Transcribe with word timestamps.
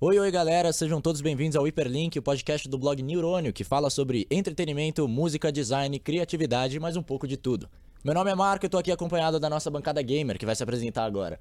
Oi, 0.00 0.16
oi, 0.16 0.30
galera, 0.30 0.72
sejam 0.72 1.00
todos 1.00 1.20
bem-vindos 1.20 1.56
ao 1.56 1.66
Hiperlink, 1.66 2.16
o 2.16 2.22
podcast 2.22 2.68
do 2.68 2.78
blog 2.78 3.02
Neurônio, 3.02 3.52
que 3.52 3.64
fala 3.64 3.90
sobre 3.90 4.28
entretenimento, 4.30 5.08
música, 5.08 5.50
design, 5.50 5.98
criatividade 5.98 6.76
e 6.76 6.78
mais 6.78 6.96
um 6.96 7.02
pouco 7.02 7.26
de 7.26 7.36
tudo. 7.36 7.68
Meu 8.04 8.14
nome 8.14 8.30
é 8.30 8.34
Marco 8.36 8.64
e 8.64 8.68
tô 8.68 8.78
aqui 8.78 8.92
acompanhado 8.92 9.40
da 9.40 9.50
nossa 9.50 9.68
bancada 9.72 10.00
gamer, 10.00 10.38
que 10.38 10.46
vai 10.46 10.54
se 10.54 10.62
apresentar 10.62 11.04
agora. 11.04 11.40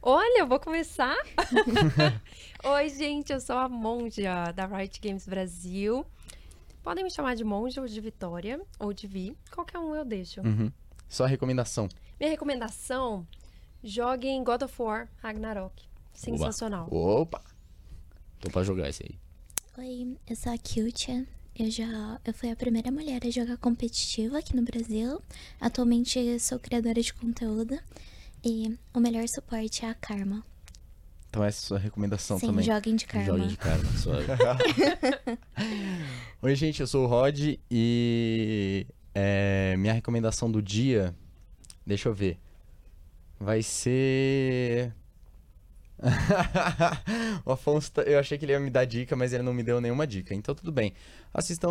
Olha, 0.00 0.40
eu 0.40 0.46
vou 0.46 0.58
começar. 0.58 1.14
Oi, 2.64 2.88
gente, 2.88 3.34
eu 3.34 3.40
sou 3.42 3.58
a 3.58 3.68
Monja 3.68 4.50
da 4.52 4.64
Riot 4.64 4.98
Games 4.98 5.28
Brasil. 5.28 6.06
Podem 6.82 7.04
me 7.04 7.12
chamar 7.12 7.36
de 7.36 7.44
Monja 7.44 7.82
ou 7.82 7.86
de 7.86 8.00
Vitória 8.00 8.58
ou 8.78 8.94
de 8.94 9.06
Vi, 9.06 9.36
qualquer 9.54 9.78
um 9.78 9.94
eu 9.94 10.06
deixo. 10.06 10.40
Uhum. 10.40 10.72
Só 11.06 11.26
recomendação. 11.26 11.86
Minha 12.18 12.30
recomendação: 12.30 13.26
joguem 13.82 14.42
God 14.42 14.62
of 14.62 14.74
War 14.80 15.06
Ragnarok. 15.22 15.92
Sensacional. 16.14 16.88
Opa! 16.90 17.42
Tô 18.40 18.50
pra 18.50 18.62
jogar 18.62 18.88
esse 18.88 19.02
aí. 19.02 19.18
Oi, 19.78 20.16
eu 20.28 20.36
sou 20.36 20.52
a 20.52 20.58
Kyutia. 20.58 21.26
Eu 21.56 21.70
já 21.70 22.20
eu 22.24 22.34
fui 22.34 22.50
a 22.50 22.56
primeira 22.56 22.90
mulher 22.90 23.20
a 23.24 23.30
jogar 23.30 23.56
competitivo 23.58 24.36
aqui 24.36 24.56
no 24.56 24.62
Brasil. 24.62 25.20
Atualmente 25.60 26.18
eu 26.18 26.38
sou 26.40 26.58
criadora 26.58 27.00
de 27.00 27.12
conteúdo 27.14 27.78
e 28.44 28.76
o 28.92 29.00
melhor 29.00 29.24
suporte 29.28 29.84
é 29.84 29.90
a 29.90 29.94
Karma. 29.94 30.44
Então 31.30 31.42
essa 31.42 31.58
é 31.58 31.64
a 31.64 31.66
sua 31.66 31.78
recomendação 31.78 32.38
Sim, 32.38 32.46
também. 32.46 32.64
joguem 32.64 32.94
de 32.94 33.06
Karma. 33.06 33.26
Jogue 33.26 33.48
de 33.48 33.56
karma, 33.56 33.90
suave. 33.98 34.26
Oi, 36.42 36.54
gente, 36.54 36.80
eu 36.80 36.86
sou 36.86 37.04
o 37.04 37.08
Rod 37.08 37.58
e 37.70 38.86
é, 39.14 39.76
minha 39.76 39.92
recomendação 39.92 40.50
do 40.50 40.62
dia, 40.62 41.14
deixa 41.86 42.08
eu 42.08 42.14
ver, 42.14 42.38
vai 43.38 43.62
ser. 43.62 44.92
o 47.44 47.52
Afonso, 47.52 47.92
tá- 47.92 48.02
eu 48.02 48.18
achei 48.18 48.36
que 48.38 48.44
ele 48.44 48.52
ia 48.52 48.60
me 48.60 48.70
dar 48.70 48.84
dica, 48.84 49.14
mas 49.16 49.32
ele 49.32 49.42
não 49.42 49.54
me 49.54 49.62
deu 49.62 49.80
nenhuma 49.80 50.06
dica, 50.06 50.34
então 50.34 50.54
tudo 50.54 50.72
bem. 50.72 50.92
Assistam, 51.32 51.70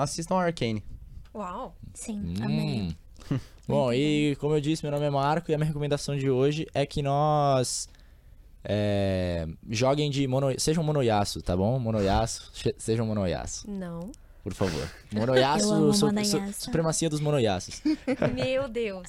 assistam 0.00 0.36
Arcane. 0.36 0.82
Uau! 1.34 1.76
Sim, 1.94 2.34
amei. 2.42 2.94
Hum. 3.30 3.38
Bom, 3.68 3.92
e 3.92 4.36
como 4.40 4.54
eu 4.54 4.60
disse, 4.60 4.82
meu 4.82 4.90
nome 4.92 5.06
é 5.06 5.10
Marco 5.10 5.50
e 5.50 5.54
a 5.54 5.58
minha 5.58 5.66
recomendação 5.68 6.16
de 6.16 6.28
hoje 6.28 6.66
é 6.74 6.84
que 6.84 7.00
nós 7.02 7.88
é, 8.64 9.46
joguem 9.70 10.10
de 10.10 10.26
mono, 10.26 10.58
sejam 10.58 10.82
monoyaço, 10.82 11.40
tá 11.40 11.56
bom? 11.56 11.78
Monoyaço, 11.78 12.50
che- 12.54 12.74
sejam 12.76 13.06
monoyaço, 13.06 13.70
Não. 13.70 14.10
por 14.42 14.52
favor. 14.52 14.88
Amo 15.14 15.94
su- 15.94 16.06
su- 16.24 16.52
supremacia 16.64 17.08
dos 17.08 17.20
monoyaços. 17.20 17.80
Meu 18.34 18.68
Deus. 18.68 19.08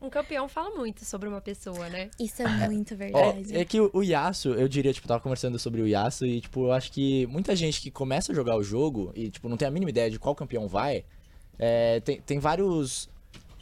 Um 0.00 0.10
campeão 0.10 0.46
fala 0.48 0.74
muito 0.76 1.04
sobre 1.04 1.28
uma 1.28 1.40
pessoa, 1.40 1.88
né? 1.88 2.10
Isso 2.18 2.42
é 2.42 2.66
muito 2.66 2.90
Ó, 2.90 2.96
verdade. 2.98 3.56
é 3.56 3.64
que 3.64 3.80
o, 3.80 4.02
Yasuo, 4.02 4.54
eu 4.54 4.68
diria, 4.68 4.92
tipo, 4.92 5.08
tava 5.08 5.20
conversando 5.20 5.58
sobre 5.58 5.80
o 5.80 5.86
Yasuo 5.86 6.26
e, 6.26 6.40
tipo, 6.40 6.66
eu 6.66 6.72
acho 6.72 6.92
que 6.92 7.26
muita 7.28 7.56
gente 7.56 7.80
que 7.80 7.90
começa 7.90 8.30
a 8.30 8.34
jogar 8.34 8.56
o 8.56 8.62
jogo 8.62 9.10
e, 9.14 9.30
tipo, 9.30 9.48
não 9.48 9.56
tem 9.56 9.66
a 9.66 9.70
mínima 9.70 9.90
ideia 9.90 10.10
de 10.10 10.18
qual 10.18 10.34
campeão 10.34 10.68
vai, 10.68 11.04
é, 11.58 12.00
tem, 12.00 12.20
tem 12.20 12.38
vários, 12.38 13.08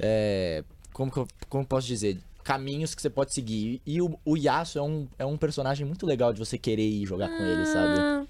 é, 0.01 0.65
como, 0.93 1.11
que 1.11 1.19
eu- 1.19 1.29
como 1.49 1.65
posso 1.65 1.87
dizer, 1.87 2.19
caminhos 2.43 2.95
que 2.95 3.01
você 3.01 3.09
pode 3.11 3.33
seguir. 3.33 3.81
E 3.87 4.03
o, 4.03 4.19
o 4.25 4.37
Yasuo 4.37 4.81
é 4.81 4.83
um, 4.83 5.09
é 5.21 5.25
um 5.25 5.37
personagem 5.37 5.87
muito 5.87 6.05
legal 6.05 6.33
de 6.33 6.39
você 6.41 6.59
querer 6.59 6.87
ir 6.87 7.07
jogar 7.07 7.29
com 7.29 7.45
ele, 7.45 7.65
sabe? 7.65 7.95
Ah, 7.97 8.27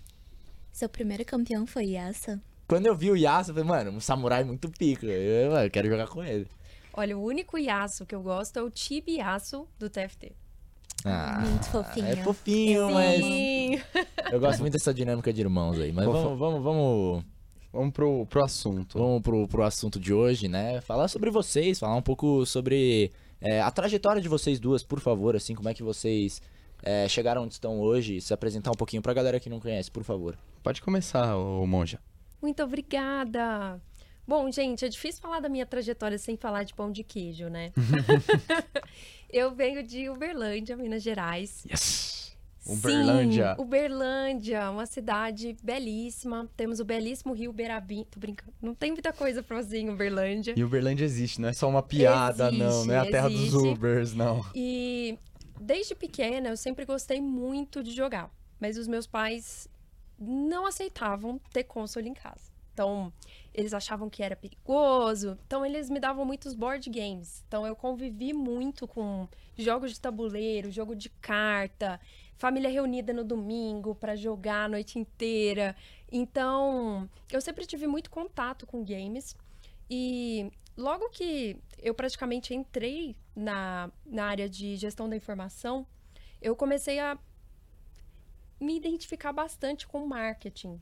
Seu 0.73 0.89
primeiro 0.91 1.25
campeão 1.25 1.67
foi 1.67 1.87
Yasa? 1.87 2.39
Quando 2.69 2.87
eu 2.87 2.95
vi 2.95 3.11
o 3.11 3.17
Yasuo, 3.17 3.53
eu 3.53 3.65
falei, 3.65 3.69
mano, 3.85 3.97
um 3.97 4.01
samurai 4.01 4.45
muito 4.45 4.69
pica, 4.71 5.07
eu, 5.07 5.53
mano, 5.53 5.67
eu 5.67 5.71
quero 5.71 5.89
jogar 5.89 6.07
com 6.07 6.23
ele. 6.23 6.47
Olha, 6.97 7.19
o 7.19 7.23
único 7.23 7.59
Yasuo 7.59 8.07
que 8.07 8.15
eu 8.15 8.23
gosto 8.23 8.59
é 8.59 8.63
o 8.63 8.71
Chibi 8.73 9.17
Yasuo 9.17 9.69
do 9.79 9.91
TFT. 9.91 10.33
Ah, 11.05 11.41
Muito 11.41 11.67
fofinho. 11.67 12.07
É 12.07 12.17
fofinho, 12.17 12.91
mas 12.91 13.21
Sim. 13.21 13.81
eu 14.33 14.41
gosto 14.41 14.61
muito 14.61 14.73
dessa 14.73 14.95
dinâmica 14.95 15.33
de 15.33 15.41
irmãos 15.41 15.79
aí. 15.79 15.93
Mas 15.93 16.07
vamos, 16.07 16.39
vamos, 16.39 16.63
vamos 16.63 17.25
Vamos 17.75 17.93
pro, 17.93 18.25
pro 18.27 18.45
assunto. 18.45 18.97
Vamos 18.97 19.21
pro, 19.21 19.49
pro 19.49 19.65
assunto 19.65 19.99
de 19.99 20.15
hoje, 20.15 20.47
né? 20.47 20.81
Falar 20.81 21.09
sobre 21.09 21.29
vocês, 21.29 21.81
falar 21.81 21.97
um 21.97 22.03
pouco 22.03 22.47
sobre 22.47 23.11
é, 23.41 23.61
a 23.61 23.69
trajetória 23.69 24.23
de 24.23 24.29
vocês 24.29 24.61
duas, 24.61 24.85
por 24.85 25.01
favor, 25.01 25.35
assim, 25.35 25.57
como 25.57 25.69
é 25.69 25.75
que 25.75 25.83
vocês 25.83 26.41
é, 26.85 27.09
chegaram 27.09 27.43
onde 27.43 27.55
estão 27.55 27.81
hoje, 27.81 28.21
se 28.21 28.33
apresentar 28.33 28.71
um 28.71 28.77
pouquinho 28.77 29.03
pra 29.03 29.13
galera 29.13 29.41
que 29.41 29.51
não 29.51 29.59
conhece, 29.59 29.91
por 29.91 30.05
favor. 30.05 30.39
Pode 30.63 30.81
começar, 30.81 31.37
ô 31.37 31.67
Monja. 31.67 31.99
Muito 32.41 32.63
obrigada. 32.63 33.81
Bom, 34.27 34.51
gente, 34.51 34.85
é 34.85 34.89
difícil 34.89 35.21
falar 35.21 35.41
da 35.41 35.49
minha 35.49 35.67
trajetória 35.67 36.17
sem 36.17 36.37
falar 36.37 36.63
de 36.63 36.75
pão 36.75 36.91
de 36.91 37.05
queijo, 37.05 37.49
né? 37.49 37.73
eu 39.31 39.55
venho 39.55 39.83
de 39.83 40.09
Uberlândia, 40.09 40.77
Minas 40.77 41.03
Gerais. 41.03 41.65
Yes! 41.71 42.15
Uberlândia. 42.67 43.55
Sim, 43.55 43.63
Uberlândia, 43.63 44.71
uma 44.71 44.87
cidade 44.87 45.55
belíssima. 45.63 46.49
Temos 46.57 46.81
o 46.81 46.85
belíssimo 46.85 47.35
rio 47.35 47.53
Berabim. 47.53 48.07
Tô 48.11 48.19
brincando. 48.19 48.53
Não 48.63 48.75
tem 48.75 48.91
muita 48.91 49.13
coisa 49.13 49.43
pra 49.43 49.57
fazer 49.59 49.81
em 49.81 49.91
Uberlândia. 49.91 50.55
E 50.57 50.65
Uberlândia 50.65 51.05
existe, 51.05 51.41
não 51.41 51.51
é 51.51 51.53
só 51.53 51.69
uma 51.69 51.83
piada, 51.83 52.51
não. 52.51 52.69
Existe, 52.69 52.87
Não 52.89 52.95
é 52.95 52.99
a 52.99 53.11
terra 53.11 53.29
dos 53.29 53.41
existe. 53.41 53.69
Ubers, 53.69 54.15
não. 54.15 54.45
E 54.55 55.19
desde 55.61 55.95
pequena 55.95 56.49
eu 56.49 56.57
sempre 56.57 56.87
gostei 56.87 57.21
muito 57.21 57.83
de 57.83 57.91
jogar, 57.91 58.31
mas 58.59 58.79
os 58.79 58.89
meus 58.89 59.07
pais 59.07 59.69
não 60.19 60.65
aceitavam 60.65 61.39
ter 61.53 61.65
console 61.65 62.09
em 62.09 62.15
casa. 62.15 62.51
Então, 62.73 63.13
eles 63.55 63.73
achavam 63.73 64.11
que 64.11 64.23
era 64.23 64.35
perigoso. 64.35 65.39
Então, 65.47 65.65
eles 65.65 65.89
me 65.89 66.01
davam 66.01 66.25
muitos 66.25 66.55
board 66.55 66.91
games. 66.91 67.45
Então, 67.47 67.65
eu 67.65 67.77
convivi 67.77 68.33
muito 68.33 68.87
com 68.89 69.29
jogos 69.57 69.93
de 69.93 70.01
tabuleiro, 70.01 70.71
jogo 70.73 70.95
de 70.97 71.09
carta, 71.09 72.01
família 72.37 72.69
reunida 72.69 73.13
no 73.13 73.23
domingo 73.23 73.95
para 73.95 74.17
jogar 74.17 74.65
a 74.65 74.69
noite 74.69 74.99
inteira. 74.99 75.77
Então, 76.11 77.09
eu 77.31 77.41
sempre 77.41 77.65
tive 77.65 77.87
muito 77.87 78.11
contato 78.11 78.67
com 78.67 78.85
games. 78.85 79.37
E 79.89 80.51
logo 80.77 81.09
que 81.11 81.57
eu 81.79 81.95
praticamente 81.95 82.53
entrei 82.53 83.17
na, 83.37 83.89
na 84.05 84.25
área 84.27 84.49
de 84.49 84.75
gestão 84.77 85.09
da 85.09 85.17
informação, 85.17 85.87
eu 86.43 86.57
comecei 86.57 86.99
a 86.99 87.17
me 88.61 88.77
identificar 88.77 89.33
bastante 89.33 89.87
com 89.87 90.07
marketing. 90.07 90.81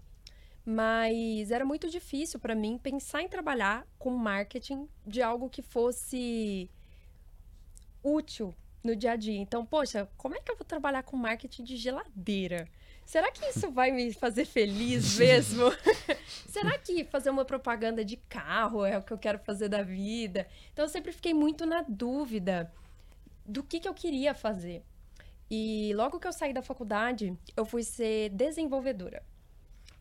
Mas 0.65 1.51
era 1.51 1.65
muito 1.65 1.91
difícil 1.91 2.39
para 2.39 2.55
mim 2.55 2.79
pensar 2.79 3.23
em 3.23 3.29
trabalhar 3.29 3.87
com 3.99 4.11
marketing 4.11 4.89
de 5.05 5.21
algo 5.21 5.51
que 5.51 5.61
fosse 5.61 6.71
útil 8.03 8.55
no 8.83 8.95
dia 8.95 9.13
a 9.13 9.17
dia. 9.17 9.39
Então, 9.39 9.65
poxa, 9.65 10.09
como 10.17 10.35
é 10.35 10.41
que 10.41 10.51
eu 10.51 10.57
vou 10.57 10.65
trabalhar 10.65 11.03
com 11.03 11.17
marketing 11.17 11.65
de 11.65 11.77
geladeira? 11.77 12.69
Será 13.05 13.31
que 13.31 13.45
isso 13.47 13.71
vai 13.71 13.91
me 13.91 14.13
fazer 14.13 14.45
feliz 14.45 15.17
mesmo? 15.19 15.65
Será 16.47 16.79
que 16.79 17.05
fazer 17.05 17.31
uma 17.31 17.45
propaganda 17.45 18.05
de 18.05 18.17
carro 18.17 18.85
é 18.85 18.97
o 18.97 19.03
que 19.03 19.13
eu 19.13 19.19
quero 19.19 19.39
fazer 19.39 19.69
da 19.69 19.83
vida? 19.83 20.47
Então, 20.73 20.85
eu 20.85 20.89
sempre 20.89 21.13
fiquei 21.13 21.35
muito 21.35 21.67
na 21.67 21.83
dúvida 21.83 22.73
do 23.45 23.63
que, 23.63 23.81
que 23.81 23.89
eu 23.89 23.95
queria 23.95 24.35
fazer. 24.35 24.85
E 25.51 25.93
logo 25.95 26.19
que 26.19 26.27
eu 26.27 26.33
saí 26.33 26.53
da 26.53 26.63
faculdade, 26.63 27.37
eu 27.57 27.65
fui 27.65 27.83
ser 27.83 28.31
desenvolvedora. 28.31 29.23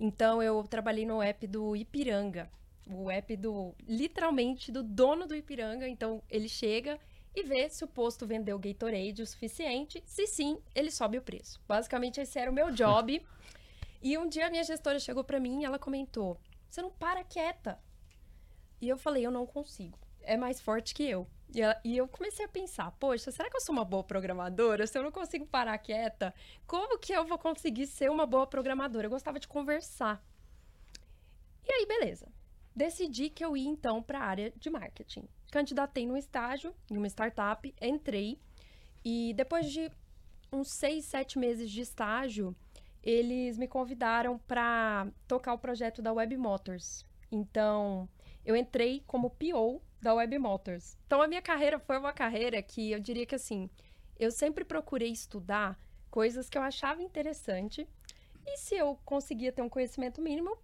Então, 0.03 0.41
eu 0.41 0.63
trabalhei 0.63 1.05
no 1.05 1.21
app 1.21 1.45
do 1.45 1.75
Ipiranga. 1.75 2.49
O 2.89 3.11
app 3.11 3.37
do, 3.37 3.75
literalmente, 3.87 4.71
do 4.71 4.81
dono 4.81 5.27
do 5.27 5.35
Ipiranga. 5.35 5.87
Então, 5.87 6.23
ele 6.27 6.49
chega 6.49 6.99
e 7.35 7.43
vê 7.43 7.69
se 7.69 7.83
o 7.83 7.87
posto 7.87 8.25
vendeu 8.25 8.57
Gatorade 8.57 9.21
o 9.21 9.27
suficiente. 9.27 10.01
Se 10.03 10.25
sim, 10.25 10.57
ele 10.73 10.89
sobe 10.89 11.19
o 11.19 11.21
preço. 11.21 11.61
Basicamente, 11.67 12.19
esse 12.19 12.39
era 12.39 12.49
o 12.49 12.53
meu 12.53 12.71
job. 12.71 13.23
e 14.01 14.17
um 14.17 14.27
dia 14.27 14.47
a 14.47 14.49
minha 14.49 14.63
gestora 14.63 14.97
chegou 14.97 15.23
pra 15.23 15.39
mim 15.39 15.61
e 15.61 15.65
ela 15.65 15.77
comentou: 15.77 16.35
Você 16.67 16.81
não 16.81 16.89
para 16.89 17.23
quieta. 17.23 17.79
E 18.81 18.89
eu 18.89 18.97
falei: 18.97 19.23
Eu 19.23 19.31
não 19.31 19.45
consigo. 19.45 19.99
É 20.23 20.35
mais 20.35 20.59
forte 20.59 20.95
que 20.95 21.03
eu. 21.03 21.27
E, 21.53 21.61
ela- 21.61 21.79
e 21.83 21.97
eu 21.97 22.07
comecei 22.07 22.45
a 22.45 22.49
pensar: 22.49 22.91
Poxa, 22.91 23.31
será 23.31 23.49
que 23.49 23.57
eu 23.57 23.61
sou 23.61 23.73
uma 23.73 23.85
boa 23.85 24.03
programadora? 24.03 24.87
Se 24.87 24.97
eu 24.97 25.03
não 25.03 25.11
consigo 25.11 25.45
parar 25.45 25.77
quieta, 25.77 26.33
como 26.65 26.97
que 26.97 27.11
eu 27.13 27.25
vou 27.25 27.37
conseguir 27.37 27.87
ser 27.87 28.09
uma 28.09 28.25
boa 28.25 28.47
programadora? 28.47 29.05
Eu 29.07 29.11
gostava 29.11 29.39
de 29.39 29.47
conversar. 29.47 30.23
E 31.67 31.71
aí, 31.71 31.85
beleza. 31.85 32.27
Decidi 32.75 33.29
que 33.29 33.43
eu 33.43 33.55
ia 33.57 33.67
então 33.67 34.01
para 34.01 34.19
a 34.19 34.23
área 34.23 34.53
de 34.55 34.69
marketing. 34.69 35.27
Candidatei 35.51 36.05
num 36.05 36.15
estágio, 36.15 36.73
em 36.89 36.97
uma 36.97 37.07
startup, 37.07 37.73
entrei 37.81 38.39
e 39.03 39.33
depois 39.35 39.69
de 39.69 39.91
uns 40.53 40.69
seis, 40.71 41.05
sete 41.05 41.37
meses 41.37 41.69
de 41.69 41.81
estágio, 41.81 42.55
eles 43.03 43.57
me 43.57 43.67
convidaram 43.67 44.37
para 44.37 45.07
tocar 45.27 45.53
o 45.53 45.57
projeto 45.57 46.01
da 46.01 46.13
Web 46.13 46.37
Motors. 46.37 47.05
Então, 47.29 48.07
eu 48.45 48.55
entrei 48.55 49.03
como 49.05 49.29
PO 49.29 49.81
da 50.01 50.13
Web 50.13 50.37
Motors. 50.39 50.97
Então, 51.05 51.21
a 51.21 51.27
minha 51.27 51.41
carreira 51.41 51.79
foi 51.79 51.97
uma 51.97 52.11
carreira 52.13 52.61
que 52.61 52.91
eu 52.91 52.99
diria 52.99 53.25
que 53.25 53.35
assim, 53.35 53.69
eu 54.19 54.31
sempre 54.31 54.65
procurei 54.65 55.11
estudar 55.11 55.79
coisas 56.09 56.49
que 56.49 56.57
eu 56.57 56.61
achava 56.61 57.01
interessante 57.01 57.87
e 58.45 58.57
se 58.57 58.75
eu 58.75 58.99
conseguia 59.05 59.51
ter 59.51 59.61
um 59.61 59.69
conhecimento 59.69 60.21
mínimo, 60.21 60.57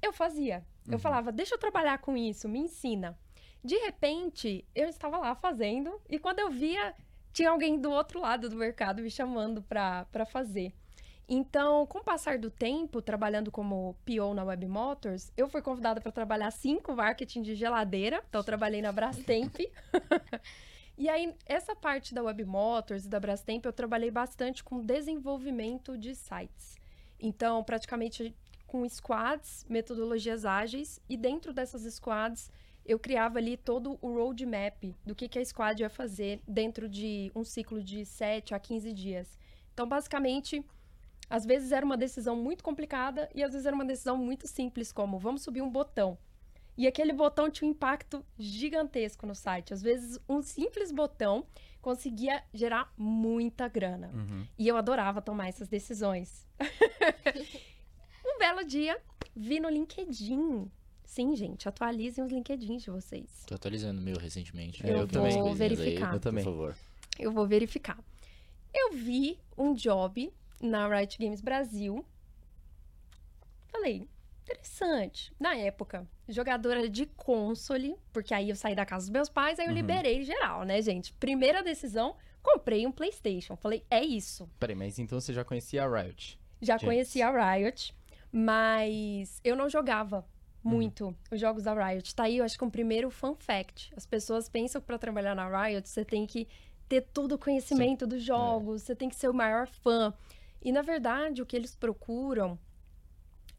eu 0.00 0.12
fazia. 0.12 0.64
Eu 0.90 0.98
falava, 0.98 1.30
deixa 1.30 1.54
eu 1.54 1.58
trabalhar 1.58 1.98
com 1.98 2.16
isso, 2.16 2.48
me 2.48 2.58
ensina. 2.58 3.18
De 3.62 3.76
repente, 3.76 4.66
eu 4.74 4.88
estava 4.88 5.16
lá 5.18 5.34
fazendo, 5.34 6.00
e 6.08 6.18
quando 6.18 6.40
eu 6.40 6.50
via, 6.50 6.94
tinha 7.32 7.50
alguém 7.50 7.80
do 7.80 7.90
outro 7.90 8.20
lado 8.20 8.48
do 8.48 8.56
mercado 8.56 9.02
me 9.02 9.10
chamando 9.10 9.62
para 9.62 10.26
fazer. 10.26 10.74
Então, 11.28 11.86
com 11.86 11.98
o 11.98 12.04
passar 12.04 12.38
do 12.38 12.50
tempo, 12.50 13.00
trabalhando 13.00 13.50
como 13.50 13.96
PO 14.04 14.34
na 14.34 14.44
Web 14.44 14.66
Motors, 14.66 15.32
eu 15.36 15.48
fui 15.48 15.62
convidada 15.62 16.00
para 16.00 16.12
trabalhar 16.12 16.50
cinco 16.50 16.94
marketing 16.94 17.42
de 17.42 17.54
geladeira. 17.54 18.22
Então, 18.28 18.42
trabalhei 18.42 18.82
na 18.82 18.92
Brastemp. 18.92 19.56
e 20.98 21.08
aí, 21.08 21.34
essa 21.46 21.74
parte 21.74 22.12
da 22.12 22.22
Web 22.22 22.44
Motors 22.44 23.06
e 23.06 23.08
da 23.08 23.20
Brastemp, 23.20 23.64
eu 23.64 23.72
trabalhei 23.72 24.10
bastante 24.10 24.62
com 24.62 24.84
desenvolvimento 24.84 25.96
de 25.96 26.14
sites. 26.14 26.76
Então, 27.18 27.62
praticamente 27.62 28.34
com 28.66 28.88
squads, 28.88 29.64
metodologias 29.68 30.44
ágeis, 30.44 30.98
e 31.08 31.16
dentro 31.16 31.52
dessas 31.52 31.82
squads, 31.94 32.50
eu 32.84 32.98
criava 32.98 33.38
ali 33.38 33.56
todo 33.56 33.98
o 34.00 34.14
roadmap 34.14 34.94
do 35.04 35.14
que, 35.14 35.28
que 35.28 35.38
a 35.38 35.44
squad 35.44 35.82
ia 35.82 35.90
fazer 35.90 36.40
dentro 36.48 36.88
de 36.88 37.30
um 37.34 37.44
ciclo 37.44 37.82
de 37.82 38.04
7 38.04 38.54
a 38.54 38.58
15 38.58 38.92
dias. 38.92 39.38
Então, 39.72 39.86
basicamente, 39.86 40.64
às 41.32 41.46
vezes 41.46 41.72
era 41.72 41.84
uma 41.84 41.96
decisão 41.96 42.36
muito 42.36 42.62
complicada 42.62 43.26
e 43.34 43.42
às 43.42 43.52
vezes 43.52 43.64
era 43.64 43.74
uma 43.74 43.86
decisão 43.86 44.18
muito 44.18 44.46
simples, 44.46 44.92
como 44.92 45.18
vamos 45.18 45.40
subir 45.40 45.62
um 45.62 45.70
botão. 45.70 46.18
E 46.76 46.86
aquele 46.86 47.10
botão 47.10 47.50
tinha 47.50 47.66
um 47.66 47.70
impacto 47.70 48.22
gigantesco 48.38 49.26
no 49.26 49.34
site. 49.34 49.72
Às 49.72 49.80
vezes, 49.80 50.18
um 50.28 50.42
simples 50.42 50.92
botão 50.92 51.46
conseguia 51.80 52.42
gerar 52.52 52.92
muita 52.98 53.66
grana. 53.66 54.10
Uhum. 54.12 54.46
E 54.58 54.68
eu 54.68 54.76
adorava 54.76 55.22
tomar 55.22 55.48
essas 55.48 55.68
decisões. 55.68 56.46
um 58.26 58.38
belo 58.38 58.62
dia, 58.62 59.00
vi 59.34 59.58
no 59.58 59.70
LinkedIn 59.70 60.70
Sim, 61.06 61.34
gente, 61.34 61.68
atualizem 61.68 62.24
os 62.24 62.30
LinkedIns 62.30 62.82
de 62.82 62.90
vocês. 62.90 63.44
Tô 63.46 63.54
atualizando 63.54 64.00
o 64.00 64.04
meu 64.04 64.16
recentemente. 64.16 64.86
Eu 64.86 64.98
vou 64.98 65.06
também. 65.06 65.54
verificar. 65.54 66.10
Aí, 66.10 66.16
Eu 66.16 66.20
também. 66.20 66.44
Por 66.44 66.50
favor. 66.50 66.76
Eu 67.18 67.32
vou 67.32 67.46
verificar. 67.46 67.98
Eu 68.72 68.92
vi 68.92 69.38
um 69.56 69.74
job 69.74 70.32
na 70.62 70.88
Riot 70.88 71.18
Games 71.18 71.40
Brasil. 71.40 72.06
Falei, 73.70 74.08
interessante. 74.44 75.34
Na 75.40 75.54
época, 75.56 76.06
jogadora 76.28 76.88
de 76.88 77.06
console, 77.06 77.96
porque 78.12 78.32
aí 78.34 78.50
eu 78.50 78.56
saí 78.56 78.74
da 78.74 78.86
casa 78.86 79.06
dos 79.06 79.10
meus 79.10 79.28
pais, 79.28 79.58
aí 79.58 79.66
eu 79.66 79.70
Uhum. 79.70 79.76
liberei 79.76 80.22
geral, 80.24 80.64
né, 80.64 80.80
gente? 80.82 81.12
Primeira 81.14 81.62
decisão, 81.62 82.16
comprei 82.42 82.86
um 82.86 82.92
PlayStation. 82.92 83.56
Falei, 83.56 83.84
é 83.90 84.02
isso. 84.04 84.48
Peraí, 84.60 84.76
mas 84.76 84.98
então 84.98 85.20
você 85.20 85.32
já 85.32 85.44
conhecia 85.44 85.84
a 85.84 86.02
Riot? 86.02 86.38
Já 86.60 86.74
Gente. 86.76 86.84
conhecia 86.86 87.26
a 87.28 87.54
Riot, 87.54 87.94
mas 88.30 89.40
eu 89.42 89.56
não 89.56 89.68
jogava 89.68 90.18
Uhum. 90.64 90.70
muito 90.70 91.16
os 91.30 91.40
jogos 91.40 91.64
da 91.64 91.74
Riot. 91.74 92.14
Tá 92.14 92.24
aí, 92.24 92.36
eu 92.38 92.44
acho 92.44 92.56
que 92.56 92.64
um 92.64 92.70
primeiro 92.70 93.10
fun 93.10 93.34
fact. 93.34 93.92
As 93.96 94.06
pessoas 94.06 94.48
pensam 94.48 94.80
que 94.80 94.86
pra 94.86 94.98
trabalhar 94.98 95.34
na 95.34 95.48
Riot 95.66 95.88
você 95.88 96.04
tem 96.04 96.24
que 96.26 96.46
ter 96.88 97.00
todo 97.00 97.32
o 97.32 97.38
conhecimento 97.38 98.06
dos 98.06 98.22
jogos, 98.22 98.82
você 98.82 98.94
tem 98.94 99.08
que 99.08 99.16
ser 99.16 99.28
o 99.28 99.34
maior 99.34 99.66
fã. 99.66 100.12
E 100.62 100.70
na 100.70 100.82
verdade, 100.82 101.42
o 101.42 101.46
que 101.46 101.56
eles 101.56 101.74
procuram 101.74 102.58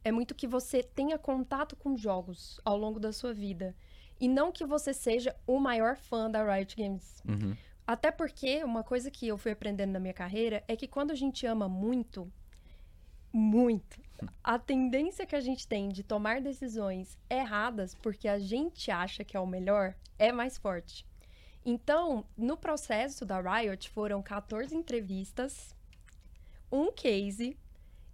é 0.02 0.10
muito 0.10 0.34
que 0.34 0.46
você 0.46 0.82
tenha 0.82 1.18
contato 1.18 1.76
com 1.76 1.96
jogos 1.96 2.60
ao 2.64 2.76
longo 2.76 2.98
da 2.98 3.12
sua 3.12 3.32
vida. 3.32 3.74
E 4.20 4.28
não 4.28 4.50
que 4.50 4.64
você 4.64 4.94
seja 4.94 5.34
o 5.46 5.58
maior 5.58 5.96
fã 5.96 6.30
da 6.30 6.44
Riot 6.44 6.76
Games. 6.76 7.22
Uhum. 7.28 7.56
Até 7.86 8.10
porque 8.10 8.64
uma 8.64 8.82
coisa 8.82 9.10
que 9.10 9.28
eu 9.28 9.36
fui 9.36 9.52
aprendendo 9.52 9.92
na 9.92 10.00
minha 10.00 10.14
carreira 10.14 10.64
é 10.66 10.76
que 10.76 10.88
quando 10.88 11.10
a 11.10 11.14
gente 11.14 11.46
ama 11.46 11.68
muito, 11.68 12.30
muito, 13.32 14.00
a 14.42 14.58
tendência 14.58 15.26
que 15.26 15.36
a 15.36 15.40
gente 15.40 15.66
tem 15.66 15.88
de 15.88 16.02
tomar 16.02 16.40
decisões 16.40 17.18
erradas 17.28 17.94
porque 17.94 18.28
a 18.28 18.38
gente 18.38 18.90
acha 18.90 19.24
que 19.24 19.36
é 19.36 19.40
o 19.40 19.46
melhor 19.46 19.94
é 20.18 20.32
mais 20.32 20.56
forte. 20.56 21.06
Então, 21.64 22.24
no 22.36 22.56
processo 22.56 23.24
da 23.24 23.40
Riot 23.40 23.88
foram 23.90 24.22
14 24.22 24.74
entrevistas, 24.74 25.74
um 26.70 26.92
case 26.92 27.56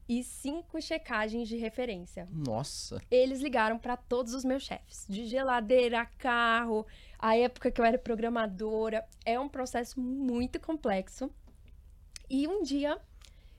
e 0.09 0.25
cinco 0.25 0.83
checagens 0.83 1.49
de 1.49 1.57
referência 1.57 2.27
Nossa. 2.33 3.01
eles 3.09 3.41
ligaram 3.41 3.79
para 3.79 3.97
todos 3.97 4.35
os 4.35 4.45
meus 4.45 4.65
chefes, 4.65 5.07
de 5.09 5.25
geladeira, 5.25 6.05
carro, 6.19 6.85
a 7.17 7.37
época 7.37 7.71
que 7.71 7.81
eu 7.81 7.85
era 7.85 7.97
programadora. 7.97 9.07
É 9.25 9.39
um 9.39 9.49
processo 9.49 10.01
muito 10.01 10.59
complexo. 10.59 11.31
E 12.29 12.49
um 12.49 12.63
dia 12.63 12.99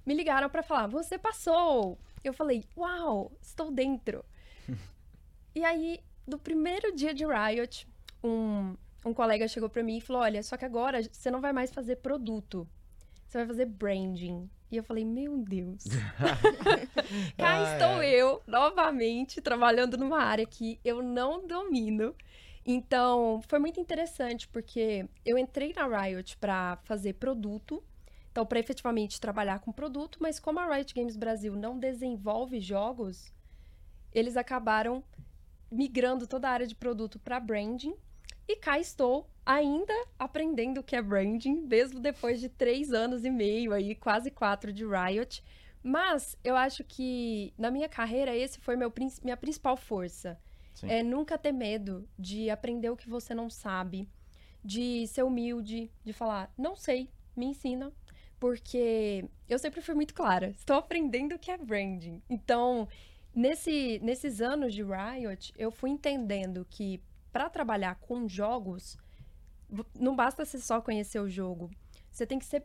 me 0.06 0.14
ligaram 0.14 0.50
para 0.50 0.62
falar: 0.62 0.88
"Você 0.88 1.18
passou". 1.18 1.98
Eu 2.22 2.34
falei: 2.34 2.66
"Uau, 2.76 3.32
estou 3.42 3.72
dentro". 3.72 4.26
e 5.56 5.64
aí, 5.64 6.02
do 6.28 6.38
primeiro 6.38 6.94
dia 6.94 7.14
de 7.14 7.26
Riot, 7.26 7.88
um 8.22 8.76
um 9.04 9.14
colega 9.14 9.48
chegou 9.48 9.70
para 9.70 9.84
mim 9.84 9.98
e 9.98 10.02
falou: 10.02 10.22
"Olha, 10.22 10.44
só 10.44 10.58
que 10.58 10.66
agora 10.66 11.02
você 11.02 11.32
não 11.32 11.40
vai 11.40 11.54
mais 11.54 11.72
fazer 11.72 11.96
produto. 11.98 12.68
Você 13.26 13.38
vai 13.38 13.48
fazer 13.48 13.66
branding". 13.66 14.50
E 14.72 14.78
eu 14.78 14.84
falei: 14.84 15.04
"Meu 15.04 15.38
Deus". 15.38 15.84
Cá 17.38 17.48
Ai, 17.48 17.64
estou 17.64 17.98
ai. 17.98 18.10
eu, 18.16 18.42
novamente, 18.48 19.42
trabalhando 19.42 19.98
numa 19.98 20.22
área 20.22 20.46
que 20.46 20.80
eu 20.84 21.02
não 21.02 21.46
domino. 21.46 22.16
Então, 22.66 23.42
foi 23.48 23.60
muito 23.60 23.80
interessante, 23.80 24.48
porque 24.48 25.06
eu 25.26 25.38
entrei 25.38 25.74
na 25.76 25.88
Riot 25.88 26.38
para 26.38 26.78
fazer 26.84 27.14
produto, 27.14 27.84
então, 28.32 28.46
para 28.46 28.60
efetivamente 28.60 29.20
trabalhar 29.20 29.60
com 29.60 29.72
produto, 29.72 30.20
mas 30.22 30.40
como 30.40 30.60
a 30.60 30.76
Riot 30.76 30.94
Games 30.94 31.18
Brasil 31.18 31.56
não 31.56 31.78
desenvolve 31.78 32.60
jogos, 32.62 33.34
eles 34.14 34.38
acabaram 34.38 35.04
migrando 35.72 36.28
toda 36.28 36.50
a 36.50 36.52
área 36.52 36.68
de 36.68 36.76
produto 36.76 37.20
para 37.20 37.40
branding. 37.40 37.96
E 38.48 38.56
cá 38.58 38.78
estou, 38.78 39.30
ainda 39.46 39.94
aprendendo 40.18 40.80
o 40.80 40.84
que 40.84 40.96
é 40.96 41.02
branding, 41.02 41.62
mesmo 41.62 42.00
depois 42.00 42.40
de 42.40 42.50
três 42.50 42.94
anos 42.94 43.26
e 43.26 43.30
meio 43.30 43.74
aí, 43.74 43.96
quase 43.96 44.30
quatro 44.32 44.72
de 44.72 44.86
Riot. 44.86 45.44
Mas 45.84 46.38
eu 46.44 46.56
acho 46.56 46.84
que 46.84 47.54
na 47.58 47.72
minha 47.72 47.90
carreira 47.90 48.36
esse 48.36 48.60
foi 48.60 48.76
meu, 48.76 48.94
minha 49.24 49.38
principal 49.38 49.76
força. 49.76 50.40
Sim. 50.76 50.90
É 50.90 51.04
nunca 51.04 51.38
ter 51.38 51.52
medo 51.52 52.08
de 52.18 52.50
aprender 52.50 52.90
o 52.90 52.96
que 52.96 53.10
você 53.10 53.34
não 53.34 53.50
sabe, 53.50 54.08
de 54.64 55.06
ser 55.08 55.24
humilde, 55.24 55.92
de 56.04 56.14
falar, 56.14 56.52
não 56.58 56.76
sei, 56.76 57.10
me 57.36 57.48
ensina. 57.48 57.92
Porque 58.40 59.26
eu 59.48 59.60
sempre 59.60 59.82
fui 59.82 59.94
muito 59.94 60.14
clara, 60.14 60.50
estou 60.58 60.76
aprendendo 60.76 61.36
o 61.36 61.40
que 61.40 61.52
é 61.52 61.58
branding. 61.58 62.22
Então, 62.30 62.88
nesse, 63.36 64.00
nesses 64.04 64.42
anos 64.42 64.74
de 64.74 64.84
Riot, 64.84 65.54
eu 65.58 65.72
fui 65.72 65.90
entendendo 65.90 66.66
que 66.70 67.02
para 67.32 67.50
trabalhar 67.50 67.96
com 67.96 68.28
jogos, 68.28 68.98
não 69.98 70.16
basta 70.16 70.46
você 70.46 70.60
só 70.60 70.82
conhecer 70.82 71.20
o 71.20 71.30
jogo. 71.30 71.70
Você 72.12 72.26
tem 72.26 72.38
que 72.38 72.46
ser 72.46 72.64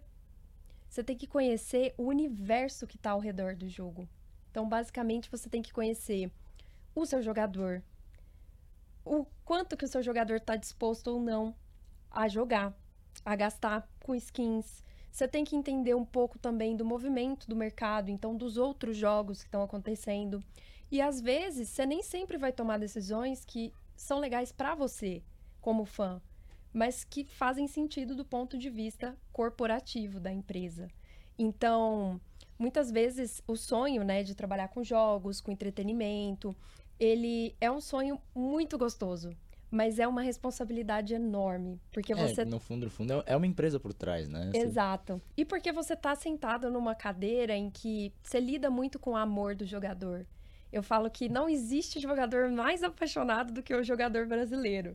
você 0.89 1.03
tem 1.03 1.17
que 1.17 1.27
conhecer 1.27 1.95
o 1.99 2.05
universo 2.05 2.87
que 2.87 2.97
está 2.97 3.11
ao 3.11 3.21
redor 3.21 3.55
do 3.55 3.69
jogo. 3.69 4.09
Então, 4.51 4.69
basicamente, 4.69 5.31
você 5.31 5.49
tem 5.49 5.61
que 5.61 5.73
conhecer 5.73 6.31
o 6.95 7.05
seu 7.05 7.21
jogador, 7.21 7.83
o 9.05 9.27
quanto 9.45 9.77
que 9.77 9.85
o 9.85 9.89
seu 9.89 10.03
jogador 10.03 10.37
está 10.37 10.57
disposto 10.57 11.09
ou 11.09 11.21
não 11.21 11.55
a 12.11 12.29
jogar, 12.29 12.75
a 13.25 13.37
gastar 13.37 13.87
com 14.03 14.15
skins. 14.15 14.83
Você 15.13 15.29
tem 15.29 15.45
que 15.45 15.57
entender 15.57 15.95
um 15.95 16.05
pouco 16.05 16.39
também 16.39 16.77
do 16.77 16.85
movimento 16.85 17.49
do 17.49 17.57
mercado, 17.57 18.11
então 18.11 18.35
dos 18.35 18.57
outros 18.57 18.97
jogos 18.97 19.41
que 19.41 19.49
estão 19.49 19.63
acontecendo. 19.63 20.43
E 20.91 21.01
às 21.01 21.21
vezes, 21.21 21.69
você 21.69 21.85
nem 21.85 22.03
sempre 22.03 22.39
vai 22.39 22.53
tomar 22.53 22.79
decisões 22.79 23.45
que 23.45 23.73
são 23.95 24.19
legais 24.19 24.53
para 24.53 24.75
você, 24.75 25.23
como 25.61 25.85
fã, 25.85 26.23
mas 26.77 27.05
que 27.05 27.25
fazem 27.25 27.67
sentido 27.67 28.15
do 28.15 28.23
ponto 28.23 28.59
de 28.59 28.69
vista 28.69 29.17
corporativo 29.33 30.21
da 30.21 30.31
empresa. 30.31 30.89
Então, 31.39 32.21
muitas 32.59 32.91
vezes 32.91 33.43
o 33.49 33.57
sonho, 33.57 34.05
né, 34.05 34.23
de 34.23 34.35
trabalhar 34.35 34.69
com 34.69 34.85
jogos, 34.85 35.41
com 35.41 35.51
entretenimento, 35.51 36.55
ele 37.01 37.57
é 37.63 37.71
um 37.71 37.81
sonho 37.81 38.21
muito 38.35 38.77
gostoso, 38.77 39.31
mas 39.71 39.99
é 39.99 40.07
uma 40.07 40.21
responsabilidade 40.21 41.15
enorme, 41.15 41.81
porque 41.91 42.13
É, 42.13 42.17
você 42.17 42.45
no 42.45 42.61
fundo, 42.61 42.85
no 42.85 42.91
fundo, 42.91 43.15
é- 43.15 43.33
é 43.33 43.37
uma 43.37 43.47
empresa 43.47 43.81
por 43.81 43.95
trás, 43.95 44.29
né? 44.29 44.51
Exato. 44.55 45.19
E 45.35 45.47
porque 45.47 45.73
você 45.73 45.97
tá 45.97 46.15
sentado 46.15 46.71
numa 46.71 46.95
cadeira 46.95 47.57
em 47.57 47.71
que 47.71 48.13
você 48.23 48.39
lida 48.39 48.69
muito 48.69 48.99
com 48.99 49.13
o 49.13 49.17
amor 49.17 49.55
do 49.55 49.65
jogador. 49.65 50.27
Eu 50.71 50.83
falo 50.83 51.11
que 51.11 51.27
não 51.27 51.49
existe 51.49 51.99
jogador 52.01 52.51
mais 52.51 52.83
apaixonado 52.83 53.51
do 53.51 53.63
que 53.63 53.75
o 53.75 53.83
jogador 53.83 54.27
brasileiro. 54.27 54.95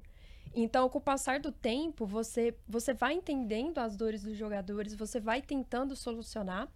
Então, 0.53 0.89
com 0.89 0.97
o 0.97 1.01
passar 1.01 1.39
do 1.39 1.51
tempo, 1.51 2.05
você, 2.05 2.53
você 2.67 2.93
vai 2.93 3.13
entendendo 3.13 3.77
as 3.77 3.95
dores 3.95 4.23
dos 4.23 4.37
jogadores, 4.37 4.93
você 4.93 5.19
vai 5.19 5.41
tentando 5.41 5.95
solucionar, 5.95 6.69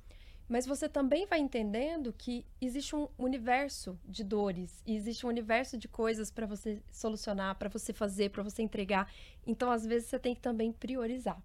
mas 0.48 0.65
você 0.65 0.88
também 0.88 1.25
vai 1.25 1.39
entendendo 1.39 2.13
que 2.13 2.46
existe 2.62 2.96
um 2.96 3.08
universo 3.17 4.00
de 4.05 4.24
dores, 4.24 4.82
e 4.86 4.96
existe 4.96 5.25
um 5.25 5.29
universo 5.29 5.77
de 5.77 5.88
coisas 5.88 6.32
para 6.32 6.46
você 6.46 6.82
solucionar, 6.91 7.55
para 7.55 7.67
você 7.67 7.91
fazer, 7.91 8.29
para 8.29 8.44
você 8.44 8.62
entregar. 8.62 9.12
Então, 9.46 9.72
às 9.72 9.86
vezes, 9.86 10.08
você 10.08 10.20
tem 10.20 10.36
que 10.36 10.41
também 10.41 10.72
priorizar. 10.72 11.41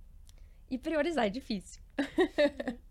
E 0.71 0.79
priorizar 0.79 1.27
é 1.27 1.31
difícil. 1.31 1.83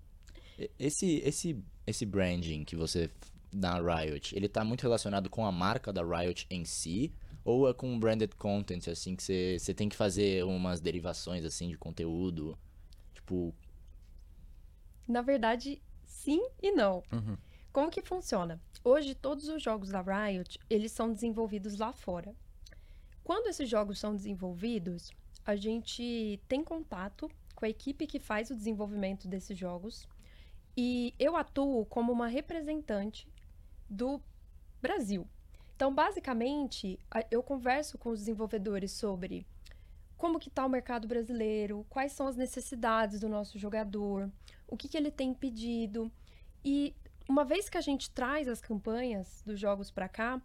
Esse, 0.78 1.22
esse, 1.24 1.64
esse 1.88 2.06
branding 2.06 2.66
que 2.66 2.76
você 2.76 3.10
da 3.50 3.80
Riot, 3.80 4.36
ele 4.36 4.50
tá 4.50 4.64
muito 4.64 4.82
relacionado 4.82 5.30
com 5.30 5.46
a 5.46 5.52
marca 5.54 5.92
da 5.94 6.04
Riot 6.04 6.46
em 6.50 6.66
si? 6.66 7.14
Ou 7.44 7.70
é 7.70 7.74
com 7.74 8.00
branded 8.00 8.36
content, 8.36 8.88
assim, 8.88 9.16
que 9.16 9.24
você, 9.24 9.58
você 9.60 9.74
tem 9.74 9.90
que 9.90 9.96
fazer 9.96 10.44
umas 10.46 10.80
derivações, 10.80 11.44
assim, 11.46 11.70
de 11.70 11.78
conteúdo? 11.78 12.58
Tipo, 13.14 13.54
Na 15.08 15.22
verdade, 15.22 15.82
sim 16.06 16.42
e 16.62 16.72
não. 16.72 17.04
Uhum. 17.12 17.38
Como 17.72 17.90
que 17.90 18.02
funciona? 18.02 18.62
Hoje, 18.84 19.16
todos 19.16 19.48
os 19.48 19.62
jogos 19.62 19.90
da 19.90 20.02
Riot, 20.02 20.60
eles 20.70 20.92
são 20.92 21.12
desenvolvidos 21.12 21.78
lá 21.78 21.94
fora. 21.94 22.36
Quando 23.24 23.48
esses 23.48 23.70
jogos 23.70 24.00
são 24.00 24.16
desenvolvidos, 24.16 25.12
a 25.46 25.56
gente 25.56 26.40
tem 26.48 26.64
contato 26.64 27.30
com 27.56 27.66
a 27.66 27.70
equipe 27.70 28.08
que 28.08 28.20
faz 28.20 28.50
o 28.50 28.56
desenvolvimento 28.56 29.28
desses 29.28 29.58
jogos 29.58 30.08
e 30.76 31.14
eu 31.20 31.36
atuo 31.36 31.86
como 31.86 32.12
uma 32.12 32.28
representante 32.28 33.28
do 33.90 34.22
Brasil. 34.82 35.28
Então, 35.80 35.96
basicamente, 35.96 37.00
eu 37.32 37.42
converso 37.42 37.98
com 37.98 38.10
os 38.10 38.20
desenvolvedores 38.20 38.92
sobre 38.92 39.48
como 40.18 40.38
que 40.38 40.50
está 40.50 40.66
o 40.66 40.70
mercado 40.70 41.08
brasileiro, 41.08 41.86
quais 41.88 42.12
são 42.12 42.28
as 42.28 42.36
necessidades 42.36 43.22
do 43.22 43.30
nosso 43.30 43.58
jogador, 43.58 44.30
o 44.68 44.76
que, 44.76 44.90
que 44.90 44.98
ele 44.98 45.10
tem 45.10 45.34
pedido. 45.34 46.12
E 46.66 46.94
uma 47.30 47.46
vez 47.46 47.70
que 47.70 47.78
a 47.78 47.82
gente 47.82 48.12
traz 48.12 48.50
as 48.50 48.60
campanhas 48.60 49.42
dos 49.46 49.58
jogos 49.58 49.90
para 49.90 50.10
cá, 50.10 50.42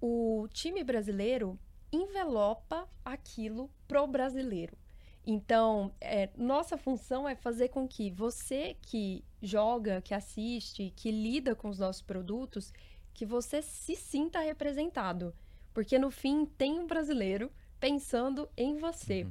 o 0.00 0.48
time 0.50 0.82
brasileiro 0.82 1.58
envelopa 1.92 2.88
aquilo 3.04 3.70
pro 3.86 4.06
brasileiro. 4.06 4.78
Então, 5.26 5.92
é, 6.00 6.30
nossa 6.38 6.78
função 6.78 7.28
é 7.28 7.34
fazer 7.34 7.68
com 7.68 7.86
que 7.86 8.10
você 8.10 8.78
que 8.80 9.22
joga, 9.42 10.00
que 10.00 10.14
assiste, 10.14 10.90
que 10.96 11.10
lida 11.10 11.54
com 11.54 11.68
os 11.68 11.78
nossos 11.78 12.00
produtos, 12.00 12.72
que 13.20 13.26
você 13.26 13.60
se 13.60 13.94
sinta 13.94 14.40
representado. 14.40 15.34
Porque 15.74 15.98
no 15.98 16.10
fim 16.10 16.46
tem 16.46 16.80
um 16.80 16.86
brasileiro 16.86 17.52
pensando 17.78 18.48
em 18.56 18.78
você. 18.78 19.26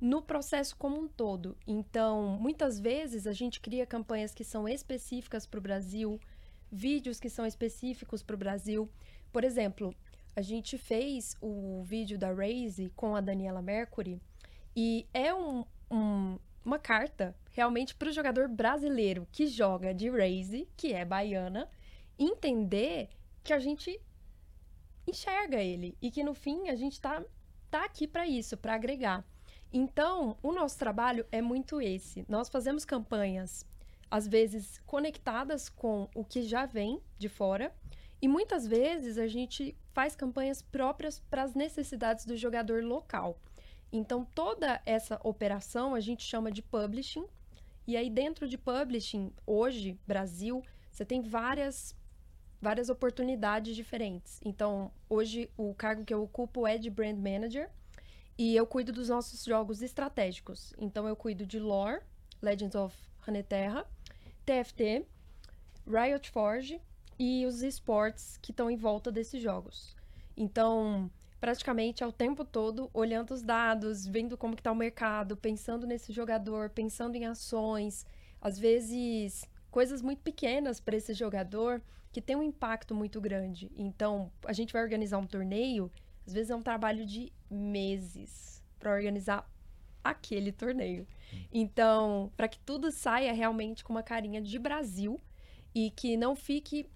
No 0.00 0.22
processo 0.22 0.76
como 0.76 0.96
um 0.96 1.08
todo. 1.08 1.56
Então, 1.66 2.38
muitas 2.40 2.78
vezes 2.78 3.26
a 3.26 3.32
gente 3.32 3.60
cria 3.60 3.84
campanhas 3.84 4.32
que 4.32 4.44
são 4.44 4.68
específicas 4.68 5.44
para 5.44 5.58
o 5.58 5.60
Brasil, 5.60 6.20
vídeos 6.70 7.18
que 7.18 7.28
são 7.28 7.44
específicos 7.44 8.22
para 8.22 8.36
o 8.36 8.38
Brasil. 8.38 8.88
Por 9.32 9.42
exemplo, 9.42 9.92
a 10.36 10.40
gente 10.40 10.78
fez 10.78 11.36
o 11.40 11.82
vídeo 11.82 12.16
da 12.16 12.32
Raze 12.32 12.92
com 12.94 13.16
a 13.16 13.20
Daniela 13.20 13.60
Mercury 13.60 14.20
e 14.76 15.04
é 15.12 15.34
um- 15.34 15.64
um- 15.90 16.38
uma 16.64 16.78
carta 16.78 17.34
realmente 17.50 17.92
para 17.92 18.08
o 18.08 18.12
jogador 18.12 18.46
brasileiro 18.46 19.26
que 19.32 19.48
joga 19.48 19.92
de 19.92 20.08
Raze, 20.08 20.68
que 20.76 20.92
é 20.92 21.04
baiana, 21.04 21.68
entender 22.16 23.08
que 23.42 23.52
a 23.52 23.58
gente 23.58 24.00
enxerga 25.06 25.58
ele 25.58 25.96
e 26.00 26.10
que 26.10 26.22
no 26.22 26.34
fim 26.34 26.68
a 26.68 26.74
gente 26.74 27.00
tá, 27.00 27.22
tá 27.70 27.84
aqui 27.84 28.06
para 28.06 28.26
isso, 28.26 28.56
para 28.56 28.74
agregar. 28.74 29.24
Então, 29.72 30.36
o 30.42 30.52
nosso 30.52 30.78
trabalho 30.78 31.26
é 31.32 31.40
muito 31.40 31.80
esse. 31.80 32.24
Nós 32.28 32.48
fazemos 32.48 32.84
campanhas, 32.84 33.66
às 34.10 34.28
vezes 34.28 34.78
conectadas 34.84 35.68
com 35.68 36.08
o 36.14 36.24
que 36.24 36.42
já 36.42 36.66
vem 36.66 37.00
de 37.18 37.28
fora, 37.28 37.74
e 38.20 38.28
muitas 38.28 38.66
vezes 38.66 39.18
a 39.18 39.26
gente 39.26 39.76
faz 39.92 40.14
campanhas 40.14 40.62
próprias 40.62 41.18
para 41.18 41.42
as 41.42 41.54
necessidades 41.54 42.24
do 42.24 42.36
jogador 42.36 42.84
local. 42.84 43.38
Então, 43.90 44.24
toda 44.24 44.80
essa 44.86 45.20
operação 45.24 45.94
a 45.94 46.00
gente 46.00 46.22
chama 46.22 46.50
de 46.50 46.62
publishing. 46.62 47.26
E 47.86 47.96
aí, 47.96 48.08
dentro 48.08 48.46
de 48.46 48.56
publishing, 48.56 49.32
hoje, 49.46 49.98
Brasil, 50.06 50.62
você 50.90 51.04
tem 51.04 51.20
várias, 51.20 51.96
várias 52.62 52.88
oportunidades 52.88 53.74
diferentes. 53.74 54.40
Então, 54.44 54.92
hoje, 55.10 55.50
o 55.56 55.74
cargo 55.74 56.04
que 56.04 56.14
eu 56.14 56.22
ocupo 56.22 56.64
é 56.64 56.78
de 56.78 56.88
Brand 56.88 57.18
Manager. 57.18 57.68
E 58.38 58.56
eu 58.56 58.66
cuido 58.66 58.92
dos 58.92 59.08
nossos 59.08 59.44
jogos 59.44 59.82
estratégicos. 59.82 60.72
Então, 60.78 61.06
eu 61.08 61.16
cuido 61.16 61.44
de 61.44 61.58
Lore, 61.58 62.00
Legends 62.40 62.76
of 62.76 62.96
Runeterra, 63.26 63.84
TFT, 64.46 65.04
Riot 65.86 66.30
Forge 66.30 66.80
e 67.18 67.44
os 67.44 67.62
esportes 67.62 68.38
que 68.40 68.52
estão 68.52 68.70
em 68.70 68.76
volta 68.76 69.10
desses 69.10 69.42
jogos. 69.42 69.96
Então, 70.36 71.10
praticamente 71.40 72.02
é 72.02 72.06
o 72.06 72.12
tempo 72.12 72.44
todo 72.44 72.88
olhando 72.94 73.34
os 73.34 73.42
dados, 73.42 74.06
vendo 74.06 74.36
como 74.36 74.56
que 74.56 74.62
tá 74.62 74.72
o 74.72 74.76
mercado, 74.76 75.36
pensando 75.36 75.86
nesse 75.86 76.12
jogador, 76.12 76.70
pensando 76.70 77.16
em 77.16 77.26
ações, 77.26 78.06
às 78.40 78.58
vezes 78.58 79.44
coisas 79.72 80.02
muito 80.02 80.20
pequenas 80.20 80.78
para 80.78 80.96
esse 80.96 81.14
jogador 81.14 81.82
que 82.12 82.20
tem 82.20 82.36
um 82.36 82.42
impacto 82.42 82.94
muito 82.94 83.20
grande. 83.20 83.72
Então, 83.74 84.30
a 84.44 84.52
gente 84.52 84.72
vai 84.72 84.82
organizar 84.82 85.18
um 85.18 85.26
torneio, 85.26 85.90
às 86.26 86.34
vezes 86.34 86.50
é 86.50 86.54
um 86.54 86.62
trabalho 86.62 87.06
de 87.06 87.32
meses 87.50 88.62
para 88.78 88.92
organizar 88.92 89.50
aquele 90.04 90.52
torneio. 90.52 91.06
Então, 91.50 92.30
para 92.36 92.48
que 92.48 92.58
tudo 92.58 92.92
saia 92.92 93.32
realmente 93.32 93.82
com 93.82 93.94
uma 93.94 94.02
carinha 94.02 94.42
de 94.42 94.58
Brasil 94.58 95.18
e 95.74 95.90
que 95.90 96.16
não 96.18 96.36
fique 96.36 96.86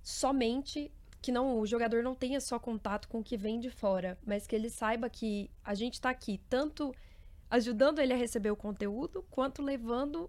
somente 0.00 0.92
que 1.20 1.32
não 1.32 1.58
o 1.58 1.66
jogador 1.66 2.02
não 2.02 2.14
tenha 2.14 2.40
só 2.40 2.58
contato 2.58 3.08
com 3.08 3.20
o 3.20 3.24
que 3.24 3.36
vem 3.36 3.60
de 3.60 3.70
fora, 3.70 4.18
mas 4.24 4.46
que 4.46 4.56
ele 4.56 4.68
saiba 4.68 5.08
que 5.08 5.48
a 5.64 5.72
gente 5.72 5.94
está 5.94 6.10
aqui 6.10 6.40
tanto 6.48 6.92
ajudando 7.48 8.00
ele 8.00 8.12
a 8.12 8.16
receber 8.16 8.50
o 8.50 8.56
conteúdo, 8.56 9.24
quanto 9.30 9.62
levando 9.62 10.28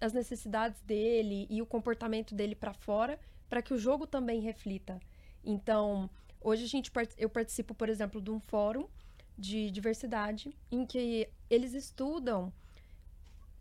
as 0.00 0.12
necessidades 0.12 0.80
dele 0.82 1.46
e 1.50 1.60
o 1.60 1.66
comportamento 1.66 2.34
dele 2.34 2.54
para 2.54 2.72
fora, 2.72 3.18
para 3.48 3.60
que 3.60 3.74
o 3.74 3.78
jogo 3.78 4.06
também 4.06 4.40
reflita. 4.40 5.00
Então, 5.44 6.08
hoje 6.40 6.64
a 6.64 6.68
gente 6.68 6.90
eu 7.18 7.28
participo, 7.28 7.74
por 7.74 7.88
exemplo, 7.88 8.20
de 8.20 8.30
um 8.30 8.40
fórum 8.40 8.88
de 9.36 9.70
diversidade 9.70 10.54
em 10.70 10.86
que 10.86 11.28
eles 11.48 11.72
estudam 11.72 12.52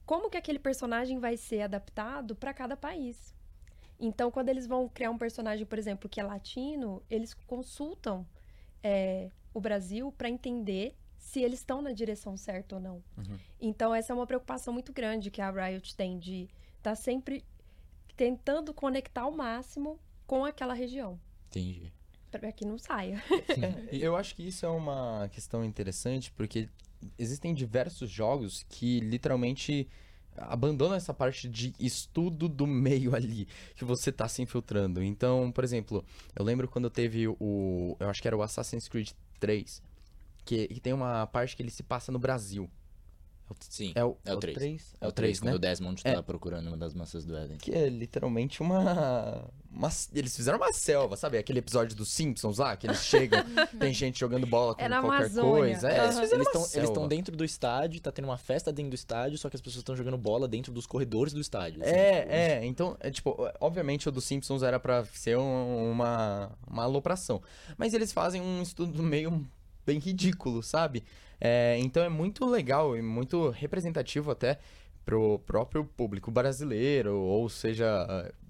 como 0.05 0.29
que 0.29 0.37
aquele 0.37 0.59
personagem 0.59 1.19
vai 1.19 1.37
ser 1.37 1.61
adaptado 1.61 2.35
para 2.35 2.53
cada 2.53 2.75
país. 2.75 3.35
Então, 3.99 4.31
quando 4.31 4.49
eles 4.49 4.65
vão 4.65 4.87
criar 4.87 5.11
um 5.11 5.17
personagem, 5.17 5.65
por 5.65 5.77
exemplo, 5.77 6.09
que 6.09 6.19
é 6.19 6.23
latino, 6.23 7.03
eles 7.09 7.33
consultam 7.33 8.25
é, 8.81 9.29
o 9.53 9.59
Brasil 9.59 10.11
para 10.11 10.29
entender 10.29 10.95
se 11.29 11.41
eles 11.43 11.59
estão 11.59 11.79
na 11.79 11.91
direção 11.91 12.35
certa 12.35 12.75
ou 12.75 12.81
não. 12.81 13.03
Então, 13.61 13.93
essa 13.93 14.11
é 14.11 14.15
uma 14.15 14.25
preocupação 14.25 14.73
muito 14.73 14.91
grande 14.91 15.29
que 15.29 15.41
a 15.41 15.51
Riot 15.51 15.95
tem 15.95 16.17
de 16.17 16.49
estar 16.77 16.95
sempre 16.95 17.45
tentando 18.17 18.73
conectar 18.73 19.21
ao 19.21 19.31
máximo 19.31 19.99
com 20.25 20.43
aquela 20.43 20.73
região, 20.73 21.19
entendi. 21.47 21.93
para 22.31 22.51
que 22.51 22.65
não 22.65 22.77
saia. 22.79 23.23
É, 23.91 23.95
eu 23.95 24.15
acho 24.15 24.35
que 24.35 24.47
isso 24.47 24.65
é 24.65 24.69
uma 24.69 25.29
questão 25.31 25.63
interessante, 25.63 26.31
porque 26.31 26.67
existem 27.17 27.53
diversos 27.53 28.09
jogos 28.09 28.65
que 28.67 28.99
literalmente 28.99 29.87
abandonam 30.35 30.95
essa 30.95 31.13
parte 31.13 31.47
de 31.47 31.75
estudo 31.79 32.49
do 32.49 32.65
meio 32.65 33.15
ali, 33.15 33.47
que 33.75 33.85
você 33.85 34.11
tá 34.11 34.27
se 34.27 34.41
infiltrando. 34.41 35.03
Então, 35.03 35.51
por 35.51 35.63
exemplo, 35.63 36.03
eu 36.35 36.43
lembro 36.43 36.67
quando 36.67 36.89
teve 36.89 37.27
o. 37.27 37.95
Eu 37.99 38.09
acho 38.09 38.21
que 38.21 38.27
era 38.27 38.37
o 38.37 38.41
Assassin's 38.41 38.87
Creed 38.87 39.11
3, 39.39 39.81
que, 40.49 40.67
que 40.67 40.79
tem 40.79 40.93
uma 40.93 41.27
parte 41.27 41.55
que 41.55 41.61
ele 41.61 41.69
se 41.71 41.83
passa 41.83 42.11
no 42.11 42.17
Brasil. 42.19 42.69
Sim, 43.67 43.93
É 43.95 44.05
o, 44.05 44.15
é 44.23 44.31
o 44.31 44.37
3. 44.37 44.55
3? 44.55 44.95
É 45.01 45.07
o 45.07 45.11
3, 45.11 45.41
né? 45.41 45.47
quando 45.51 45.55
o 45.55 45.59
Desmond 45.59 46.01
É. 46.05 46.13
tá 46.13 46.21
procurando 46.21 46.67
uma 46.67 46.77
das 46.77 46.93
maçãs 46.93 47.25
do 47.25 47.35
Éden. 47.35 47.57
Que 47.57 47.71
é 47.73 47.89
literalmente 47.89 48.61
uma, 48.61 49.43
uma- 49.71 49.89
Eles 50.13 50.35
fizeram 50.35 50.59
uma 50.59 50.71
selva, 50.71 51.17
sabe? 51.17 51.35
Aquele 51.39 51.57
episódio 51.57 51.95
dos 51.97 52.09
Simpsons 52.11 52.59
lá, 52.59 52.77
que 52.77 52.85
eles 52.85 53.03
chegam, 53.03 53.39
tem 53.79 53.91
gente 53.91 54.19
jogando 54.19 54.45
bola 54.45 54.75
com 54.75 54.81
É 54.83 54.87
qualquer 54.87 55.07
Amazônia. 55.07 55.51
coisa. 55.51 55.89
É, 55.89 55.95
Aham. 55.97 56.03
eles 56.05 56.19
fizeram 56.19 56.41
Eles 56.43 56.73
uma 56.75 56.83
estão 56.83 57.07
dentro 57.07 57.35
do 57.35 57.43
estádio, 57.43 57.99
tá 57.99 58.11
tendo 58.11 58.25
uma 58.25 58.37
festa 58.37 58.71
dentro 58.71 58.91
do 58.91 58.95
estádio, 58.95 59.35
só 59.39 59.49
que 59.49 59.55
as 59.55 59.61
pessoas 59.61 59.81
estão 59.81 59.95
jogando 59.95 60.17
bola 60.17 60.47
dentro 60.47 60.71
dos 60.71 60.85
corredores 60.85 61.33
do 61.33 61.41
estádio. 61.41 61.81
assim, 61.81 61.91
tipo, 61.91 62.03
É, 62.03 62.27
é, 62.59 62.65
então, 62.67 62.95
é 62.99 63.09
tipo, 63.09 63.35
obviamente 63.59 64.07
o 64.07 64.11
dos 64.11 64.25
Simpsons 64.25 64.61
era 64.61 64.79
pra 64.79 65.03
ser 65.05 65.39
um- 65.39 65.89
uma, 65.91 66.51
uma 66.67 66.83
alopração. 66.83 67.41
Mas 67.79 67.95
eles 67.95 68.11
fazem 68.11 68.41
um 68.43 68.61
estudo 68.61 69.01
meio 69.01 69.43
bem 69.89 69.99
ridículo, 69.99 70.61
sabe? 70.61 71.03
É, 71.41 71.77
então 71.79 72.03
é 72.03 72.09
muito 72.09 72.45
legal 72.45 72.95
e 72.97 73.01
muito 73.01 73.49
representativo 73.49 74.29
até 74.31 74.59
pro 75.05 75.39
próprio 75.39 75.83
público 75.85 76.29
brasileiro, 76.29 77.15
ou 77.17 77.49
seja, 77.49 77.87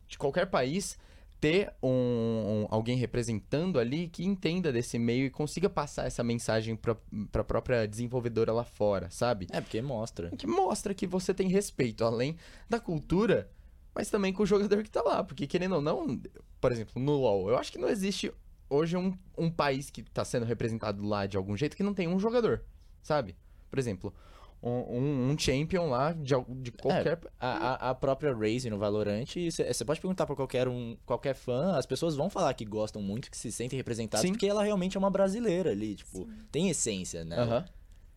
de 0.07 0.17
qualquer 0.17 0.47
país, 0.47 0.97
ter 1.39 1.71
um, 1.81 1.89
um- 1.89 2.67
alguém 2.69 2.97
representando 2.97 3.79
ali 3.79 4.09
que 4.09 4.25
entenda 4.25 4.71
desse 4.73 4.99
meio 4.99 5.25
e 5.25 5.29
consiga 5.29 5.69
passar 5.69 6.05
essa 6.05 6.21
mensagem 6.23 6.75
pra, 6.75 6.97
pra 7.31 7.43
própria 7.45 7.87
desenvolvedora 7.87 8.51
lá 8.51 8.65
fora, 8.65 9.09
sabe? 9.09 9.47
É, 9.51 9.61
porque 9.61 9.81
mostra. 9.81 10.29
que 10.31 10.45
mostra 10.47 10.93
que 10.93 11.07
você 11.07 11.33
tem 11.33 11.47
respeito 11.47 12.03
além 12.03 12.35
da 12.69 12.77
cultura, 12.79 13.49
mas 13.95 14.09
também 14.09 14.33
com 14.33 14.43
o 14.43 14.45
jogador 14.45 14.83
que 14.83 14.89
tá 14.91 15.01
lá. 15.01 15.23
Porque, 15.23 15.47
querendo 15.47 15.75
ou 15.75 15.81
não, 15.81 16.19
por 16.59 16.71
exemplo, 16.73 17.01
no 17.01 17.13
LoL, 17.15 17.49
eu 17.51 17.57
acho 17.57 17.71
que 17.71 17.77
não 17.77 17.87
existe 17.87 18.33
hoje 18.69 18.95
um, 18.97 19.17
um 19.37 19.49
país 19.51 19.89
que 19.89 20.03
tá 20.03 20.23
sendo 20.23 20.45
representado 20.45 21.03
lá 21.05 21.25
de 21.25 21.37
algum 21.37 21.55
jeito 21.57 21.75
que 21.75 21.83
não 21.83 21.93
tem 21.93 22.07
um 22.07 22.19
jogador, 22.19 22.63
sabe? 23.01 23.35
Por 23.69 23.79
exemplo, 23.79 24.13
um, 24.61 24.69
um- 24.71 25.29
um 25.31 25.37
champion 25.37 25.89
lá 25.89 26.11
de, 26.13 26.33
de 26.61 26.71
qualquer. 26.71 27.19
É, 27.23 27.29
a, 27.39 27.89
a- 27.89 27.95
própria 27.95 28.33
Raze 28.35 28.69
no 28.69 28.77
Valorant, 28.77 29.25
você 29.51 29.85
pode 29.85 30.01
perguntar 30.01 30.25
pra 30.25 30.35
qualquer 30.35 30.67
um, 30.67 30.97
qualquer 31.05 31.33
fã, 31.33 31.77
as 31.77 31.85
pessoas 31.85 32.15
vão 32.15 32.29
falar 32.29 32.53
que 32.53 32.65
gostam 32.65 33.01
muito, 33.01 33.31
que 33.31 33.37
se 33.37 33.51
sentem 33.51 33.77
representadas, 33.77 34.25
Sim. 34.25 34.33
porque 34.33 34.47
ela 34.47 34.63
realmente 34.63 34.97
é 34.97 34.99
uma 34.99 35.09
brasileira 35.09 35.71
ali, 35.71 35.95
tipo, 35.95 36.27
tem 36.51 36.69
essência, 36.69 37.23
né? 37.23 37.37
Aham. 37.37 37.65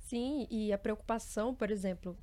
Sim, 0.01 0.47
e 0.51 0.73
a 0.73 0.79
preocupação, 0.79 1.55
por 1.55 1.71
exemplo, 1.71 2.17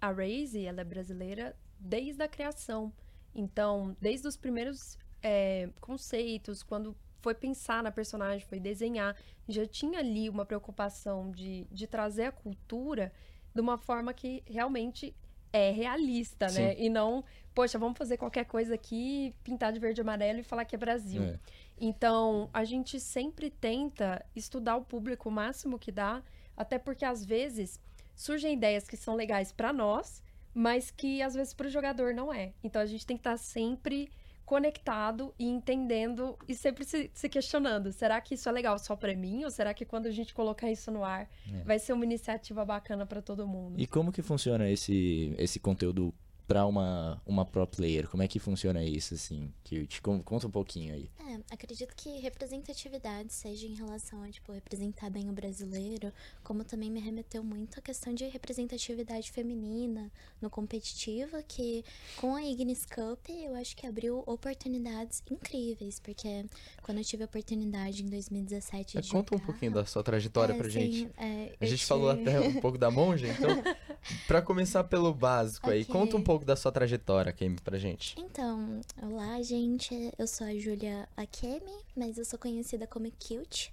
a 0.00 0.10
Raze, 0.10 0.64
ela 0.64 0.80
é 0.80 0.84
brasileira 0.84 1.54
desde 1.78 2.22
a 2.22 2.28
criação. 2.28 2.90
Então, 3.34 3.94
desde 4.00 4.26
os 4.28 4.36
primeiros 4.36 4.96
é, 5.22 5.68
conceitos, 5.80 6.62
quando 6.62 6.96
foi 7.24 7.34
pensar 7.34 7.82
na 7.82 7.90
personagem, 7.90 8.46
foi 8.46 8.60
desenhar, 8.60 9.16
já 9.48 9.66
tinha 9.66 9.98
ali 9.98 10.28
uma 10.28 10.44
preocupação 10.44 11.30
de, 11.30 11.66
de 11.72 11.86
trazer 11.86 12.26
a 12.26 12.32
cultura 12.32 13.10
de 13.54 13.62
uma 13.62 13.78
forma 13.78 14.12
que 14.12 14.42
realmente 14.46 15.16
é 15.50 15.70
realista, 15.70 16.50
Sim. 16.50 16.60
né? 16.60 16.74
E 16.78 16.90
não, 16.90 17.24
poxa, 17.54 17.78
vamos 17.78 17.96
fazer 17.96 18.18
qualquer 18.18 18.44
coisa 18.44 18.74
aqui, 18.74 19.34
pintar 19.42 19.72
de 19.72 19.78
verde 19.78 20.00
e 20.00 20.02
amarelo 20.02 20.40
e 20.40 20.42
falar 20.42 20.66
que 20.66 20.74
é 20.74 20.78
Brasil. 20.78 21.22
É. 21.22 21.38
Então, 21.80 22.50
a 22.52 22.62
gente 22.62 23.00
sempre 23.00 23.48
tenta 23.48 24.22
estudar 24.36 24.76
o 24.76 24.84
público 24.84 25.30
o 25.30 25.32
máximo 25.32 25.78
que 25.78 25.90
dá, 25.90 26.22
até 26.54 26.78
porque 26.78 27.06
às 27.06 27.24
vezes 27.24 27.80
surgem 28.14 28.52
ideias 28.52 28.86
que 28.86 28.98
são 28.98 29.14
legais 29.14 29.50
para 29.50 29.72
nós, 29.72 30.22
mas 30.52 30.90
que 30.90 31.22
às 31.22 31.32
vezes 31.32 31.54
para 31.54 31.68
o 31.68 31.70
jogador 31.70 32.12
não 32.12 32.30
é. 32.30 32.52
Então, 32.62 32.82
a 32.82 32.86
gente 32.86 33.06
tem 33.06 33.16
que 33.16 33.22
estar 33.22 33.38
sempre 33.38 34.10
conectado 34.44 35.34
e 35.38 35.46
entendendo 35.46 36.38
e 36.48 36.54
sempre 36.54 36.84
se, 36.84 37.10
se 37.14 37.28
questionando: 37.28 37.92
será 37.92 38.20
que 38.20 38.34
isso 38.34 38.48
é 38.48 38.52
legal 38.52 38.78
só 38.78 38.94
para 38.96 39.14
mim 39.14 39.44
ou 39.44 39.50
será 39.50 39.72
que 39.74 39.84
quando 39.84 40.06
a 40.06 40.10
gente 40.10 40.34
colocar 40.34 40.70
isso 40.70 40.90
no 40.90 41.04
ar 41.04 41.28
É. 41.52 41.62
vai 41.64 41.78
ser 41.78 41.92
uma 41.92 42.04
iniciativa 42.04 42.64
bacana 42.64 43.04
para 43.06 43.20
todo 43.22 43.46
mundo? 43.46 43.80
E 43.80 43.86
como 43.86 44.12
que 44.12 44.22
funciona 44.22 44.68
esse, 44.70 45.34
esse 45.38 45.58
conteúdo 45.58 46.12
pra 46.46 46.66
uma, 46.66 47.22
uma 47.26 47.44
pro 47.46 47.66
player? 47.66 48.06
Como 48.06 48.22
é 48.22 48.28
que 48.28 48.38
funciona 48.38 48.84
isso, 48.84 49.14
assim? 49.14 49.50
Que 49.64 49.86
te 49.86 50.02
con- 50.02 50.22
conta 50.22 50.46
um 50.46 50.50
pouquinho 50.50 50.92
aí. 50.92 51.08
É, 51.26 51.40
acredito 51.54 51.94
que 51.96 52.18
representatividade 52.20 53.32
seja 53.32 53.66
em 53.66 53.74
relação 53.74 54.22
a, 54.22 54.28
tipo, 54.30 54.52
representar 54.52 55.08
bem 55.08 55.30
o 55.30 55.32
brasileiro, 55.32 56.12
como 56.44 56.62
também 56.62 56.90
me 56.90 57.00
remeteu 57.00 57.42
muito 57.42 57.78
a 57.78 57.82
questão 57.82 58.14
de 58.14 58.24
representatividade 58.26 59.32
feminina 59.32 60.12
no 60.40 60.48
competitivo, 60.50 61.42
que 61.48 61.82
com 62.16 62.36
a 62.36 62.42
Ignis 62.44 62.84
Cup 62.84 63.28
eu 63.30 63.54
acho 63.56 63.74
que 63.76 63.86
abriu 63.86 64.22
oportunidades 64.26 65.22
incríveis, 65.30 65.98
porque 65.98 66.44
quando 66.82 66.98
eu 66.98 67.04
tive 67.04 67.22
a 67.22 67.26
oportunidade 67.26 68.02
em 68.02 68.06
2017 68.06 68.98
É, 68.98 69.00
de 69.00 69.08
Conta 69.10 69.34
um 69.34 69.38
jogar- 69.38 69.46
pouquinho 69.50 69.72
da 69.72 69.84
sua 69.86 70.02
trajetória 70.02 70.52
É, 70.52 70.56
pra 70.56 70.66
sim, 70.66 70.70
gente. 70.70 71.10
é, 71.16 71.56
A 71.60 71.66
gente 71.66 71.84
falou 71.86 72.14
tive- 72.16 72.30
até 72.30 72.40
um 72.48 72.60
pouco 72.60 72.76
da 72.78 72.90
monja, 72.90 73.26
então, 73.28 73.48
pra 74.28 74.42
começar 74.42 74.84
pelo 74.84 75.12
básico 75.14 75.70
aí, 75.70 75.82
Ok. 75.82 75.92
conta 75.92 76.16
um 76.16 76.22
pouco 76.22 76.44
da 76.44 76.54
sua 76.56 76.70
trajetória, 76.70 77.32
Kemi, 77.32 77.58
pra 77.60 77.78
gente. 77.78 78.14
Então, 78.18 78.80
olá, 79.02 79.40
gente. 79.42 79.94
Eu 80.18 80.26
sou 80.26 80.46
a 80.46 80.54
Júlia 80.54 81.08
Akemi, 81.16 81.72
mas 81.96 82.18
eu 82.18 82.24
sou 82.24 82.38
conhecida 82.38 82.86
como 82.86 83.10
Cute. 83.12 83.72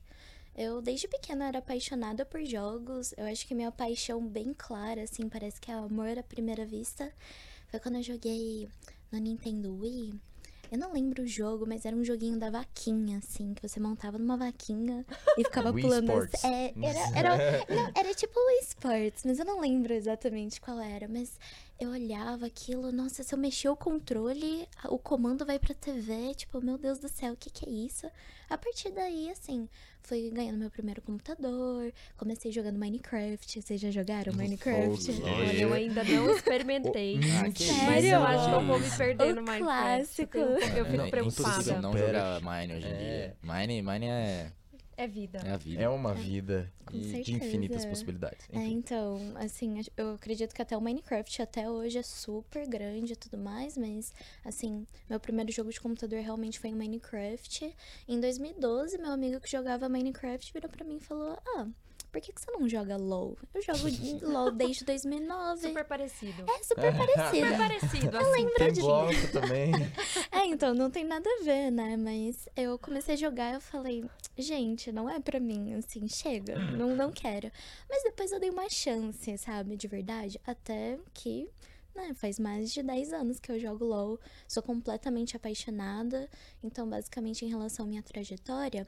Eu, 0.55 0.81
desde 0.81 1.07
pequena, 1.07 1.47
era 1.47 1.59
apaixonada 1.59 2.25
por 2.25 2.43
jogos. 2.43 3.13
Eu 3.17 3.25
acho 3.25 3.47
que 3.47 3.55
minha 3.55 3.71
paixão 3.71 4.25
bem 4.25 4.53
clara, 4.53 5.03
assim, 5.03 5.29
parece 5.29 5.59
que 5.59 5.71
é 5.71 5.73
amor 5.73 6.17
à 6.17 6.23
primeira 6.23 6.65
vista. 6.65 7.11
Foi 7.69 7.79
quando 7.79 7.95
eu 7.95 8.03
joguei 8.03 8.67
no 9.11 9.19
Nintendo 9.19 9.73
Wii. 9.79 10.19
Eu 10.71 10.77
não 10.77 10.93
lembro 10.93 11.23
o 11.23 11.27
jogo, 11.27 11.65
mas 11.67 11.85
era 11.85 11.93
um 11.93 12.03
joguinho 12.03 12.39
da 12.39 12.49
vaquinha, 12.49 13.17
assim, 13.17 13.53
que 13.53 13.67
você 13.67 13.77
montava 13.77 14.17
numa 14.17 14.37
vaquinha 14.37 15.05
e 15.37 15.43
ficava 15.43 15.69
Wii 15.69 15.83
pulando. 15.83 16.09
Sports. 16.09 16.43
É, 16.45 16.73
era, 16.81 17.17
era, 17.17 17.65
não, 17.67 17.91
era 17.95 18.13
tipo 18.13 18.39
o 18.39 18.49
esportes, 18.61 19.25
mas 19.25 19.37
eu 19.39 19.45
não 19.45 19.59
lembro 19.59 19.93
exatamente 19.93 20.61
qual 20.61 20.79
era. 20.79 21.09
Mas 21.09 21.37
eu 21.77 21.89
olhava 21.89 22.45
aquilo, 22.45 22.89
nossa, 22.91 23.21
se 23.21 23.33
eu 23.35 23.37
mexer 23.39 23.67
o 23.67 23.75
controle, 23.75 24.65
o 24.85 24.97
comando 24.97 25.45
vai 25.45 25.59
pra 25.59 25.73
TV, 25.73 26.33
tipo, 26.35 26.61
meu 26.61 26.77
Deus 26.77 26.99
do 26.99 27.09
céu, 27.09 27.33
o 27.33 27.37
que 27.37 27.49
que 27.49 27.67
é 27.67 27.69
isso? 27.69 28.07
A 28.51 28.57
partir 28.57 28.91
daí, 28.91 29.29
assim, 29.31 29.69
fui 30.03 30.29
ganhando 30.29 30.57
meu 30.57 30.69
primeiro 30.69 31.01
computador, 31.01 31.91
comecei 32.17 32.51
jogando 32.51 32.77
Minecraft. 32.77 33.61
Vocês 33.61 33.79
já 33.79 33.89
jogaram 33.89 34.33
Minecraft? 34.33 35.21
Olha, 35.23 35.53
eu 35.53 35.73
ainda 35.73 36.03
não 36.03 36.29
experimentei. 36.35 37.17
Ah, 37.39 37.49
que 37.49 37.65
Mas 37.71 38.03
Sério? 38.03 38.09
eu 38.09 38.23
acho 38.23 38.49
que 38.49 38.55
eu 38.55 38.65
vou 38.65 38.77
me 38.79 38.89
perder 38.97 39.23
O 39.31 39.35
no 39.35 39.41
Minecraft. 39.43 39.63
clássico. 39.63 40.37
Eu, 40.37 40.55
tenho- 40.59 40.77
eu 40.77 40.85
É, 40.85 40.89
fico 40.91 41.01
é 41.03 41.09
preocupada. 41.09 41.49
impossível 41.51 41.81
não 41.81 41.91
Supera. 41.93 42.07
jogar 42.39 42.41
Mine 42.61 42.73
hoje 42.75 42.87
em 42.87 42.97
dia. 42.97 43.37
Mine, 43.41 43.81
Mine 43.81 44.05
é, 44.07 44.51
É 45.01 45.07
vida. 45.07 45.39
é 45.39 45.51
a 45.51 45.57
vida. 45.57 45.81
É 45.81 45.89
uma 45.89 46.13
vida 46.13 46.71
Com 46.85 46.95
e 46.95 47.23
de 47.23 47.33
infinitas 47.33 47.85
possibilidades. 47.85 48.47
É, 48.51 48.63
então, 48.65 49.19
assim, 49.35 49.81
eu 49.97 50.13
acredito 50.13 50.53
que 50.53 50.61
até 50.61 50.77
o 50.77 50.81
Minecraft 50.81 51.41
até 51.41 51.69
hoje 51.69 51.97
é 51.97 52.03
super 52.03 52.67
grande 52.67 53.13
e 53.13 53.15
tudo 53.15 53.37
mais, 53.37 53.77
mas, 53.77 54.13
assim, 54.45 54.85
meu 55.09 55.19
primeiro 55.19 55.51
jogo 55.51 55.71
de 55.71 55.81
computador 55.81 56.19
realmente 56.21 56.59
foi 56.59 56.69
em 56.69 56.75
Minecraft. 56.75 57.75
Em 58.07 58.19
2012, 58.19 58.97
meu 58.97 59.11
amigo 59.11 59.39
que 59.39 59.49
jogava 59.49 59.89
Minecraft 59.89 60.53
virou 60.53 60.69
pra 60.69 60.85
mim 60.85 60.97
e 60.97 60.99
falou: 60.99 61.37
Ah, 61.55 61.67
por 62.11 62.21
que, 62.21 62.33
que 62.33 62.41
você 62.41 62.51
não 62.51 62.67
joga 62.67 62.97
LOL? 62.97 63.37
Eu 63.53 63.61
jogo 63.61 63.87
LOL 64.21 64.51
desde 64.51 64.83
2009. 64.83 65.67
Super 65.69 65.85
parecido. 65.85 66.45
É 66.49 66.63
super 66.63 66.95
parecido. 66.95 67.47
Super 67.47 67.57
parecido, 67.57 68.17
assim. 68.17 68.49
Tem 68.57 68.73
bloco 68.73 69.27
também. 69.31 69.71
É, 70.31 70.45
então, 70.45 70.73
não 70.73 70.91
tem 70.91 71.05
nada 71.05 71.29
a 71.29 71.43
ver, 71.43 71.71
né? 71.71 71.95
Mas 71.95 72.49
eu 72.55 72.77
comecei 72.77 73.13
a 73.13 73.17
jogar 73.17 73.51
e 73.51 73.55
eu 73.55 73.61
falei, 73.61 74.03
gente, 74.37 74.91
não 74.91 75.09
é 75.09 75.19
pra 75.19 75.39
mim, 75.39 75.73
assim, 75.73 76.07
chega, 76.07 76.59
não, 76.59 76.95
não 76.95 77.11
quero. 77.11 77.49
Mas 77.89 78.03
depois 78.03 78.31
eu 78.31 78.39
dei 78.39 78.49
uma 78.49 78.69
chance, 78.69 79.37
sabe, 79.37 79.77
de 79.77 79.87
verdade, 79.87 80.39
até 80.45 80.99
que, 81.13 81.49
né, 81.95 82.13
faz 82.13 82.37
mais 82.37 82.73
de 82.73 82.83
10 82.83 83.13
anos 83.13 83.39
que 83.39 83.51
eu 83.51 83.59
jogo 83.59 83.85
LoL, 83.85 84.19
sou 84.47 84.61
completamente 84.61 85.37
apaixonada. 85.37 86.29
Então, 86.61 86.89
basicamente, 86.89 87.45
em 87.45 87.49
relação 87.49 87.85
à 87.85 87.87
minha 87.87 88.03
trajetória, 88.03 88.85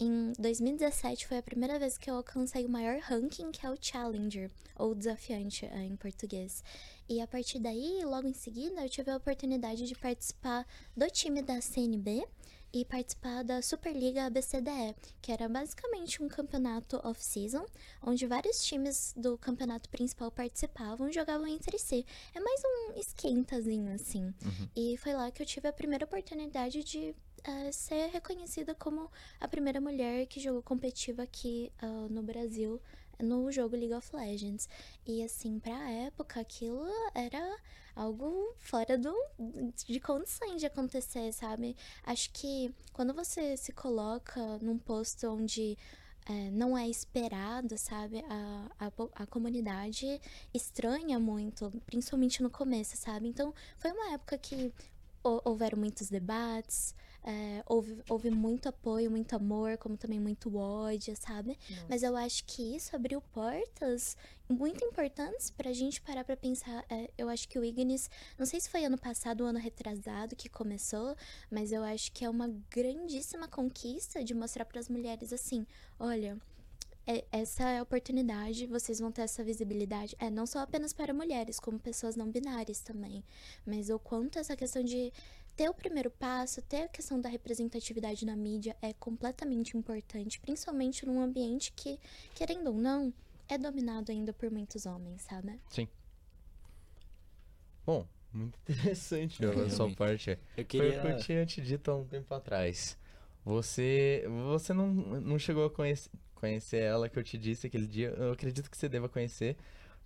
em 0.00 0.32
2017 0.38 1.26
foi 1.26 1.36
a 1.36 1.42
primeira 1.42 1.78
vez 1.78 1.98
que 1.98 2.10
eu 2.10 2.14
alcancei 2.14 2.64
o 2.64 2.70
maior 2.70 2.98
ranking, 3.00 3.50
que 3.52 3.66
é 3.66 3.70
o 3.70 3.76
Challenger, 3.78 4.50
ou 4.74 4.94
desafiante 4.94 5.66
eh, 5.66 5.84
em 5.84 5.94
português. 5.94 6.64
E 7.06 7.20
a 7.20 7.26
partir 7.26 7.58
daí, 7.58 8.00
logo 8.02 8.26
em 8.26 8.32
seguida, 8.32 8.80
eu 8.80 8.88
tive 8.88 9.10
a 9.10 9.16
oportunidade 9.16 9.86
de 9.86 9.94
participar 9.94 10.66
do 10.96 11.06
time 11.10 11.42
da 11.42 11.60
CNB 11.60 12.26
e 12.72 12.84
participar 12.84 13.42
da 13.42 13.60
Superliga 13.60 14.26
ABCDE, 14.26 14.94
que 15.20 15.32
era 15.32 15.48
basicamente 15.48 16.22
um 16.22 16.28
campeonato 16.28 17.00
off-season, 17.04 17.64
onde 18.02 18.26
vários 18.26 18.62
times 18.64 19.12
do 19.16 19.36
campeonato 19.36 19.88
principal 19.88 20.30
participavam 20.30 21.08
e 21.08 21.12
jogavam 21.12 21.46
entre 21.46 21.78
si. 21.78 22.06
É 22.34 22.40
mais 22.40 22.62
um 22.64 22.98
esquentazinho, 22.98 23.92
assim. 23.92 24.32
E 24.76 24.96
foi 24.98 25.12
lá 25.12 25.30
que 25.30 25.42
eu 25.42 25.46
tive 25.46 25.68
a 25.68 25.72
primeira 25.72 26.04
oportunidade 26.04 26.84
de 26.84 27.14
eh, 27.44 27.72
ser 27.72 28.10
reconhecida 28.10 28.74
como 28.74 29.10
a 29.40 29.48
primeira 29.48 29.80
mulher 29.80 30.26
que 30.26 30.40
jogou 30.40 30.62
competitiva 30.62 31.22
aqui 31.22 31.72
ah, 31.80 32.06
no 32.10 32.22
Brasil 32.22 32.80
no 33.22 33.50
jogo 33.52 33.76
League 33.76 33.94
of 33.94 34.14
Legends. 34.14 34.68
E 35.06 35.22
assim, 35.22 35.58
pra 35.58 35.90
época, 35.90 36.40
aquilo 36.40 36.86
era 37.14 37.58
algo 38.02 38.54
fora 38.58 38.96
do, 38.98 39.14
de 39.86 40.00
condições 40.00 40.60
de 40.60 40.66
acontecer, 40.66 41.32
sabe? 41.32 41.76
Acho 42.04 42.30
que 42.32 42.74
quando 42.92 43.12
você 43.14 43.56
se 43.56 43.72
coloca 43.72 44.40
num 44.58 44.78
posto 44.78 45.28
onde 45.28 45.76
é, 46.26 46.50
não 46.50 46.76
é 46.76 46.88
esperado, 46.88 47.76
sabe? 47.78 48.24
A, 48.28 48.70
a, 48.86 48.92
a 49.22 49.26
comunidade 49.26 50.20
estranha 50.54 51.18
muito, 51.18 51.70
principalmente 51.86 52.42
no 52.42 52.50
começo, 52.50 52.96
sabe? 52.96 53.28
Então, 53.28 53.52
foi 53.78 53.90
uma 53.92 54.12
época 54.14 54.38
que 54.38 54.72
hou- 55.22 55.42
houveram 55.44 55.78
muitos 55.78 56.08
debates, 56.08 56.94
é, 57.22 57.62
houve, 57.66 58.02
houve 58.08 58.30
muito 58.30 58.68
apoio, 58.68 59.10
muito 59.10 59.34
amor, 59.36 59.76
como 59.78 59.96
também 59.96 60.18
muito 60.20 60.56
ódio, 60.56 61.14
sabe? 61.16 61.58
Mas 61.88 62.02
eu 62.02 62.16
acho 62.16 62.44
que 62.44 62.76
isso 62.76 62.94
abriu 62.96 63.20
portas 63.20 64.16
muito 64.48 64.84
importantes 64.84 65.50
pra 65.50 65.72
gente 65.72 66.00
parar 66.00 66.24
pra 66.24 66.36
pensar. 66.36 66.84
É, 66.88 67.10
eu 67.16 67.28
acho 67.28 67.48
que 67.48 67.58
o 67.58 67.64
Ignis, 67.64 68.10
não 68.38 68.46
sei 68.46 68.58
se 68.60 68.68
foi 68.70 68.84
ano 68.84 68.98
passado 68.98 69.42
ou 69.42 69.46
ano 69.48 69.58
retrasado 69.58 70.34
que 70.34 70.48
começou, 70.48 71.14
mas 71.50 71.72
eu 71.72 71.82
acho 71.84 72.10
que 72.12 72.24
é 72.24 72.28
uma 72.30 72.48
grandíssima 72.70 73.46
conquista 73.46 74.24
de 74.24 74.34
mostrar 74.34 74.64
pras 74.64 74.88
mulheres 74.88 75.32
assim: 75.32 75.66
olha. 75.98 76.36
é- 77.06 77.24
essa 77.32 77.64
é 77.68 77.78
a 77.78 77.82
oportunidade, 77.82 78.66
vocês 78.66 79.00
vão 79.00 79.10
ter 79.10 79.22
essa 79.22 79.42
visibilidade. 79.42 80.14
É, 80.18 80.30
não 80.30 80.46
só 80.46 80.60
apenas 80.60 80.92
para 80.92 81.12
mulheres, 81.14 81.58
como 81.58 81.78
pessoas 81.78 82.14
não 82.14 82.30
binárias 82.30 82.80
também. 82.80 83.24
Mas 83.66 83.90
o 83.90 83.98
quanto 83.98 84.38
essa 84.38 84.54
questão 84.54 84.82
de 84.84 85.12
ter 85.60 85.68
o 85.68 85.74
primeiro 85.74 86.10
passo, 86.10 86.62
ter 86.62 86.84
a 86.84 86.88
questão 86.88 87.20
da 87.20 87.28
representatividade 87.28 88.24
na 88.24 88.34
mídia 88.34 88.74
é 88.80 88.94
completamente 88.94 89.76
importante, 89.76 90.40
principalmente 90.40 91.04
num 91.04 91.20
ambiente 91.20 91.70
que, 91.76 91.98
querendo 92.34 92.68
ou 92.68 92.72
não, 92.72 93.12
é 93.46 93.58
dominado 93.58 94.10
ainda 94.10 94.32
por 94.32 94.50
muitos 94.50 94.86
homens, 94.86 95.20
sabe? 95.20 95.60
Bom, 97.84 98.08
muito 98.32 98.58
interessante 98.72 99.44
a 99.44 99.68
sua 99.68 99.94
parte. 99.94 100.30
Eu 100.30 100.38
Foi 100.56 100.64
queria... 100.64 100.98
o 100.98 101.02
que 101.02 101.08
eu 101.08 101.18
tinha 101.18 101.44
te 101.44 101.60
dito 101.60 101.90
há 101.90 101.96
um 101.96 102.06
tempo 102.06 102.32
atrás. 102.32 102.96
Você, 103.44 104.24
você 104.48 104.72
não, 104.72 104.88
não 104.88 105.38
chegou 105.38 105.66
a 105.66 105.70
conhecer, 105.70 106.10
conhecer 106.36 106.78
ela 106.78 107.06
que 107.06 107.18
eu 107.18 107.22
te 107.22 107.36
disse 107.36 107.66
aquele 107.66 107.86
dia. 107.86 108.08
Eu 108.16 108.32
acredito 108.32 108.70
que 108.70 108.78
você 108.78 108.88
deva 108.88 109.10
conhecer. 109.10 109.58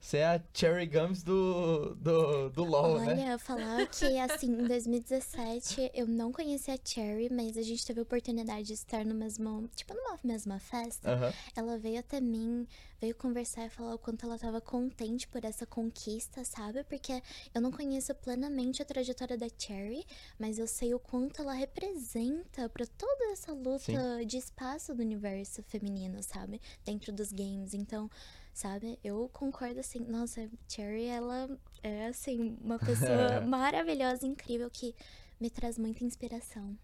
Você 0.05 0.19
é 0.19 0.27
a 0.27 0.41
Cherry 0.53 0.85
Gums 0.85 1.23
do, 1.23 1.95
do, 1.95 2.51
do 2.51 2.63
LoL, 2.63 2.97
Olha, 2.97 3.15
né? 3.15 3.33
eu 3.33 3.39
falar 3.39 3.87
que 3.89 4.19
assim, 4.19 4.49
em 4.49 4.67
2017 4.69 5.93
eu 5.95 6.07
não 6.07 6.31
conhecia 6.31 6.75
a 6.75 6.79
Cherry, 6.85 7.31
mas 7.33 7.57
a 7.57 7.63
gente 7.63 7.87
teve 7.87 8.01
a 8.01 8.03
oportunidade 8.03 8.67
de 8.67 8.75
estar 8.75 9.03
no 9.03 9.15
mesmo, 9.15 9.67
tipo, 9.75 9.95
numa 9.95 10.19
mesma 10.23 10.59
festa. 10.59 11.11
Aham. 11.11 11.33
Ela 11.57 11.79
veio 11.79 12.01
até 12.01 12.21
mim, 12.21 12.69
veio 13.01 13.15
conversar 13.15 13.65
e 13.65 13.71
falar 13.71 13.95
o 13.95 13.99
quanto 13.99 14.27
ela 14.27 14.39
tava 14.39 14.61
contente 14.61 15.27
por 15.27 15.43
essa 15.43 15.65
conquista, 15.65 16.45
sabe? 16.45 16.85
Porque 16.85 17.23
eu 17.55 17.63
não 17.63 17.73
conheço 17.73 18.15
plenamente 18.17 18.83
a 18.83 18.85
trajetória 18.85 19.39
da 19.39 19.47
Cherry, 19.57 20.05
mas 20.39 20.59
eu 20.59 20.67
sei 20.67 20.93
o 20.93 20.99
quanto 20.99 21.41
ela 21.41 21.55
representa 21.55 22.69
pra 22.69 22.85
toda 22.85 23.33
essa 23.33 23.55
luta 23.55 24.23
de 24.27 24.37
espaço 24.37 24.95
do 24.95 25.01
universo 25.01 25.63
feminino, 25.63 26.23
sabe? 26.23 26.61
Dentro 26.85 27.11
dos 27.11 27.33
games. 27.33 27.73
Então, 27.73 28.11
sabe? 28.55 28.99
Eu 29.03 29.29
concordo 29.33 29.81
assim, 29.81 29.99
nossa, 29.99 30.49
Cherry, 30.69 31.07
ela 31.07 31.59
é 31.83 32.07
assim, 32.07 32.57
uma 32.63 32.79
pessoa 32.79 33.41
maravilhosa, 33.47 34.27
incrível 34.27 34.71
que 34.71 34.95
me 35.41 35.51
traz 35.51 35.77
muita 35.77 36.05
inspiração. 36.05 36.79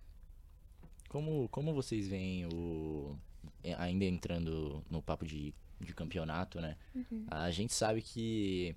Como, 1.09 1.49
como 1.49 1.73
vocês 1.73 2.09
veem 2.09 2.47
o. 2.47 3.17
é, 3.65 3.75
Ainda 3.75 4.05
entrando 4.05 4.85
no 4.91 5.01
papo 5.01 5.25
de, 5.25 5.55
de 5.81 5.95
campeonato, 5.95 6.61
né? 6.61 6.77
A 7.29 7.51
gente 7.51 7.73
sabe 7.73 8.03
que 8.03 8.77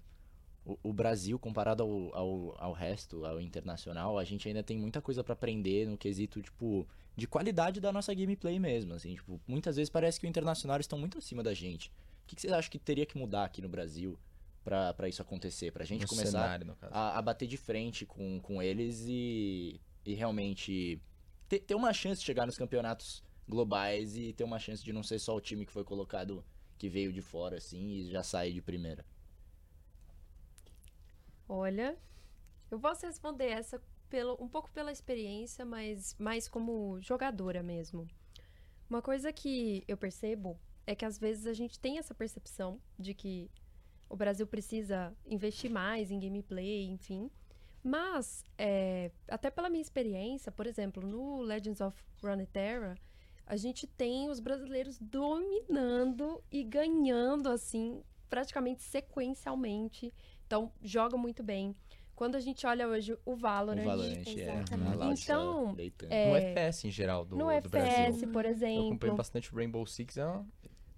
o, 0.65 0.77
o 0.84 0.93
Brasil, 0.93 1.38
comparado 1.38 1.84
ao, 1.84 2.15
ao, 2.15 2.56
ao 2.58 2.73
resto, 2.73 3.25
ao 3.25 3.41
internacional, 3.41 4.17
a 4.17 4.23
gente 4.23 4.47
ainda 4.47 4.63
tem 4.63 4.77
muita 4.77 5.01
coisa 5.01 5.23
pra 5.23 5.34
aprender 5.34 5.88
no 5.88 5.97
quesito, 5.97 6.41
tipo, 6.41 6.88
de 7.15 7.27
qualidade 7.27 7.82
da 7.82 7.91
nossa 7.91 8.13
gameplay 8.13 8.60
mesmo. 8.60 8.93
Assim, 8.93 9.15
tipo, 9.15 9.39
muitas 9.47 9.75
vezes 9.75 9.89
parece 9.89 10.19
que 10.19 10.25
o 10.25 10.29
internacional 10.29 10.79
estão 10.79 10.97
muito 10.97 11.17
acima 11.17 11.43
da 11.43 11.53
gente. 11.53 11.91
O 12.24 12.26
que, 12.28 12.36
que 12.36 12.42
vocês 12.42 12.54
acham 12.54 12.72
que 12.72 12.80
teria 12.80 13.06
que 13.06 13.18
mudar 13.18 13.46
aqui 13.46 13.62
no 13.62 13.70
Brasil 13.70 14.18
pra, 14.64 14.94
pra 14.94 15.08
isso 15.10 15.22
acontecer? 15.22 15.72
Pra 15.72 15.86
gente 15.86 16.02
No 16.02 16.08
começar 16.08 16.32
cenário, 16.32 16.78
a, 16.90 17.18
a 17.18 17.22
bater 17.22 17.48
de 17.48 17.58
frente 17.58 18.06
com, 18.06 18.40
com 18.42 18.62
eles 18.62 19.04
e, 19.08 19.80
e 20.06 20.14
realmente 20.14 21.02
ter, 21.50 21.60
ter 21.60 21.76
uma 21.76 21.94
chance 21.94 22.20
de 22.20 22.26
chegar 22.26 22.46
nos 22.46 22.58
campeonatos 22.58 23.24
globais 23.48 24.16
e 24.18 24.34
ter 24.34 24.44
uma 24.44 24.60
chance 24.60 24.84
de 24.84 24.94
não 24.94 25.04
ser 25.04 25.20
só 25.20 25.36
o 25.36 25.42
time 25.42 25.66
que 25.66 25.72
foi 25.72 25.84
colocado, 25.84 26.44
que 26.78 26.90
veio 26.90 27.12
de 27.12 27.22
fora, 27.22 27.58
assim, 27.58 27.88
e 27.88 28.10
já 28.10 28.24
sair 28.24 28.54
de 28.54 28.62
primeira. 28.62 29.06
Olha, 31.48 31.98
eu 32.72 32.80
posso 32.80 33.06
responder 33.06 33.46
essa 33.50 33.82
pelo, 34.10 34.38
um 34.42 34.48
pouco 34.48 34.72
pela 34.72 34.92
experiência, 34.92 35.66
mas 35.66 36.16
mais 36.20 36.48
como 36.48 37.00
jogadora 37.02 37.62
mesmo. 37.64 38.08
Uma 38.90 39.02
coisa 39.02 39.34
que 39.34 39.84
eu 39.88 39.98
percebo 39.98 40.60
é 40.86 40.96
que 40.96 41.06
às 41.06 41.17
vezes 41.17 41.48
a 41.48 41.54
gente 41.54 41.80
tem 41.80 41.98
essa 41.98 42.13
percepção 42.13 42.80
de 43.00 43.13
que 43.13 43.50
o 44.10 44.15
Brasil 44.15 44.46
precisa 44.46 45.15
investir 45.26 45.69
mais 45.72 46.12
em 46.12 46.19
gameplay, 46.19 46.86
enfim. 46.86 47.30
Mas, 47.84 48.43
é, 48.58 49.12
até 49.28 49.50
pela 49.50 49.69
minha 49.69 49.82
experiência, 49.82 50.52
por 50.52 50.65
exemplo, 50.67 51.06
no 51.06 51.41
Legends 51.41 51.82
of 51.82 51.98
Runeterra, 52.22 52.96
a 53.46 53.58
gente 53.58 53.86
tem 53.88 54.30
os 54.30 54.39
brasileiros 54.39 54.98
dominando 55.00 56.41
e 56.52 56.63
ganhando, 56.63 57.50
assim, 57.50 58.02
praticamente 58.30 58.84
sequencialmente. 58.84 60.13
Então, 60.48 60.72
joga 60.82 61.17
muito 61.17 61.43
bem. 61.43 61.76
Quando 62.15 62.36
a 62.36 62.39
gente 62.39 62.65
olha 62.65 62.88
hoje 62.88 63.17
o 63.26 63.36
Valorant, 63.36 63.82
O 63.82 63.86
Valorant, 63.86 64.28
é. 64.38 64.63
tá 64.63 64.76
Então, 65.12 65.76
é, 66.10 66.30
No 66.30 66.36
FPS 66.38 66.88
em 66.88 66.91
geral 66.91 67.26
do, 67.26 67.36
no 67.36 67.46
do 67.46 67.52
FPS, 67.52 67.69
Brasil. 67.72 68.32
por 68.32 68.46
Eu 68.46 68.52
acompanho 68.52 68.86
exemplo. 68.93 69.15
bastante 69.15 69.52
Rainbow 69.54 69.86
Six, 69.86 70.17
é 70.17 70.26
uma- 70.26 70.48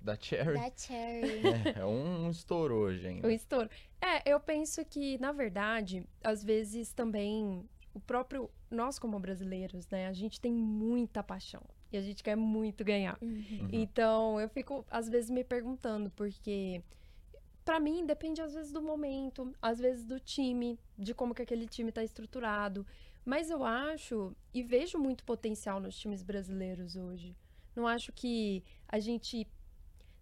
da 0.05 0.15
Cherry. 0.15 0.53
Da 0.53 0.71
Cherry. 0.75 1.41
É, 1.75 1.79
é 1.79 1.85
um, 1.85 2.27
um 2.27 2.29
estouro 2.29 2.75
hoje 2.75 3.07
ainda. 3.07 3.27
O 3.27 3.31
estouro. 3.31 3.69
É, 3.99 4.31
eu 4.31 4.39
penso 4.39 4.85
que, 4.85 5.17
na 5.17 5.31
verdade, 5.31 6.07
às 6.23 6.43
vezes 6.43 6.93
também 6.93 7.67
o 7.93 7.99
próprio 7.99 8.49
nós 8.69 8.99
como 8.99 9.19
brasileiros, 9.19 9.89
né, 9.89 10.07
a 10.07 10.13
gente 10.13 10.39
tem 10.39 10.51
muita 10.51 11.23
paixão 11.23 11.63
e 11.91 11.97
a 11.97 12.01
gente 12.01 12.23
quer 12.23 12.35
muito 12.35 12.83
ganhar. 12.83 13.17
Uhum. 13.21 13.69
Então, 13.71 14.39
eu 14.39 14.49
fico 14.49 14.85
às 14.91 15.09
vezes 15.09 15.29
me 15.29 15.43
perguntando 15.43 16.09
porque 16.11 16.83
pra 17.63 17.79
mim 17.79 18.05
depende 18.05 18.41
às 18.41 18.53
vezes 18.53 18.71
do 18.71 18.81
momento, 18.81 19.51
às 19.61 19.79
vezes 19.79 20.05
do 20.05 20.19
time, 20.19 20.77
de 20.97 21.13
como 21.13 21.33
que 21.33 21.41
aquele 21.41 21.67
time 21.67 21.91
tá 21.91 22.03
estruturado, 22.03 22.85
mas 23.23 23.49
eu 23.49 23.63
acho 23.63 24.35
e 24.53 24.61
vejo 24.61 24.99
muito 24.99 25.23
potencial 25.23 25.79
nos 25.79 25.97
times 25.97 26.21
brasileiros 26.21 26.95
hoje. 26.95 27.35
Não 27.75 27.87
acho 27.87 28.11
que 28.11 28.63
a 28.87 28.99
gente 28.99 29.47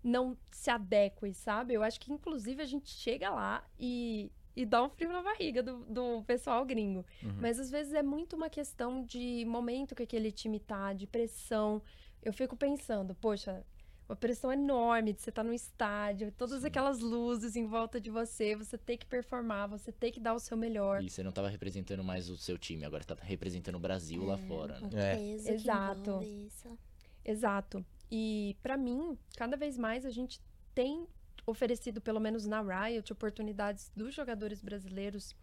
não 0.04 0.38
se 0.52 0.70
adeque, 0.70 1.34
sabe? 1.34 1.74
Eu 1.74 1.82
acho 1.84 2.00
que, 2.00 2.12
inclusive, 2.12 2.62
a 2.62 2.66
gente 2.66 2.90
chega 2.90 3.30
lá 3.30 3.64
e, 3.80 4.32
e 4.56 4.66
dá 4.66 4.84
um 4.84 4.90
frio 4.90 5.12
na 5.12 5.22
barriga 5.22 5.64
do, 5.64 5.86
do 5.86 6.24
pessoal 6.24 6.66
gringo. 6.66 7.06
Uhum. 7.24 7.38
Mas, 7.40 7.60
às 7.60 7.72
vezes, 7.72 7.94
é 7.94 8.04
muito 8.04 8.36
uma 8.36 8.50
questão 8.50 9.04
de 9.04 9.46
momento 9.46 9.96
que 9.96 10.04
aquele 10.04 10.32
time 10.32 10.60
tá, 10.60 10.92
de 10.94 11.08
pressão. 11.08 11.82
Eu 12.22 12.34
fico 12.34 12.56
pensando, 12.56 13.16
poxa, 13.16 13.66
uma 14.08 14.16
pressão 14.16 14.52
enorme 14.52 15.14
de 15.14 15.22
você 15.22 15.30
estar 15.30 15.44
no 15.44 15.54
estádio, 15.54 16.32
todas 16.34 16.66
aquelas 16.66 17.00
luzes 17.00 17.56
em 17.56 17.66
volta 17.66 18.00
de 18.02 18.10
você, 18.10 18.56
você 18.56 18.78
ter 18.78 18.98
que 18.98 19.06
performar, 19.06 19.68
você 19.70 19.92
ter 19.92 20.12
que 20.12 20.20
dar 20.20 20.34
o 20.34 20.40
seu 20.40 20.58
melhor. 20.58 21.02
E 21.02 21.10
você 21.10 21.24
não 21.24 21.32
tava 21.32 21.48
representando 21.48 22.04
mais 22.04 22.30
o 22.30 22.38
seu 22.38 22.58
time, 22.58 22.84
agora 22.84 23.04
tá 23.04 23.16
representando 23.22 23.76
o 23.76 23.80
Brasil 23.80 24.24
lá 24.26 24.38
fora, 24.38 24.80
né? 24.82 24.90
O 24.92 24.98
É. 24.98 25.16
peso 25.16 25.50
Exato. 25.50 26.02
que 26.02 26.10
envolve 26.10 26.46
isso. 26.46 26.78
Exato. 27.24 27.86
E 28.16 28.56
pra 28.62 28.78
mim, 28.78 29.18
cada 29.36 29.58
vez 29.58 29.76
mais 29.76 30.06
a 30.06 30.12
gente 30.12 30.40
tem 30.76 31.08
oferecido, 31.48 32.00
pelo 32.00 32.20
menos 32.20 32.46
na 32.46 32.62
Riot, 32.62 33.12
oportunidades 33.12 33.92
dos 33.96 34.14
jogadores 34.14 34.62
brasileiros 34.62 35.36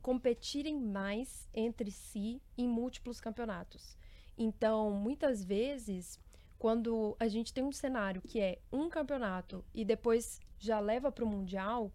competirem 0.00 0.78
mais 0.78 1.48
entre 1.52 1.90
si 1.90 2.40
em 2.56 2.68
múltiplos 2.68 3.20
campeonatos. 3.20 3.98
Então, 4.38 4.92
muitas 4.92 5.44
vezes, 5.44 6.20
quando 6.56 7.16
a 7.18 7.26
gente 7.26 7.52
tem 7.52 7.64
um 7.64 7.72
cenário 7.72 8.22
que 8.22 8.38
é 8.38 8.60
um 8.72 8.88
campeonato 8.88 9.64
e 9.74 9.84
depois 9.84 10.40
já 10.56 10.78
leva 10.78 11.10
para 11.10 11.24
o 11.24 11.28
mundial, 11.28 11.92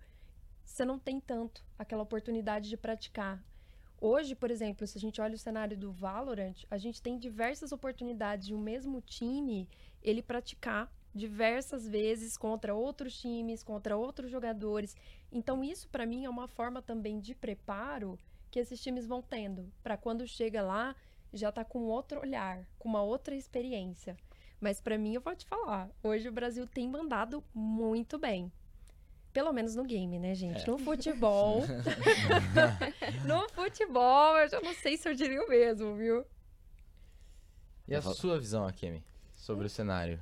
você 0.65 0.83
não 0.83 0.99
tem 0.99 1.21
tanto 1.21 1.63
aquela 1.77 2.03
oportunidade 2.03 2.67
de 2.67 2.75
praticar. 2.75 3.41
Hoje, 4.01 4.35
por 4.35 4.51
exemplo, 4.51 4.85
se 4.85 4.97
a 4.97 5.01
gente 5.01 5.19
olha 5.19 5.35
o 5.35 5.39
cenário 5.39 5.77
do 5.77 5.91
Valorant, 5.91 6.55
a 6.69 6.77
gente 6.77 7.01
tem 7.01 7.17
diversas 7.17 7.71
oportunidades 7.71 8.47
de 8.47 8.53
um 8.53 8.59
mesmo 8.59 9.01
time 9.01 9.67
ele 10.03 10.21
praticar 10.21 10.91
diversas 11.13 11.87
vezes 11.87 12.37
contra 12.37 12.73
outros 12.73 13.19
times, 13.19 13.63
contra 13.63 13.97
outros 13.97 14.29
jogadores. 14.29 14.95
Então 15.31 15.63
isso 15.63 15.87
para 15.89 16.05
mim 16.05 16.25
é 16.25 16.29
uma 16.29 16.47
forma 16.47 16.81
também 16.81 17.19
de 17.19 17.33
preparo 17.35 18.17
que 18.51 18.59
esses 18.59 18.81
times 18.81 19.05
vão 19.05 19.21
tendo, 19.21 19.71
para 19.83 19.97
quando 19.97 20.27
chega 20.27 20.61
lá 20.61 20.95
já 21.31 21.51
tá 21.51 21.63
com 21.63 21.83
outro 21.83 22.21
olhar, 22.21 22.65
com 22.77 22.89
uma 22.89 23.03
outra 23.03 23.35
experiência. 23.35 24.17
Mas 24.59 24.81
para 24.81 24.97
mim 24.97 25.13
eu 25.13 25.21
vou 25.21 25.35
te 25.35 25.45
falar, 25.45 25.89
hoje 26.03 26.27
o 26.27 26.31
Brasil 26.31 26.67
tem 26.67 26.89
mandado 26.89 27.43
muito 27.53 28.17
bem. 28.17 28.51
Pelo 29.31 29.53
menos 29.53 29.75
no 29.75 29.83
game, 29.83 30.17
né, 30.17 30.33
gente? 30.33 30.67
No 30.67 30.77
futebol. 30.79 31.61
no 33.25 33.47
futebol, 33.49 34.37
eu 34.37 34.49
já 34.49 34.59
não 34.59 34.73
sei 34.73 34.97
se 34.97 35.07
eu 35.07 35.13
diria 35.13 35.41
o 35.41 35.47
mesmo, 35.47 35.95
viu? 35.95 36.25
E 37.87 37.93
a 37.93 38.01
sua 38.01 38.39
visão, 38.39 38.65
Akemi, 38.65 39.03
sobre 39.49 39.65
o 39.65 39.69
cenário? 39.69 40.19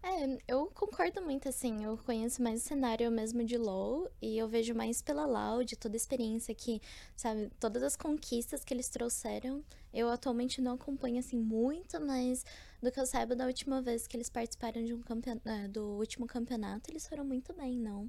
É, 0.00 0.38
eu 0.46 0.66
concordo 0.66 1.20
muito, 1.20 1.48
assim, 1.48 1.82
eu 1.82 1.98
conheço 1.98 2.40
mais 2.40 2.62
o 2.62 2.64
cenário 2.64 3.10
mesmo 3.10 3.42
de 3.42 3.56
LoL 3.56 4.08
e 4.22 4.38
eu 4.38 4.46
vejo 4.46 4.72
mais 4.74 5.02
pela 5.02 5.26
Loud, 5.26 5.76
toda 5.76 5.96
a 5.96 6.02
experiência 6.02 6.54
que, 6.54 6.80
sabe, 7.16 7.50
todas 7.58 7.82
as 7.82 7.96
conquistas 7.96 8.62
que 8.62 8.72
eles 8.72 8.88
trouxeram. 8.88 9.64
Eu 9.92 10.08
atualmente 10.08 10.60
não 10.60 10.74
acompanho, 10.74 11.18
assim, 11.18 11.36
muito, 11.36 12.00
mas 12.00 12.44
do 12.80 12.92
que 12.92 13.00
eu 13.00 13.06
saiba 13.06 13.34
da 13.34 13.46
última 13.46 13.82
vez 13.82 14.06
que 14.06 14.16
eles 14.16 14.30
participaram 14.30 14.84
de 14.84 14.94
um 14.94 15.02
campeonato, 15.02 15.68
do 15.70 15.84
último 15.96 16.26
campeonato, 16.26 16.92
eles 16.92 17.08
foram 17.08 17.24
muito 17.24 17.52
bem, 17.52 17.76
não? 17.76 18.08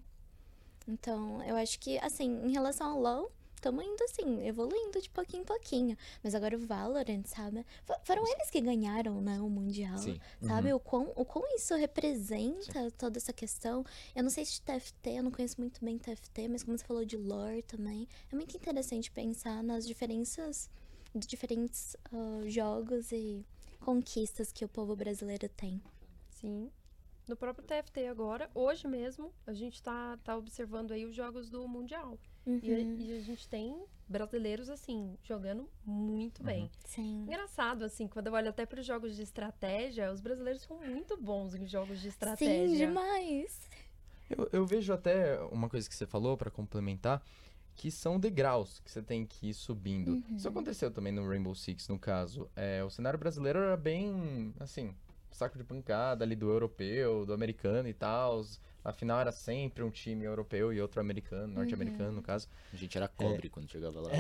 Então, 0.88 1.42
eu 1.44 1.56
acho 1.56 1.80
que, 1.80 1.98
assim, 2.00 2.30
em 2.46 2.52
relação 2.52 2.92
ao 2.92 3.00
LoL, 3.00 3.32
estamos 3.66 3.84
indo 3.84 4.04
assim, 4.04 4.46
evoluindo 4.48 5.02
de 5.02 5.10
pouquinho 5.10 5.42
em 5.42 5.46
pouquinho. 5.46 5.98
Mas 6.24 6.36
agora 6.36 6.56
o 6.56 6.60
Valorant, 6.60 7.26
sabe? 7.26 7.66
F- 7.88 8.00
foram 8.04 8.24
eles 8.28 8.50
que 8.52 8.62
ganharam, 8.62 9.20
né, 9.22 9.42
o 9.42 9.50
Mundial. 9.50 9.98
Sim. 9.98 10.20
Sabe? 10.44 10.72
O, 10.72 10.80
quão, 10.80 11.12
o 11.16 11.26
quão 11.26 11.44
isso 11.56 11.74
representa 11.76 12.92
toda 12.92 13.18
essa 13.18 13.34
questão. 13.34 13.84
Eu 14.16 14.22
não 14.24 14.30
sei 14.30 14.46
se 14.46 14.62
TFT, 14.62 15.10
eu 15.18 15.24
não 15.24 15.32
conheço 15.32 15.60
muito 15.60 15.84
bem 15.84 15.98
TFT, 15.98 16.48
mas 16.48 16.64
como 16.64 16.78
você 16.78 16.86
falou 16.86 17.04
de 17.04 17.18
lore 17.18 17.64
também, 17.64 18.08
é 18.32 18.36
muito 18.36 18.56
interessante 18.56 19.10
pensar 19.10 19.64
nas 19.64 19.86
diferenças 19.88 20.70
de 21.14 21.26
diferentes 21.26 21.96
ah, 22.12 22.44
jogos 22.48 23.12
e 23.12 23.44
conquistas 23.80 24.52
que 24.52 24.64
o 24.64 24.70
povo 24.70 24.96
brasileiro 24.96 25.50
tem. 25.50 25.82
Sim. 26.30 26.70
No 27.28 27.36
próprio 27.36 27.66
TFT 27.66 28.06
agora, 28.06 28.48
hoje 28.54 28.88
mesmo, 28.88 29.34
a 29.48 29.54
gente 29.54 29.82
tá, 29.82 30.18
tá 30.24 30.38
observando 30.38 30.92
aí 30.92 31.06
os 31.08 31.16
jogos 31.16 31.50
do 31.50 31.68
Mundial. 31.68 32.20
E, 32.46 32.74
a- 32.74 32.78
Uhum. 32.78 32.96
e 33.00 33.18
a 33.18 33.20
gente 33.22 33.48
tem 33.48 33.76
brasileiros, 34.08 34.70
assim, 34.70 35.18
jogando 35.24 35.68
muito 35.84 36.44
bem. 36.44 36.70
Sim. 36.86 37.24
Engraçado, 37.24 37.84
assim, 37.84 38.08
quando 38.08 38.28
eu 38.28 38.34
olho 38.34 38.50
até 38.50 38.66
para 38.66 38.80
os 38.80 38.86
jogos 38.86 39.16
de 39.16 39.24
estratégia, 39.24 40.12
os 40.12 40.22
brasileiros 40.22 40.62
são 40.62 40.78
muito 40.80 41.18
bons 41.18 41.56
em 41.56 41.66
jogos 41.68 42.00
de 42.00 42.10
estratégia. 42.10 42.68
Sim, 42.68 42.78
demais. 42.78 43.70
Eu, 44.30 44.50
eu 44.52 44.66
vejo 44.66 44.94
até 44.94 45.40
uma 45.52 45.68
coisa 45.70 45.88
que 45.90 45.96
você 45.96 46.06
falou 46.06 46.38
pra 46.38 46.52
complementar, 46.52 47.24
que 47.76 47.90
são 47.92 48.20
degraus 48.20 48.80
que 48.80 48.92
você 48.92 49.02
tem 49.02 49.26
que 49.26 49.50
ir 49.50 49.54
subindo. 49.54 50.24
Isso 50.36 50.48
aconteceu 50.48 50.90
também 50.92 51.12
no 51.12 51.28
Rainbow 51.28 51.54
Six, 51.56 51.88
no 51.88 51.98
caso. 52.00 52.50
É, 52.56 52.84
o 52.84 52.90
cenário 52.90 53.20
brasileiro 53.20 53.60
era 53.60 53.76
bem, 53.78 54.54
assim, 54.60 54.96
saco 55.32 55.58
de 55.58 55.64
pancada 55.64 56.24
ali 56.24 56.36
do 56.36 56.50
europeu, 56.50 57.26
do 57.26 57.34
americano 57.34 57.88
e 57.90 57.94
tal. 57.94 58.42
Afinal, 58.86 59.20
era 59.20 59.32
sempre 59.32 59.84
um 59.84 59.90
time 59.90 60.26
europeu 60.26 60.72
e 60.72 60.80
outro 60.80 61.02
americano, 61.02 61.56
norte-americano, 61.56 62.12
no 62.12 62.22
caso. 62.22 62.48
A 62.72 62.76
gente 62.76 62.96
era 62.96 63.08
cobre 63.08 63.50
quando 63.50 63.68
chegava 63.68 64.00
lá. 64.00 64.12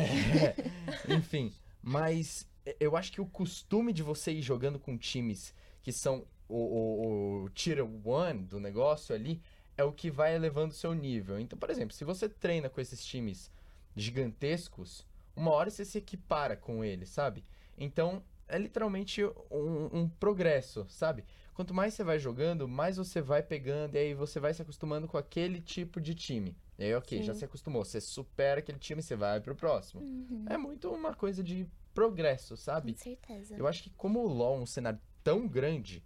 Enfim, 1.08 1.54
mas 1.84 2.50
eu 2.80 2.98
acho 2.98 3.12
que 3.12 3.22
o 3.22 3.28
costume 3.28 3.94
de 3.94 4.02
você 4.02 4.32
ir 4.32 4.42
jogando 4.42 4.80
com 4.80 4.98
times 4.98 5.54
que 5.84 5.92
são 5.92 6.26
o, 6.50 6.58
o, 6.58 7.44
o 7.44 7.50
tier 7.50 7.86
one 8.04 8.44
do 8.44 8.60
negócio 8.60 9.14
ali 9.14 9.40
é 9.78 9.84
o 9.84 9.92
que 9.92 10.10
vai 10.10 10.34
elevando 10.34 10.74
o 10.74 10.76
seu 10.76 10.96
nível. 10.96 11.40
Então, 11.40 11.60
por 11.60 11.70
exemplo, 11.70 11.94
se 11.94 12.04
você 12.04 12.28
treina 12.28 12.68
com 12.68 12.82
esses 12.82 13.06
times 13.06 13.52
gigantescos, 13.96 15.06
uma 15.36 15.52
hora 15.52 15.70
você 15.70 15.86
se 15.86 16.00
equipara 16.00 16.56
com 16.56 16.84
eles, 16.84 17.10
sabe? 17.10 17.46
Então, 17.78 18.24
é 18.48 18.58
literalmente 18.58 19.24
um, 19.52 19.90
um 19.92 20.10
progresso, 20.10 20.86
sabe? 20.90 21.24
Quanto 21.56 21.74
mais 21.74 21.94
você 21.94 22.04
vai 22.04 22.20
jogando, 22.20 22.68
mais 22.68 22.98
você 22.98 23.22
vai 23.22 23.42
pegando, 23.42 23.96
e 23.96 23.98
aí 23.98 24.14
você 24.14 24.42
vai 24.42 24.54
se 24.54 24.62
acostumando 24.62 25.08
com 25.08 25.18
aquele 25.18 25.62
tipo 25.62 26.02
de 26.02 26.14
time. 26.14 26.54
E 26.78 26.84
aí, 26.84 26.94
ok, 26.94 27.24
já 27.24 27.34
Sim. 27.34 27.40
se 27.40 27.46
acostumou. 27.46 27.86
Você 27.86 28.02
supera 28.02 28.60
aquele 28.60 28.78
time, 28.78 29.02
você 29.02 29.16
vai 29.16 29.40
pro 29.40 29.56
próximo. 29.56 30.04
É 30.50 30.58
muito 30.58 30.92
uma 30.92 31.16
coisa 31.16 31.42
de 31.42 31.66
progresso, 31.94 32.58
sabe? 32.58 32.92
Com 32.92 33.00
certeza. 33.00 33.56
Eu 33.58 33.66
acho 33.68 33.82
que 33.82 33.90
como 33.92 34.20
o 34.20 34.28
LoL 34.28 34.58
é 34.58 34.60
um 34.60 34.66
cenário 34.66 35.00
tão 35.24 35.48
grande, 35.48 36.04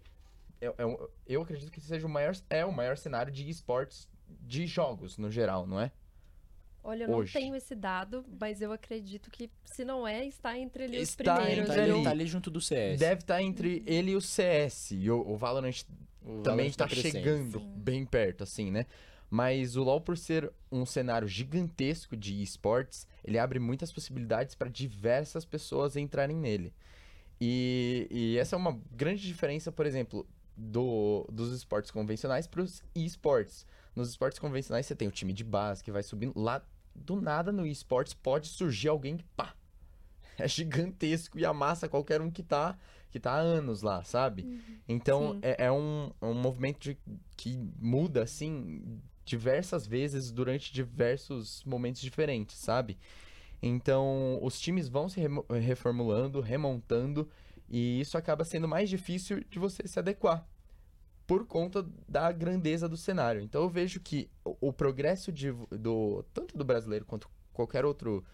eu, 0.60 0.72
eu, 0.78 1.10
eu 1.26 1.42
acredito 1.42 1.72
que 1.72 1.80
seja 1.80 2.06
o 2.06 2.10
maior, 2.10 2.32
é 2.48 2.64
o 2.64 2.72
maior 2.72 2.96
cenário 2.96 3.32
de 3.32 3.48
esportes 3.50 4.08
de 4.28 4.68
jogos, 4.68 5.18
no 5.18 5.32
geral, 5.32 5.66
não 5.66 5.80
é? 5.80 5.90
Olha, 6.82 7.04
eu 7.04 7.08
não 7.08 7.18
Hoje. 7.18 7.32
tenho 7.32 7.54
esse 7.54 7.74
dado, 7.74 8.24
mas 8.40 8.62
eu 8.62 8.72
acredito 8.72 9.30
que, 9.30 9.50
se 9.64 9.84
não 9.84 10.06
é, 10.08 10.24
está 10.26 10.58
entre 10.58 10.84
ali 10.84 10.96
os 10.98 11.10
Está 11.10 11.36
primeiros. 11.36 11.66
Tá 11.66 11.72
entre 11.74 11.80
ali, 11.82 11.90
viu? 11.90 11.94
ali. 11.96 12.04
tá 12.04 12.10
ali 12.10 12.26
junto 12.26 12.50
do 12.50 12.60
CS. 12.60 12.98
Deve 12.98 13.20
estar 13.20 13.42
entre 13.42 13.82
ele 13.86 14.12
e 14.12 14.16
o 14.16 14.20
CS. 14.20 14.92
E 14.92 15.10
o, 15.10 15.20
o 15.28 15.36
Valorant 15.36 15.82
O 16.22 16.40
também 16.42 16.42
Valorant 16.42 16.56
tá 16.76 16.84
está 16.84 16.88
crescendo. 16.88 17.12
chegando 17.12 17.58
Sim. 17.60 17.72
bem 17.76 18.04
perto, 18.06 18.42
assim, 18.44 18.70
né? 18.70 18.86
Mas 19.28 19.76
o 19.76 19.82
LoL, 19.84 20.00
por 20.00 20.16
ser 20.18 20.50
um 20.72 20.84
cenário 20.84 21.28
gigantesco 21.28 22.16
de 22.16 22.42
esportes, 22.42 23.06
ele 23.22 23.38
abre 23.38 23.58
muitas 23.60 23.92
possibilidades 23.92 24.54
para 24.56 24.68
diversas 24.68 25.44
pessoas 25.44 25.94
entrarem 25.96 26.36
nele. 26.36 26.72
E, 27.40 28.06
e 28.10 28.38
essa 28.38 28.56
é 28.56 28.58
uma 28.58 28.78
grande 28.92 29.22
diferença, 29.26 29.70
por 29.70 29.86
exemplo, 29.86 30.26
do, 30.56 31.26
dos 31.30 31.52
esportes 31.54 31.90
convencionais 31.90 32.46
para 32.46 32.62
os 32.62 32.82
esportes. 32.94 33.64
Nos 34.00 34.08
esportes 34.08 34.38
convencionais, 34.38 34.86
você 34.86 34.96
tem 34.96 35.06
o 35.06 35.10
time 35.10 35.30
de 35.30 35.44
base 35.44 35.84
que 35.84 35.92
vai 35.92 36.02
subindo. 36.02 36.32
Lá, 36.34 36.62
do 36.94 37.20
nada, 37.20 37.52
no 37.52 37.66
esportes, 37.66 38.14
pode 38.14 38.48
surgir 38.48 38.88
alguém 38.88 39.18
que, 39.18 39.24
pá, 39.36 39.54
é 40.38 40.48
gigantesco 40.48 41.38
e 41.38 41.44
amassa 41.44 41.86
qualquer 41.86 42.22
um 42.22 42.30
que 42.30 42.42
tá, 42.42 42.78
que 43.10 43.20
tá 43.20 43.32
há 43.32 43.38
anos 43.38 43.82
lá, 43.82 44.02
sabe? 44.02 44.48
Então, 44.88 45.34
Sim. 45.34 45.38
é, 45.42 45.66
é 45.66 45.72
um, 45.72 46.10
é 46.18 46.24
um 46.24 46.32
movimento 46.32 46.80
de- 46.80 46.98
que 47.36 47.58
muda, 47.78 48.22
assim, 48.22 48.98
diversas 49.22 49.86
vezes 49.86 50.32
durante 50.32 50.72
diversos 50.72 51.62
momentos 51.64 52.00
diferentes, 52.00 52.56
sabe? 52.56 52.96
Então, 53.62 54.38
os 54.40 54.58
times 54.58 54.88
vão 54.88 55.10
se 55.10 55.20
reformulando, 55.60 56.40
remontando, 56.40 57.28
e 57.68 58.00
isso 58.00 58.16
acaba 58.16 58.44
sendo 58.44 58.66
mais 58.66 58.88
difícil 58.88 59.44
de 59.50 59.58
você 59.58 59.86
se 59.86 59.98
adequar 59.98 60.48
por 61.30 61.46
conta 61.46 61.86
da 62.08 62.32
grandeza 62.32 62.88
do 62.88 62.96
cenário. 62.96 63.40
Então, 63.40 63.62
eu 63.62 63.68
vejo 63.68 64.00
que 64.00 64.28
o, 64.44 64.56
o 64.68 64.72
progresso 64.72 65.30
de, 65.30 65.52
do 65.70 66.24
tanto 66.34 66.58
do 66.58 66.64
brasileiro 66.64 67.04
quanto 67.04 67.30
qualquer 67.52 67.84
outro 67.84 68.24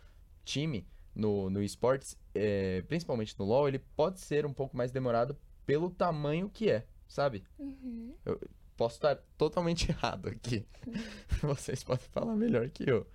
time 0.46 0.88
no, 1.14 1.50
no 1.50 1.62
esportes, 1.62 2.16
é, 2.34 2.80
principalmente 2.88 3.38
no 3.38 3.44
LoL, 3.44 3.68
ele 3.68 3.80
pode 3.94 4.18
ser 4.20 4.46
um 4.46 4.52
pouco 4.52 4.74
mais 4.74 4.90
demorado 4.90 5.36
pelo 5.66 5.90
tamanho 5.90 6.48
que 6.48 6.70
é, 6.70 6.86
sabe? 7.06 7.44
Uhum. 7.58 8.14
Posso 8.78 8.94
estar 8.94 9.16
totalmente 9.36 9.90
errado 9.92 10.30
aqui. 10.30 10.66
Vocês 11.42 11.84
podem 11.84 12.08
falar 12.08 12.34
melhor 12.34 12.70
que 12.70 12.88
eu. 12.88 13.06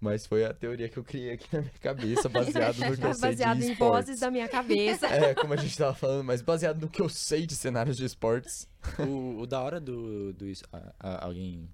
Mas 0.00 0.24
foi 0.26 0.44
a 0.46 0.54
teoria 0.54 0.88
que 0.88 0.96
eu 0.96 1.04
criei 1.04 1.32
aqui 1.32 1.46
na 1.54 1.60
minha 1.60 1.72
cabeça, 1.80 2.26
baseado 2.30 2.78
no 2.78 2.96
que 2.96 3.04
eu 3.04 3.12
sei 3.14 3.30
Baseado 3.30 3.58
de 3.58 3.66
em 3.66 3.72
esportes. 3.72 4.06
vozes 4.06 4.20
da 4.20 4.30
minha 4.30 4.48
cabeça. 4.48 5.06
É, 5.12 5.34
como 5.34 5.52
a 5.52 5.56
gente 5.56 5.76
tava 5.76 5.94
falando, 5.94 6.24
mas 6.24 6.40
baseado 6.40 6.80
no 6.80 6.88
que 6.88 7.02
eu 7.02 7.08
sei 7.08 7.46
de 7.46 7.54
cenários 7.54 7.96
de 7.98 8.04
esportes. 8.06 8.66
O, 8.98 9.40
o 9.42 9.46
da 9.46 9.60
hora 9.60 9.78
do. 9.78 10.32
do 10.32 10.46
es- 10.48 10.62
a- 10.72 10.92
a- 10.98 11.24
alguém. 11.26 11.68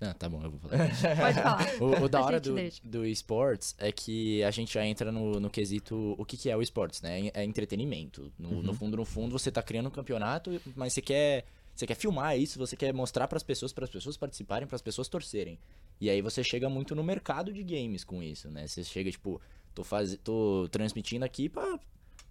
Ah, 0.00 0.14
tá 0.14 0.28
bom, 0.28 0.40
eu 0.44 0.50
vou 0.50 0.60
falar. 0.60 0.76
Pode 1.16 1.42
falar. 1.42 1.66
O, 1.80 2.04
o 2.04 2.08
da 2.08 2.22
hora 2.22 2.38
do, 2.38 2.54
deixa. 2.54 2.80
do 2.84 3.04
esportes 3.06 3.74
é 3.78 3.90
que 3.90 4.44
a 4.44 4.50
gente 4.52 4.72
já 4.74 4.86
entra 4.86 5.10
no, 5.10 5.40
no 5.40 5.50
quesito 5.50 6.14
o 6.18 6.24
que, 6.24 6.36
que 6.36 6.48
é 6.50 6.56
o 6.56 6.62
esportes, 6.62 7.00
né? 7.02 7.30
É 7.34 7.42
entretenimento. 7.42 8.30
No, 8.38 8.62
no 8.62 8.72
fundo, 8.74 8.96
no 8.96 9.04
fundo, 9.04 9.36
você 9.36 9.50
tá 9.50 9.60
criando 9.62 9.86
um 9.88 9.90
campeonato, 9.90 10.60
mas 10.76 10.92
você 10.92 11.00
quer. 11.00 11.44
Você 11.74 11.86
quer 11.86 11.94
filmar 11.94 12.36
isso, 12.38 12.58
você 12.58 12.76
quer 12.76 12.92
mostrar 12.92 13.26
pras 13.28 13.42
pessoas, 13.42 13.72
para 13.72 13.84
as 13.84 13.90
pessoas 13.90 14.16
participarem, 14.16 14.66
para 14.68 14.74
as 14.76 14.82
pessoas 14.82 15.08
torcerem. 15.08 15.58
E 16.00 16.08
aí 16.08 16.22
você 16.22 16.42
chega 16.44 16.68
muito 16.68 16.94
no 16.94 17.02
mercado 17.02 17.52
de 17.52 17.62
games 17.62 18.04
com 18.04 18.22
isso, 18.22 18.50
né? 18.50 18.66
Você 18.66 18.84
chega, 18.84 19.10
tipo, 19.10 19.40
tô, 19.74 19.82
faz... 19.82 20.16
tô 20.22 20.68
transmitindo 20.70 21.24
aqui 21.24 21.48
pra... 21.48 21.78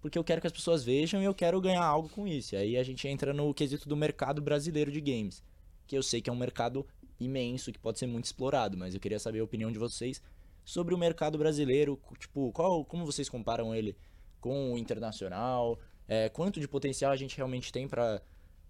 porque 0.00 0.18
eu 0.18 0.24
quero 0.24 0.40
que 0.40 0.46
as 0.46 0.52
pessoas 0.52 0.84
vejam 0.84 1.20
e 1.20 1.24
eu 1.24 1.34
quero 1.34 1.60
ganhar 1.60 1.84
algo 1.84 2.08
com 2.08 2.26
isso. 2.26 2.54
E 2.54 2.58
aí 2.58 2.76
a 2.76 2.82
gente 2.82 3.06
entra 3.06 3.32
no 3.32 3.52
quesito 3.52 3.88
do 3.88 3.96
mercado 3.96 4.40
brasileiro 4.40 4.90
de 4.90 5.00
games. 5.00 5.42
Que 5.86 5.96
eu 5.96 6.02
sei 6.02 6.20
que 6.20 6.30
é 6.30 6.32
um 6.32 6.36
mercado 6.36 6.86
imenso, 7.20 7.72
que 7.72 7.78
pode 7.78 7.98
ser 7.98 8.06
muito 8.06 8.26
explorado, 8.26 8.76
mas 8.76 8.94
eu 8.94 9.00
queria 9.00 9.18
saber 9.18 9.40
a 9.40 9.44
opinião 9.44 9.72
de 9.72 9.78
vocês 9.78 10.22
sobre 10.64 10.94
o 10.94 10.98
mercado 10.98 11.38
brasileiro, 11.38 11.98
tipo, 12.18 12.52
qual, 12.52 12.84
como 12.84 13.06
vocês 13.06 13.28
comparam 13.28 13.74
ele 13.74 13.96
com 14.40 14.72
o 14.72 14.78
internacional, 14.78 15.78
é, 16.06 16.28
quanto 16.28 16.60
de 16.60 16.68
potencial 16.68 17.10
a 17.10 17.16
gente 17.16 17.36
realmente 17.36 17.72
tem 17.72 17.88
pra 17.88 18.20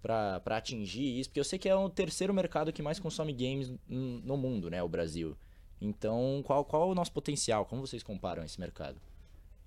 pra 0.03 0.41
pra 0.41 0.57
atingir 0.57 1.19
isso, 1.19 1.31
porque 1.31 1.41
eu 1.41 1.45
sei 1.45 1.59
que 1.59 1.69
é 1.69 1.75
o 1.75 1.89
terceiro 1.89 2.33
mercado 2.33 2.73
que 2.73 2.83
mais 2.83 2.99
consome 2.99 3.33
games 3.33 3.73
no 3.89 4.37
mundo, 4.37 4.71
né, 4.71 4.83
o 4.83 4.89
Brasil. 4.89 5.37
Então, 5.81 6.43
qual, 6.45 6.65
qual 6.65 6.91
o 6.91 6.95
nosso 6.95 7.13
potencial? 7.13 7.65
Como 7.65 7.87
vocês 7.87 8.03
comparam 8.03 8.43
esse 8.43 8.59
mercado? 8.59 9.01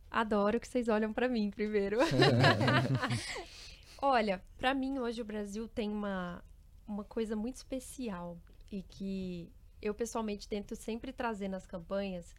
Adoro 0.09 0.59
que 0.59 0.67
vocês 0.67 0.89
olham 0.89 1.13
pra 1.13 1.29
mim 1.29 1.49
primeiro. 1.49 1.97
Olha, 4.01 4.43
pra 4.57 4.73
mim 4.73 4.99
hoje 4.99 5.21
o 5.21 5.25
Brasil 5.25 5.67
tem 5.67 5.89
uma, 5.89 6.43
uma 6.87 7.03
coisa 7.03 7.35
muito 7.35 7.57
especial 7.57 8.37
e 8.71 8.83
que 8.83 9.49
eu 9.81 9.93
pessoalmente 9.93 10.47
tento 10.47 10.75
sempre 10.75 11.13
trazer 11.13 11.47
nas 11.47 11.65
campanhas, 11.65 12.35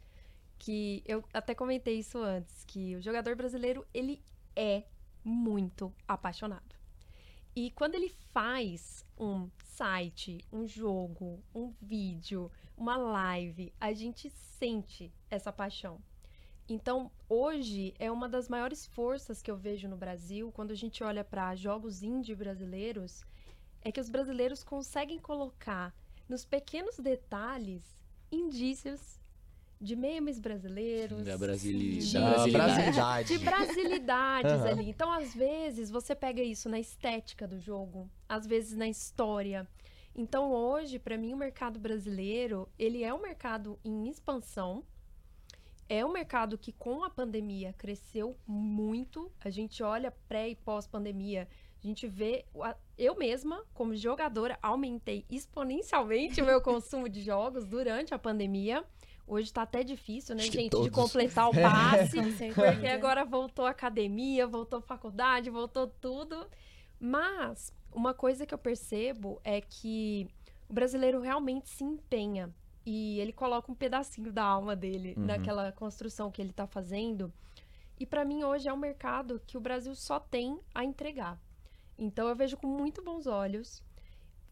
que 0.59 1.01
eu 1.05 1.23
até 1.33 1.55
comentei 1.55 1.97
isso 1.99 2.17
antes, 2.19 2.63
que 2.65 2.95
o 2.95 3.01
jogador 3.01 3.35
brasileiro 3.35 3.85
ele 3.93 4.21
é 4.55 4.83
muito 5.23 5.93
apaixonado. 6.07 6.75
E 7.55 7.69
quando 7.71 7.93
ele 7.93 8.09
faz 8.09 9.05
um 9.15 9.47
site, 9.63 10.43
um 10.51 10.65
jogo, 10.67 11.43
um 11.53 11.71
vídeo, 11.79 12.51
uma 12.75 12.97
live, 12.97 13.71
a 13.79 13.93
gente 13.93 14.29
sente 14.29 15.13
essa 15.29 15.51
paixão. 15.51 16.01
Então, 16.67 17.11
hoje 17.29 17.93
é 17.99 18.09
uma 18.09 18.27
das 18.27 18.49
maiores 18.49 18.87
forças 18.87 19.41
que 19.41 19.51
eu 19.51 19.57
vejo 19.57 19.87
no 19.87 19.97
Brasil, 19.97 20.51
quando 20.51 20.71
a 20.71 20.75
gente 20.75 21.03
olha 21.03 21.23
para 21.23 21.55
jogos 21.55 22.01
indie 22.01 22.33
brasileiros, 22.33 23.23
é 23.81 23.91
que 23.91 23.99
os 23.99 24.09
brasileiros 24.09 24.63
conseguem 24.63 25.19
colocar 25.19 25.93
nos 26.27 26.45
pequenos 26.45 26.97
detalhes 26.97 27.83
indícios 28.31 29.19
de 29.83 29.95
memes 29.95 30.39
brasileiros, 30.39 31.23
Da, 31.23 31.37
Brasili... 31.37 31.97
de- 31.99 32.13
da 32.13 32.19
Da 32.21 32.29
brasilidade. 32.29 32.51
brasilidade. 32.51 33.27
de 33.37 33.45
brasilidades 33.45 34.51
Aham. 34.53 34.67
ali. 34.69 34.89
Então, 34.89 35.11
às 35.11 35.33
vezes, 35.35 35.89
você 35.91 36.15
pega 36.15 36.41
isso 36.41 36.69
na 36.69 36.79
estética 36.79 37.47
do 37.47 37.59
jogo, 37.59 38.09
às 38.27 38.47
vezes 38.47 38.77
na 38.77 38.87
história. 38.87 39.67
Então, 40.15 40.51
hoje, 40.51 40.99
para 40.99 41.17
mim, 41.17 41.33
o 41.33 41.37
mercado 41.37 41.79
brasileiro, 41.79 42.69
ele 42.79 43.03
é 43.03 43.13
um 43.13 43.21
mercado 43.21 43.77
em 43.83 44.07
expansão. 44.07 44.83
É 45.89 46.05
um 46.05 46.11
mercado 46.13 46.57
que, 46.57 46.71
com 46.71 47.03
a 47.03 47.09
pandemia, 47.09 47.73
cresceu 47.73 48.37
muito. 48.47 49.29
A 49.43 49.49
gente 49.49 49.83
olha 49.83 50.11
pré 50.29 50.49
e 50.49 50.55
pós-pandemia, 50.55 51.47
a 51.83 51.85
gente 51.87 52.07
vê... 52.07 52.45
Eu 52.97 53.17
mesma, 53.17 53.65
como 53.73 53.93
jogadora, 53.95 54.57
aumentei 54.61 55.25
exponencialmente 55.29 56.41
o 56.41 56.45
meu 56.45 56.61
consumo 56.63 57.09
de 57.09 57.21
jogos 57.21 57.65
durante 57.65 58.13
a 58.13 58.19
pandemia. 58.19 58.85
Hoje 59.25 59.51
tá 59.53 59.61
até 59.61 59.83
difícil, 59.83 60.35
né, 60.35 60.43
Acho 60.43 60.51
gente, 60.51 60.81
de 60.81 60.91
completar 60.91 61.49
o 61.49 61.53
passe. 61.55 62.17
Com 62.17 62.31
certeza. 62.31 62.71
Porque 62.73 62.87
agora 62.87 63.23
voltou 63.23 63.65
a 63.65 63.69
academia, 63.69 64.45
voltou 64.45 64.81
faculdade, 64.81 65.49
voltou 65.49 65.87
tudo. 65.87 66.45
Mas 66.99 67.73
uma 67.91 68.13
coisa 68.13 68.45
que 68.45 68.53
eu 68.53 68.57
percebo 68.57 69.39
é 69.43 69.61
que 69.61 70.27
o 70.69 70.73
brasileiro 70.73 71.21
realmente 71.21 71.69
se 71.69 71.83
empenha 71.83 72.53
e 72.85 73.19
ele 73.19 73.31
coloca 73.31 73.71
um 73.71 73.75
pedacinho 73.75 74.31
da 74.31 74.43
alma 74.43 74.75
dele 74.75 75.13
Uhum. 75.17 75.25
naquela 75.25 75.71
construção 75.71 76.29
que 76.29 76.41
ele 76.41 76.51
tá 76.51 76.67
fazendo. 76.67 77.31
E 77.99 78.05
pra 78.05 78.25
mim 78.25 78.43
hoje 78.43 78.67
é 78.67 78.73
um 78.73 78.77
mercado 78.77 79.41
que 79.47 79.57
o 79.57 79.61
Brasil 79.61 79.95
só 79.95 80.19
tem 80.19 80.59
a 80.75 80.83
entregar. 80.83 81.39
Então 81.97 82.27
eu 82.27 82.35
vejo 82.35 82.57
com 82.57 82.67
muito 82.67 83.01
bons 83.01 83.25
olhos. 83.27 83.81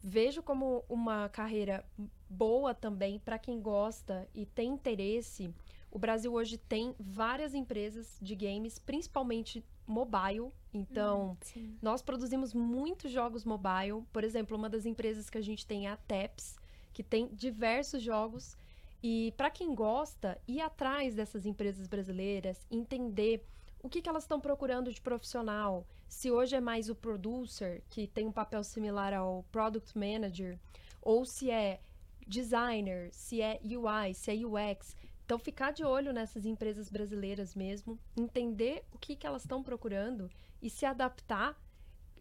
vejo 0.04 0.42
como 0.42 0.84
uma 0.90 1.30
carreira 1.30 1.86
boa 2.32 2.74
também 2.74 3.20
para 3.20 3.38
quem 3.38 3.62
gosta 3.62 4.28
e 4.34 4.46
tem 4.46 4.70
interesse. 4.70 5.54
O 5.92 6.00
Brasil 6.00 6.34
hoje 6.34 6.58
tem 6.58 6.96
várias 6.98 7.54
empresas 7.54 8.18
de 8.22 8.36
games, 8.36 8.80
principalmente 8.80 9.64
mobile. 9.86 10.52
Então, 10.74 11.38
Sim. 11.42 11.78
nós 11.82 12.02
produzimos 12.02 12.54
muitos 12.54 13.12
jogos 13.12 13.44
mobile. 13.44 14.04
Por 14.14 14.24
exemplo, 14.24 14.58
uma 14.58 14.70
das 14.70 14.86
empresas 14.86 15.30
que 15.30 15.38
a 15.38 15.42
gente 15.42 15.66
tem 15.66 15.88
é 15.88 15.92
a 15.92 15.98
Taps, 15.98 16.58
que 16.94 17.04
tem 17.04 17.28
diversos 17.28 18.02
jogos. 18.02 18.56
E 19.04 19.34
para 19.36 19.50
quem 19.50 19.76
gosta, 19.76 20.40
ir 20.48 20.62
atrás 20.62 21.16
dessas 21.16 21.46
empresas 21.46 21.88
brasileiras, 21.88 22.66
entender 22.72 23.46
o 23.84 23.90
que, 23.90 24.02
que 24.02 24.08
elas 24.08 24.24
estão 24.24 24.40
procurando 24.40 24.94
de 24.94 25.02
profissional. 25.02 25.86
Se 26.08 26.32
hoje 26.32 26.56
é 26.56 26.62
mais 26.62 26.90
o 26.90 26.96
producer, 26.96 27.84
que 27.90 28.08
tem 28.08 28.28
um 28.28 28.32
papel 28.32 28.64
similar 28.64 29.14
ao 29.14 29.44
product 29.52 29.98
manager, 29.98 30.58
ou 31.02 31.26
se 31.26 31.50
é 31.50 31.82
designer, 32.28 33.10
se 33.12 33.42
é 33.42 33.60
UI, 33.64 34.14
se 34.14 34.32
é 34.32 34.46
UX. 34.46 34.96
Então, 35.26 35.40
ficar 35.40 35.72
de 35.72 35.84
olho 35.84 36.12
nessas 36.12 36.46
empresas 36.46 36.90
brasileiras 36.90 37.56
mesmo, 37.56 37.98
entender 38.18 38.84
o 38.92 38.98
que, 38.98 39.16
que 39.16 39.26
elas 39.26 39.44
estão 39.44 39.64
procurando 39.64 40.30
e 40.62 40.70
se 40.70 40.86
adaptar, 40.86 41.58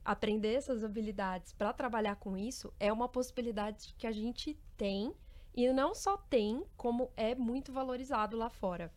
aprender 0.04 0.54
essas 0.54 0.84
habilidades 0.84 1.52
para 1.52 1.72
trabalhar 1.72 2.16
com 2.16 2.36
isso, 2.36 2.72
é 2.78 2.92
uma 2.92 3.08
possibilidade 3.08 3.94
que 3.98 4.06
a 4.06 4.12
gente 4.12 4.56
tem 4.76 5.12
e 5.54 5.72
não 5.72 5.94
só 5.94 6.16
tem, 6.16 6.64
como 6.76 7.10
é 7.16 7.34
muito 7.34 7.72
valorizado 7.72 8.36
lá 8.36 8.48
fora. 8.48 8.92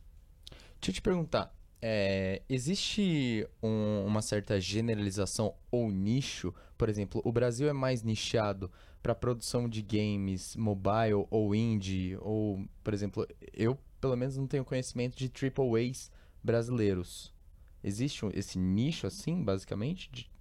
Deixa 0.80 0.92
eu 0.92 0.94
te 0.94 1.02
perguntar, 1.02 1.54
é, 1.86 2.42
existe 2.50 3.46
um- 3.62 4.06
uma 4.06 4.22
certa 4.22 4.60
generalização 4.62 5.54
ou 5.70 5.92
nicho? 5.92 6.54
Por 6.78 6.88
exemplo, 6.90 7.22
o 7.26 7.32
Brasil 7.32 7.68
é 7.68 7.74
mais 7.74 8.04
nichado 8.04 8.72
para 9.02 9.14
produção 9.14 9.68
de 9.68 9.82
games 9.82 10.56
mobile 10.56 11.28
ou 11.30 11.54
indie? 11.54 12.18
Ou, 12.22 12.66
por 12.84 12.94
exemplo, 12.94 13.28
eu 13.54 13.78
pelo 14.00 14.16
menos 14.16 14.38
não 14.38 14.48
tenho 14.48 14.64
conhecimento 14.66 15.18
de 15.18 15.28
triple 15.30 15.90
A's 15.90 16.10
brasileiros. 16.44 17.34
Existe 17.84 18.26
esse 18.34 18.58
nicho 18.58 19.06
assim, 19.08 19.44
basicamente? 19.44 20.10
de- 20.12 20.32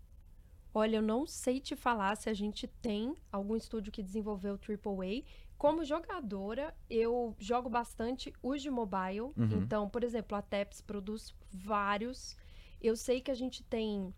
Olha, 0.75 0.97
eu 0.97 1.03
não 1.03 1.27
sei 1.27 1.61
te 1.61 1.77
falar 1.77 2.17
se 2.17 2.31
a 2.31 2.35
gente 2.35 2.67
tem 2.67 3.15
algum 3.31 3.57
estúdio 3.57 3.93
que 3.93 4.03
desenvolveu 4.03 4.57
AAA. 4.57 5.23
Como 5.63 5.85
jogadora, 5.85 6.75
eu 6.91 7.37
jogo 7.39 7.69
bastante 7.71 8.33
os 8.43 8.61
de 8.61 8.69
mobile. 8.69 9.31
Então, 9.37 9.89
por 9.89 10.03
exemplo, 10.03 10.37
a 10.37 10.43
Teps 10.43 10.81
produz 10.81 11.33
vários. 11.53 12.37
Eu 12.81 12.97
sei 12.97 13.21
que 13.21 13.31
a 13.31 13.35
gente 13.35 13.63
tem 13.63 14.13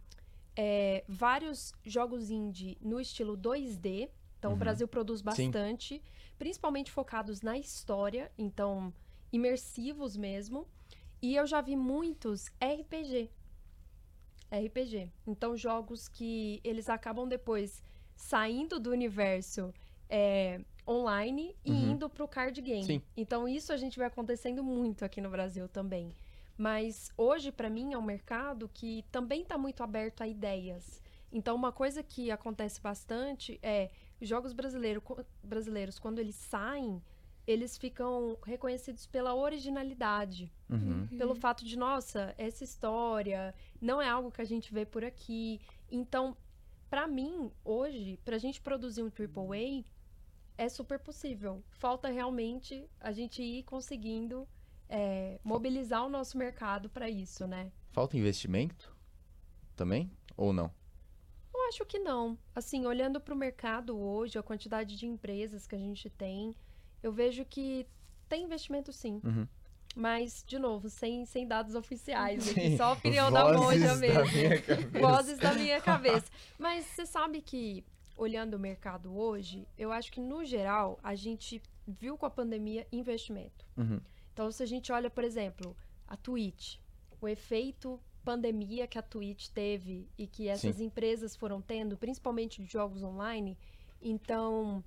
é, 0.56 1.04
vários 1.06 1.74
jogos 1.84 2.30
indie 2.30 2.78
no 2.80 2.98
estilo 2.98 3.36
2D. 3.36 4.08
Então, 4.38 4.54
o 4.54 4.56
Brasil 4.56 4.88
produz 4.88 5.20
bastante, 5.20 6.02
principalmente 6.38 6.90
focados 6.90 7.42
na 7.42 7.58
história, 7.58 8.32
então 8.38 8.90
imersivos 9.30 10.16
mesmo. 10.16 10.66
E 11.20 11.36
eu 11.36 11.46
já 11.46 11.60
vi 11.60 11.76
muitos 11.76 12.46
RPG. 12.58 13.30
RPG. 14.50 15.12
Então, 15.26 15.54
jogos 15.58 16.08
que 16.08 16.58
eles 16.64 16.88
acabam 16.88 17.28
depois 17.28 17.82
saindo 18.16 18.80
do 18.80 18.90
universo 18.90 19.74
é, 20.08 20.64
online 20.86 21.56
e 21.64 21.70
Uhum. 21.70 21.92
indo 21.92 22.08
pro 22.10 22.28
card 22.28 22.60
game. 22.60 22.84
Sim. 22.84 23.02
Então, 23.16 23.48
isso 23.48 23.72
a 23.72 23.76
gente 23.76 23.98
vê 23.98 24.04
acontecendo 24.04 24.62
muito 24.62 25.04
aqui 25.04 25.20
no 25.20 25.30
Brasil 25.30 25.68
também. 25.68 26.14
Mas 26.56 27.10
hoje, 27.16 27.50
para 27.50 27.68
mim, 27.68 27.92
é 27.92 27.98
um 27.98 28.02
mercado 28.02 28.68
que 28.72 29.04
também 29.10 29.42
está 29.42 29.58
muito 29.58 29.82
aberto 29.82 30.22
a 30.22 30.28
ideias. 30.28 31.02
Então, 31.32 31.56
uma 31.56 31.72
coisa 31.72 32.02
que 32.02 32.30
acontece 32.30 32.80
bastante 32.80 33.58
é 33.62 33.90
os 34.20 34.28
jogos 34.28 34.52
brasileiro, 34.52 35.02
brasileiros, 35.42 35.98
quando 35.98 36.20
eles 36.20 36.36
saem, 36.36 37.02
eles 37.46 37.76
ficam 37.76 38.38
reconhecidos 38.44 39.06
pela 39.06 39.34
originalidade 39.34 40.50
Uhum. 40.70 41.08
pelo 41.18 41.34
fato 41.34 41.64
de, 41.64 41.76
nossa, 41.76 42.34
essa 42.38 42.62
história 42.64 43.54
não 43.80 44.00
é 44.00 44.08
algo 44.08 44.30
que 44.30 44.40
a 44.40 44.44
gente 44.46 44.72
vê 44.72 44.86
por 44.86 45.04
aqui. 45.04 45.60
Então, 45.90 46.36
pra 46.88 47.06
mim, 47.08 47.50
hoje, 47.64 48.18
pra 48.24 48.38
gente 48.38 48.60
produzir 48.60 49.02
um 49.02 49.10
AAA, 49.10 49.84
é 50.56 50.68
super 50.68 50.98
possível. 50.98 51.62
Falta 51.70 52.08
realmente 52.08 52.88
a 53.00 53.12
gente 53.12 53.42
ir 53.42 53.62
conseguindo 53.64 54.48
é, 54.88 55.40
mobilizar 55.42 56.04
o 56.04 56.08
nosso 56.08 56.38
mercado 56.38 56.88
pra 56.88 57.08
isso, 57.08 57.46
né? 57.46 57.70
Falta 57.92 58.16
investimento 58.16 58.94
também? 59.76 60.10
Ou 60.36 60.52
não? 60.52 60.70
Eu 61.54 61.68
acho 61.68 61.84
que 61.84 61.98
não. 61.98 62.38
Assim, 62.54 62.84
olhando 62.86 63.20
para 63.20 63.34
o 63.34 63.36
mercado 63.36 63.98
hoje, 63.98 64.38
a 64.38 64.42
quantidade 64.42 64.96
de 64.96 65.06
empresas 65.06 65.66
que 65.66 65.74
a 65.74 65.78
gente 65.78 66.10
tem, 66.10 66.54
eu 67.02 67.12
vejo 67.12 67.44
que 67.44 67.86
tem 68.28 68.44
investimento 68.44 68.92
sim. 68.92 69.20
Uhum. 69.24 69.46
Mas, 69.94 70.42
de 70.44 70.58
novo, 70.58 70.90
sem, 70.90 71.24
sem 71.24 71.46
dados 71.46 71.76
oficiais. 71.76 72.42
Sim. 72.42 72.76
Só 72.76 72.84
a 72.84 72.92
opinião 72.92 73.30
da 73.32 73.52
Monja 73.52 73.86
da 73.88 73.96
mesmo. 73.96 74.32
minha 74.32 74.60
cabeça. 74.60 74.98
Vozes 74.98 75.38
da 75.38 75.54
minha 75.54 75.80
cabeça. 75.80 76.26
Mas 76.58 76.84
você 76.84 77.06
sabe 77.06 77.40
que, 77.40 77.84
olhando 78.16 78.54
o 78.54 78.58
mercado 78.58 79.16
hoje, 79.16 79.66
eu 79.76 79.92
acho 79.92 80.12
que, 80.12 80.20
no 80.20 80.44
geral, 80.44 80.98
a 81.02 81.14
gente 81.14 81.62
viu 81.86 82.16
com 82.16 82.26
a 82.26 82.30
pandemia 82.30 82.86
investimento. 82.92 83.66
Uhum. 83.76 84.00
Então, 84.32 84.50
se 84.50 84.62
a 84.62 84.66
gente 84.66 84.90
olha, 84.92 85.10
por 85.10 85.24
exemplo, 85.24 85.76
a 86.06 86.16
Twitch, 86.16 86.78
o 87.20 87.28
efeito 87.28 88.00
pandemia 88.24 88.86
que 88.86 88.98
a 88.98 89.02
Twitch 89.02 89.48
teve 89.48 90.08
e 90.16 90.26
que 90.26 90.48
essas 90.48 90.80
empresas 90.80 91.36
foram 91.36 91.60
tendo, 91.60 91.96
principalmente 91.96 92.62
de 92.62 92.72
jogos 92.72 93.02
online, 93.02 93.56
então 94.00 94.82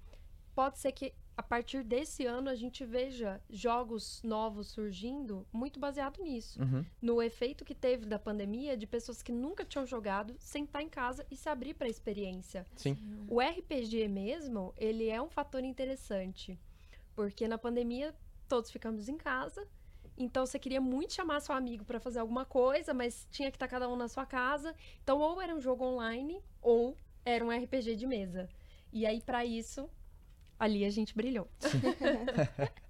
pode 0.56 0.80
ser 0.80 0.92
que 0.92 1.14
a 1.38 1.44
partir 1.44 1.84
desse 1.84 2.26
ano 2.26 2.50
a 2.50 2.56
gente 2.56 2.84
veja 2.84 3.40
jogos 3.48 4.22
novos 4.24 4.70
surgindo 4.70 5.46
muito 5.54 5.80
baseado 5.80 6.22
nisso, 6.24 6.60
Uhum. 6.60 6.84
no 7.00 7.22
efeito 7.22 7.64
que 7.64 7.76
teve 7.76 8.08
da 8.08 8.18
pandemia 8.18 8.76
de 8.76 8.88
pessoas 8.88 9.22
que 9.22 9.32
nunca 9.32 9.64
tinham 9.64 9.86
jogado 9.86 10.36
sentar 10.40 10.82
em 10.82 10.90
casa 10.90 11.24
e 11.30 11.36
se 11.36 11.48
abrir 11.48 11.76
para 11.76 11.86
a 11.86 11.90
experiência. 11.90 12.66
Sim. 12.76 12.98
O 13.30 13.40
RPG 13.40 14.08
mesmo, 14.08 14.74
ele 14.78 15.08
é 15.10 15.22
um 15.22 15.30
fator 15.30 15.64
interessante, 15.64 16.60
porque 17.16 17.48
na 17.48 17.58
pandemia 17.60 18.16
todos 18.48 18.72
ficamos 18.72 19.08
em 19.08 19.16
casa, 19.18 19.68
então 20.18 20.44
você 20.44 20.58
queria 20.58 20.82
muito 20.82 21.14
chamar 21.14 21.40
seu 21.42 21.54
amigo 21.54 21.86
para 21.86 22.00
fazer 22.00 22.18
alguma 22.18 22.46
coisa, 22.46 22.96
mas 22.96 23.28
tinha 23.30 23.52
que 23.52 23.58
estar 23.58 23.68
cada 23.68 23.88
um 23.88 23.96
na 23.96 24.08
sua 24.08 24.26
casa. 24.26 24.74
Então 25.04 25.20
ou 25.20 25.40
era 25.40 25.54
um 25.56 25.62
jogo 25.62 25.86
online 25.86 26.42
ou 26.60 26.98
era 27.24 27.46
um 27.46 27.52
RPG 27.52 27.96
de 27.96 28.08
mesa. 28.08 28.50
E 28.92 29.06
aí 29.06 29.22
para 29.22 29.46
isso 29.46 29.88
ali 30.60 30.84
a 30.86 30.90
gente 30.90 31.16
brilhou. 31.16 31.48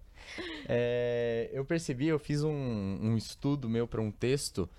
É, 0.68 1.50
eu 1.54 1.64
percebi, 1.64 2.08
eu 2.08 2.20
fiz 2.20 2.44
um, 2.44 2.52
um 2.52 3.16
estudo 3.18 3.70
meu 3.70 3.88
para 3.88 4.02
um 4.02 4.12
texto 4.12 4.70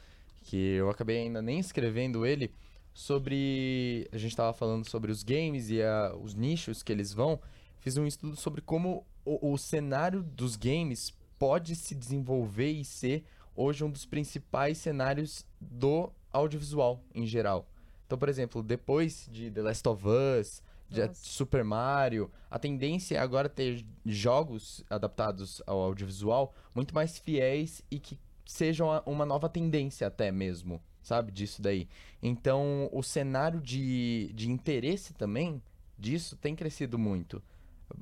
que 0.42 0.56
eu 0.56 0.90
acabei 0.90 1.18
ainda 1.22 1.40
nem 1.40 1.58
escrevendo 1.58 2.24
ele 2.26 2.52
sobre 2.92 4.08
a 4.12 4.18
gente 4.18 4.32
estava 4.32 4.52
falando 4.52 4.88
sobre 4.88 5.10
os 5.10 5.22
games 5.22 5.70
e 5.70 5.82
a- 5.82 6.14
os 6.20 6.34
nichos 6.34 6.82
que 6.82 6.92
eles 6.92 7.12
vão. 7.12 7.40
Fiz 7.80 7.96
um 7.96 8.06
estudo 8.06 8.36
sobre 8.36 8.60
como 8.60 9.06
o, 9.24 9.52
o 9.52 9.58
cenário 9.58 10.22
dos 10.22 10.56
games 10.56 11.12
pode 11.38 11.74
se 11.76 11.94
desenvolver 11.94 12.70
e 12.72 12.84
ser 12.84 13.24
hoje 13.56 13.82
um 13.84 13.90
dos 13.90 14.04
principais 14.04 14.78
cenários 14.78 15.46
do 15.60 16.10
audiovisual 16.32 17.02
em 17.14 17.26
geral. 17.26 17.66
Então, 18.06 18.18
por 18.18 18.28
exemplo, 18.28 18.62
depois 18.62 19.28
de 19.30 19.50
The 19.50 19.62
Last 19.62 19.88
of 19.88 20.04
Us, 20.06 20.62
Nossa. 20.90 21.14
Super 21.14 21.62
Mario, 21.64 22.30
a 22.50 22.58
tendência 22.58 23.16
é 23.16 23.18
agora 23.18 23.48
ter 23.48 23.84
jogos 24.06 24.84
adaptados 24.88 25.62
ao 25.66 25.78
audiovisual 25.80 26.54
muito 26.74 26.94
mais 26.94 27.18
fiéis 27.18 27.82
e 27.90 27.98
que 27.98 28.18
sejam 28.44 28.88
uma 29.04 29.26
nova 29.26 29.48
tendência 29.48 30.06
até 30.06 30.32
mesmo, 30.32 30.80
sabe? 31.02 31.30
Disso 31.30 31.60
daí. 31.60 31.86
Então, 32.22 32.88
o 32.92 33.02
cenário 33.02 33.60
de, 33.60 34.30
de 34.34 34.50
interesse 34.50 35.12
também 35.12 35.62
disso 35.98 36.36
tem 36.36 36.54
crescido 36.56 36.98
muito. 36.98 37.42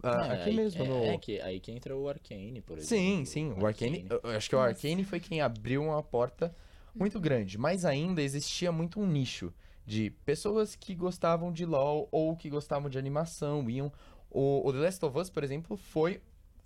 Ah, 0.03 0.27
É, 0.27 0.33
aqui 0.35 0.51
aí- 0.51 0.57
mesmo 0.57 0.85
é, 0.85 0.89
no... 0.89 1.05
É 1.05 1.19
que, 1.19 1.41
aí 1.41 1.61
que 1.61 1.71
entra 1.73 1.97
o 1.97 2.09
Arcane, 2.09 2.61
por 2.61 2.79
exemplo. 2.79 2.97
Sim, 2.97 3.25
sim, 3.25 3.53
o 3.53 3.67
Arcane, 3.67 4.07
acho 4.37 4.49
que 4.49 4.57
o 4.57 4.61
Arcane 4.61 5.05
foi 5.05 5.19
quem 5.21 5.41
abriu 5.41 5.83
uma 5.85 6.03
porta 6.03 6.55
muito 6.95 7.19
grande, 7.21 7.59
mas 7.59 7.85
ainda 7.85 8.23
existia 8.23 8.71
muito 8.73 9.01
um 9.01 9.07
nicho 9.07 9.53
de 9.87 10.11
pessoas 10.25 10.75
que 10.75 10.95
gostavam 10.95 11.53
de 11.53 11.65
LoL 11.65 12.09
ou 12.11 12.37
que 12.37 12.51
gostavam 12.51 12.91
de 12.91 12.99
animação, 12.99 13.71
iam 13.71 13.93
o, 14.29 14.69
o 14.69 14.73
The 14.73 14.79
Last 14.81 15.05
of 15.05 15.19
Us, 15.19 15.31
por 15.31 15.45
exemplo, 15.45 15.77
foi 15.77 16.21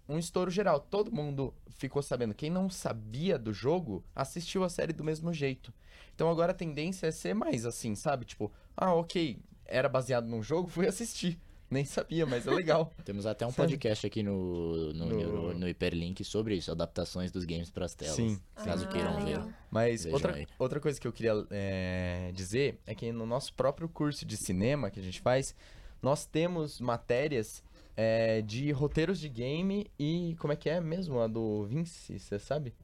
um 0.08 0.18
estouro 0.18 0.50
geral. 0.50 0.80
Todo 0.80 1.12
mundo 1.12 1.54
ficou 1.68 2.02
sabendo. 2.02 2.34
Quem 2.34 2.50
não 2.50 2.68
sabia 2.68 3.38
do 3.38 3.52
jogo 3.52 4.02
assistiu 4.16 4.64
a 4.64 4.68
série 4.68 4.92
do 4.92 5.04
mesmo 5.04 5.32
jeito. 5.32 5.72
Então 6.14 6.30
agora 6.30 6.52
a 6.52 6.54
tendência 6.54 7.06
é 7.06 7.12
ser 7.12 7.34
mais 7.34 7.64
assim, 7.64 7.94
sabe? 7.94 8.24
Tipo, 8.24 8.50
ah, 8.76 8.94
ok, 8.94 9.38
era 9.64 9.88
baseado 9.88 10.26
num 10.26 10.42
jogo, 10.42 10.68
fui 10.68 10.86
assistir. 10.86 11.38
Nem 11.70 11.84
sabia, 11.84 12.26
mas 12.26 12.46
é 12.46 12.50
legal. 12.50 12.92
Temos 13.04 13.26
até 13.26 13.46
um 13.46 13.50
Sabe? 13.52 13.70
podcast 13.72 14.06
aqui 14.06 14.22
no, 14.22 14.92
no, 14.92 15.06
No- 15.06 15.16
Neuro- 15.16 15.58
no 15.58 15.68
Hiperlink 15.68 16.24
sobre 16.24 16.56
isso, 16.56 16.70
adaptações 16.72 17.30
dos 17.30 17.44
games 17.44 17.70
para 17.70 17.84
as 17.86 17.94
telas. 17.94 18.16
Sim, 18.16 18.40
Caso 18.56 18.84
sim. 18.84 18.90
queiram 18.90 19.16
Ah, 19.18 19.20
ver. 19.24 19.54
Mas 19.70 20.02
Vejam 20.04 20.14
outra, 20.14 20.34
aí. 20.34 20.46
outra 20.58 20.80
coisa 20.80 21.00
que 21.00 21.06
eu 21.06 21.12
queria 21.12 21.32
é, 21.50 22.32
dizer 22.34 22.80
é 22.86 22.94
que 22.94 23.12
no 23.12 23.24
nosso 23.24 23.54
próprio 23.54 23.88
curso 23.88 24.26
de 24.26 24.36
cinema 24.36 24.90
que 24.90 24.98
a 24.98 25.02
gente 25.02 25.20
faz, 25.20 25.54
nós 26.02 26.26
temos 26.26 26.80
matérias 26.80 27.62
é, 27.96 28.42
de 28.42 28.72
roteiros 28.72 29.20
de 29.20 29.28
game 29.28 29.86
e 29.98 30.34
como 30.40 30.52
é 30.52 30.56
que 30.56 30.68
é 30.68 30.80
mesmo 30.80 31.20
a 31.20 31.28
do 31.28 31.64
Vince, 31.66 32.18
você 32.18 32.38
sabe? 32.38 32.74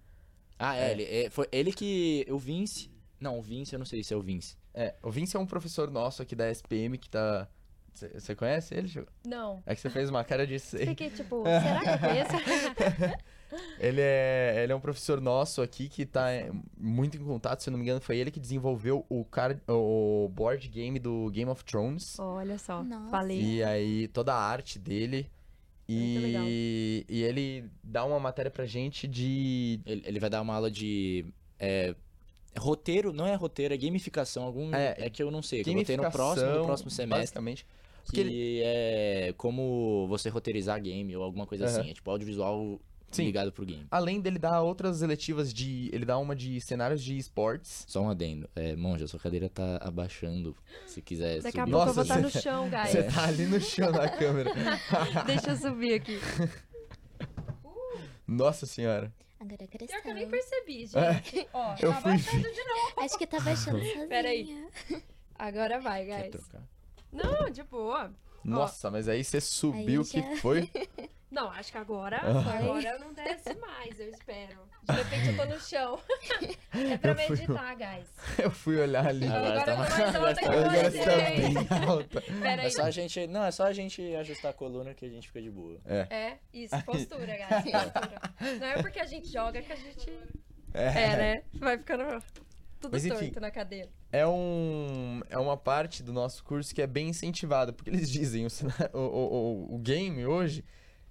Ah, 0.58 0.76
é, 0.76 0.88
É. 0.88 0.92
Ele, 0.92 1.02
é, 1.04 1.30
foi 1.30 1.48
ele 1.50 1.72
que. 1.72 2.24
O 2.30 2.38
Vince. 2.38 2.90
Não, 3.18 3.38
o 3.38 3.42
Vince, 3.42 3.72
eu 3.74 3.78
não 3.78 3.86
sei 3.86 4.04
se 4.04 4.14
é 4.14 4.16
o 4.16 4.22
Vince. 4.22 4.56
É, 4.72 4.94
o 5.02 5.10
Vince 5.10 5.36
é 5.36 5.40
um 5.40 5.46
professor 5.46 5.90
nosso 5.90 6.22
aqui 6.22 6.36
da 6.36 6.48
SPM 6.50 6.96
que 6.98 7.08
tá. 7.10 7.48
Você 8.14 8.34
conhece 8.34 8.74
ele? 8.74 8.88
Ju? 8.88 9.06
Não. 9.26 9.62
É 9.66 9.74
que 9.74 9.80
você 9.80 9.90
fez 9.90 10.10
uma 10.10 10.24
cara 10.24 10.46
de 10.46 10.58
sei. 10.58 10.86
Fiquei 10.86 11.10
tipo, 11.10 11.44
será 11.46 11.80
que 11.80 11.88
eu 11.88 12.08
conheço? 12.08 13.16
Ele 13.78 14.00
é, 14.00 14.60
ele 14.64 14.72
é 14.72 14.76
um 14.76 14.80
professor 14.80 15.20
nosso 15.20 15.62
aqui 15.62 15.88
que 15.88 16.04
tá 16.04 16.26
muito 16.76 17.16
em 17.16 17.20
contato, 17.20 17.62
se 17.62 17.68
eu 17.68 17.70
não 17.70 17.78
me 17.78 17.84
engano, 17.84 18.00
foi 18.00 18.18
ele 18.18 18.30
que 18.32 18.40
desenvolveu 18.40 19.06
o, 19.08 19.24
card, 19.24 19.60
o 19.68 20.28
board 20.34 20.66
game 20.68 20.98
do 20.98 21.30
Game 21.30 21.48
of 21.48 21.64
Thrones. 21.64 22.18
Olha 22.18 22.58
só, 22.58 22.82
Nossa. 22.82 23.08
falei. 23.08 23.40
E 23.40 23.62
aí, 23.62 24.08
toda 24.08 24.34
a 24.34 24.36
arte 24.36 24.80
dele. 24.80 25.30
E, 25.88 27.06
e 27.08 27.22
ele 27.22 27.70
dá 27.82 28.04
uma 28.04 28.18
matéria 28.18 28.50
pra 28.50 28.66
gente 28.66 29.06
de. 29.06 29.80
Ele, 29.86 30.02
ele 30.04 30.18
vai 30.20 30.28
dar 30.28 30.42
uma 30.42 30.54
aula 30.54 30.68
de. 30.68 31.24
é, 31.60 31.94
roteiro, 32.58 33.12
não 33.12 33.26
é 33.26 33.34
roteiro, 33.34 33.72
é 33.72 33.76
gamificação. 33.76 34.42
Algum, 34.42 34.74
É, 34.74 34.96
é, 34.98 35.10
que 35.10 35.22
eu 35.22 35.30
não 35.30 35.42
sei. 35.42 35.62
Que 35.62 35.70
eu 35.70 35.74
botei 35.74 35.96
no 35.96 36.10
próximo, 36.10 36.50
no 36.50 36.64
próximo 36.64 36.90
semestre. 36.90 37.20
Basicamente. 37.20 37.66
Que 38.12 38.20
ele- 38.20 38.60
é 38.64 39.34
como 39.36 40.06
você 40.08 40.28
roteirizar 40.28 40.80
game 40.80 41.14
ou 41.16 41.22
alguma 41.22 41.46
coisa 41.46 41.66
Aham. 41.66 41.80
assim. 41.80 41.90
É 41.90 41.94
tipo 41.94 42.10
audiovisual 42.10 42.80
Sim. 43.10 43.24
ligado 43.24 43.52
pro 43.52 43.64
game. 43.64 43.86
Além 43.90 44.20
dele 44.20 44.38
dar 44.38 44.60
outras 44.62 45.00
eletivas 45.02 45.52
de. 45.54 45.88
Ele 45.92 46.04
dá 46.04 46.18
uma 46.18 46.34
de 46.36 46.60
cenários 46.60 47.02
de 47.02 47.16
esportes. 47.16 47.84
Só 47.88 48.02
um 48.02 48.10
adendo. 48.10 48.48
É, 48.54 48.76
Monja, 48.76 49.06
sua 49.06 49.18
cadeira 49.20 49.48
tá 49.48 49.78
abaixando. 49.80 50.54
Se 50.86 51.00
quiser 51.00 51.40
Daqui 51.42 51.58
a 51.58 51.62
subir. 51.62 51.72
pouco 51.72 51.88
eu 51.88 51.94
vou 51.94 51.96
Nossa, 51.96 52.02
estar 52.02 52.20
no 52.20 52.30
você- 52.30 52.40
chão, 52.40 52.68
guys. 52.70 52.90
Você 52.90 53.02
tá 53.04 53.24
ali 53.26 53.46
no 53.46 53.60
chão 53.60 53.90
na 53.92 54.08
câmera. 54.08 54.52
Deixa 55.26 55.50
eu 55.50 55.56
subir 55.56 55.94
aqui. 55.94 56.18
Nossa 58.26 58.66
senhora. 58.66 59.12
Agora 59.38 59.66
cresceu. 59.66 59.86
Pior 59.86 60.02
que 60.02 60.08
eu 60.08 60.14
nem 60.14 60.28
percebi, 60.28 60.86
gente. 60.86 61.48
Ó, 61.52 61.74
Eu 61.80 61.90
tá 61.92 62.00
fui 62.00 62.10
baixando 62.12 62.52
de 62.52 62.64
novo. 62.64 62.92
Acho 62.96 63.18
que 63.18 63.26
tá 63.26 63.40
baixando 63.40 63.78
sozinha. 63.78 64.06
Peraí. 64.08 64.66
Agora 65.38 65.78
vai, 65.78 66.04
Quer 66.06 66.22
guys. 66.22 66.30
trocar? 66.32 66.62
Não, 67.12 67.50
de 67.50 67.62
boa. 67.62 68.12
Nossa, 68.44 68.90
mas 68.90 69.08
aí 69.08 69.24
você 69.24 69.40
subiu, 69.40 70.02
Aí 70.02 70.06
já- 70.06 70.22
que 70.28 70.36
foi? 70.36 70.70
Não, 71.28 71.50
acho 71.50 71.72
que 71.72 71.76
agora, 71.76 72.18
Ah. 72.22 72.58
agora 72.58 72.98
não 73.00 73.12
desce 73.12 73.52
mais, 73.56 73.98
eu 73.98 74.08
espero. 74.10 74.60
De 74.84 74.92
repente 74.94 75.28
eu 75.30 75.36
tô 75.36 75.44
no 75.44 75.60
chão. 75.60 75.98
É 76.72 76.96
pra 76.96 77.10
Eu 77.12 77.16
fui- 77.16 77.36
meditar, 77.36 77.74
guys. 77.76 78.08
Eu 78.38 78.50
fui 78.50 78.78
olhar 78.78 79.06
ali. 79.06 79.26
Agora 79.26 79.60
Agora, 79.60 79.64
tá 79.64 79.72
eu 79.72 79.76
tô 79.76 79.80
mais- 79.80 79.98
mais 79.98 80.14
alta 80.16 80.34
que 80.40 80.46
Agora 80.46 80.90
você. 80.90 80.98
tá 81.00 81.16
bem 81.16 81.88
alta. 81.88 82.20
Pera 82.20 82.62
É 82.62 82.70
só 82.70 82.82
a 82.84 82.90
gente. 82.92 83.26
Não, 83.26 83.44
é 83.44 83.50
só 83.50 83.64
a 83.64 83.72
gente 83.72 84.14
ajustar 84.14 84.52
a 84.52 84.54
coluna 84.54 84.94
que 84.94 85.04
a 85.04 85.08
gente 85.08 85.26
fica 85.26 85.42
de 85.42 85.50
boa. 85.50 85.78
É. 85.84 86.06
É, 86.10 86.38
isso, 86.54 86.76
postura, 86.84 87.26
guys, 87.36 87.72
postura. 87.72 88.22
Não 88.60 88.66
é 88.66 88.82
porque 88.82 89.00
a 89.00 89.06
gente 89.06 89.28
joga 89.28 89.60
que 89.60 89.72
a 89.72 89.76
gente... 89.76 90.10
É. 90.72 90.86
É, 90.86 91.16
né? 91.16 91.42
Vai 91.54 91.76
ficando 91.76 92.22
tudo 92.80 92.92
Mas, 92.92 93.04
enfim. 93.04 93.18
torto 93.18 93.40
na 93.40 93.50
cadeira. 93.50 93.90
É, 94.12 94.26
um, 94.26 95.20
é 95.28 95.38
uma 95.38 95.56
parte 95.56 96.02
do 96.02 96.12
nosso 96.12 96.42
curso 96.44 96.74
que 96.74 96.82
é 96.82 96.86
bem 96.86 97.08
incentivada, 97.08 97.72
porque 97.72 97.90
eles 97.90 98.08
dizem, 98.10 98.46
o, 98.46 98.98
o, 98.98 99.00
o, 99.00 99.74
o- 99.74 99.78
game 99.78 100.24
hoje, 100.26 100.64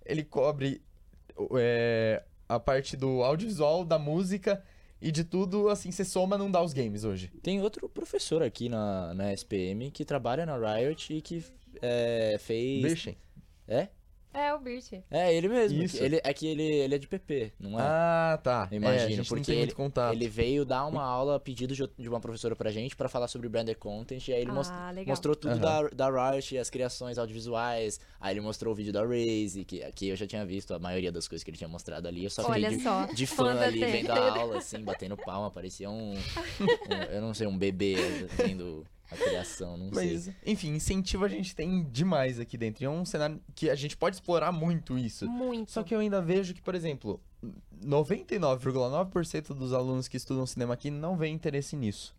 ele 0.06 0.24
cobre 0.24 0.82
é, 1.58 2.24
a 2.48 2.60
parte 2.60 2.96
do 2.96 3.24
audiovisual, 3.24 3.84
da 3.84 4.00
música 4.00 4.64
e 5.02 5.12
de 5.12 5.24
tudo, 5.24 5.70
assim, 5.70 5.92
você 5.92 6.06
soma 6.06 6.38
não 6.38 6.50
dá 6.50 6.62
os 6.62 6.74
games 6.74 7.04
hoje. 7.04 7.28
Tem 7.42 7.62
outro 7.62 7.88
professor 7.90 8.42
aqui 8.42 8.70
na, 8.70 9.14
na 9.14 9.34
SPM 9.34 9.92
que 9.92 10.06
trabalha 10.06 10.46
na 10.46 10.58
Riot 10.58 11.14
e 11.14 11.22
que 11.22 11.44
é, 11.82 12.38
fez. 12.40 12.82
Deixem. 12.82 13.18
É? 13.68 13.90
É, 14.36 14.54
o 14.54 14.60
Birt. 14.60 14.92
É, 15.10 15.34
ele 15.34 15.48
mesmo. 15.48 15.82
Isso. 15.82 16.04
Ele, 16.04 16.20
é 16.24 16.34
que 16.34 16.46
ele, 16.46 16.64
ele 16.64 16.96
é 16.96 16.98
de 16.98 17.08
PP, 17.08 17.54
não 17.60 17.80
é? 17.80 17.84
Ah, 17.84 18.40
tá. 18.44 18.68
Eu 18.70 18.78
imagino, 18.78 19.22
é, 19.22 19.26
porque 19.26 19.52
ele-. 19.52 19.74
Ele 20.12 20.28
veio 20.28 20.66
dar 20.66 20.86
uma 20.86 21.04
aula 21.04 21.38
a 21.38 21.40
pedido 21.40 21.74
de 21.74 21.86
de 21.98 22.10
uma 22.10 22.20
professora 22.20 22.56
pra 22.56 22.70
gente 22.72 22.96
pra 22.96 23.08
falar 23.08 23.28
sobre 23.30 23.48
branded 23.48 23.78
content. 23.78 24.28
E 24.28 24.34
aí 24.34 24.42
ele 24.42 24.52
Ah, 24.52 24.92
legal. 24.92 25.12
mostrou 25.14 25.36
tudo 25.36 25.52
Aham. 25.54 25.88
da, 25.94 26.10
da 26.10 26.32
Riot, 26.32 26.58
as 26.58 26.70
criações 26.70 27.18
audiovisuais. 27.18 28.00
Aí 28.20 28.34
ele 28.34 28.42
mostrou 28.42 28.74
o 28.74 28.76
vídeo 28.76 28.92
da 28.92 29.04
Raze, 29.06 29.64
que, 29.66 29.80
que 29.94 30.08
eu 30.10 30.16
já 30.16 30.28
tinha 30.28 30.46
visto 30.46 30.74
a 30.74 30.80
maioria 30.80 31.12
das 31.12 31.28
coisas 31.28 31.44
que 31.44 31.50
ele 31.52 31.58
tinha 31.58 31.68
mostrado 31.70 32.08
ali. 32.08 32.24
Eu 32.26 32.30
só 32.30 32.44
Olha 32.50 32.70
fiquei 32.70 32.78
de, 32.78 32.84
só, 32.84 33.06
de 33.06 33.26
fã 33.28 33.36
fã 33.56 33.62
ali, 33.62 33.86
vendo 33.86 34.12
a 34.12 34.40
aula, 34.40 34.58
assim, 34.58 34.82
batendo 34.84 35.16
palma. 35.16 35.50
Parecia 35.50 35.90
um, 35.90 36.14
um- 36.14 37.04
Eu 37.12 37.22
não 37.22 37.34
sei, 37.34 37.48
um 37.48 37.58
bebê 37.58 37.96
vendo 38.38 38.86
a 39.12 39.16
criação, 39.16 39.78
não 39.78 39.94
sei. 39.94 40.14
Mas, 40.14 40.32
enfim, 40.46 40.70
incentivo 40.76 41.24
a 41.26 41.28
gente 41.28 41.56
tem 41.56 41.84
demais 41.92 42.40
aqui 42.40 42.58
dentro. 42.58 42.84
E 42.84 42.86
é 42.86 42.90
um 42.90 43.06
cenário 43.06 43.40
que 43.54 43.70
a 43.70 43.76
gente 43.76 43.96
pode 43.96 44.16
explorar 44.16 44.52
muito 44.52 44.98
isso. 44.98 45.28
Muito. 45.30 45.72
Só 45.72 45.84
que 45.84 45.94
eu 45.94 46.00
ainda 46.00 46.22
vejo 46.22 46.54
que, 46.54 46.62
por 46.62 46.76
exemplo, 46.76 47.20
99,9% 47.84 49.54
dos 49.54 49.74
alunos 49.74 50.08
que 50.08 50.18
estudam 50.18 50.46
cinema 50.46 50.74
aqui 50.74 50.90
não 50.90 51.16
vê 51.18 51.28
interesse 51.28 51.76
nisso. 51.76 52.16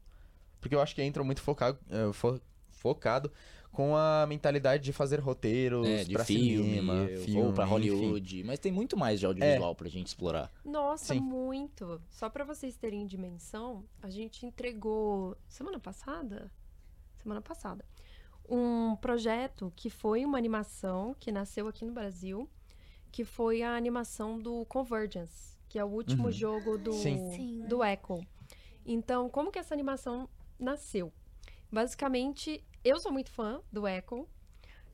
Porque 0.61 0.75
eu 0.75 0.81
acho 0.81 0.95
que 0.95 1.03
entram 1.03 1.25
muito 1.25 1.41
focado, 1.43 1.79
eh, 1.91 2.13
fo- 2.13 2.41
focado 2.71 3.31
com 3.73 3.95
a 3.95 4.25
mentalidade 4.27 4.83
de 4.83 4.93
fazer 4.93 5.21
roteiros 5.21 5.87
É, 5.87 6.03
de 6.05 6.15
pra 6.15 6.25
filme, 6.25 6.65
cinema, 6.65 6.95
ou 7.03 7.09
filme, 7.19 7.53
pra 7.53 7.65
enfim. 7.65 7.73
Hollywood. 7.73 8.43
Mas 8.45 8.59
tem 8.59 8.73
muito 8.73 8.97
mais 8.97 9.21
de 9.21 9.27
audiovisual 9.27 9.75
pra 9.75 9.89
gente 9.89 10.07
explorar. 10.07 10.51
Nossa, 10.65 11.13
Sim. 11.13 11.21
muito. 11.21 12.01
Só 12.09 12.31
pra 12.31 12.43
vocês 12.43 12.75
terem 12.77 13.07
dimensão, 13.07 13.85
a 14.03 14.09
gente 14.09 14.47
entregou 14.47 15.37
semana 15.47 15.79
passada, 15.79 16.51
semana 17.27 17.43
passada, 17.43 17.85
um 18.49 18.95
projeto 18.97 19.73
que 19.75 19.91
foi 19.91 20.25
uma 20.25 20.39
animação 20.39 21.15
que 21.19 21.33
nasceu 21.33 21.67
aqui 21.67 21.85
no 21.85 21.93
Brasil, 21.93 22.49
que 23.11 23.25
foi 23.25 23.63
a 23.63 23.75
animação 23.77 24.39
do 24.39 24.65
Convergence, 24.67 25.59
que 25.69 25.77
é 25.79 25.85
o 25.85 25.89
último 25.89 26.27
Uhum. 26.27 26.33
jogo 26.33 26.79
do 26.79 26.93
Sim. 26.93 27.65
Do 27.69 27.83
Echo. 27.83 28.25
Então, 28.85 29.29
como 29.29 29.51
que 29.51 29.59
essa 29.59 29.75
animação 29.75 30.29
nasceu? 30.59 31.13
Basicamente, 31.73 32.65
eu 32.85 33.01
sou 33.01 33.11
muito 33.11 33.31
fã 33.31 33.61
do 33.73 33.87
Echo. 33.89 34.29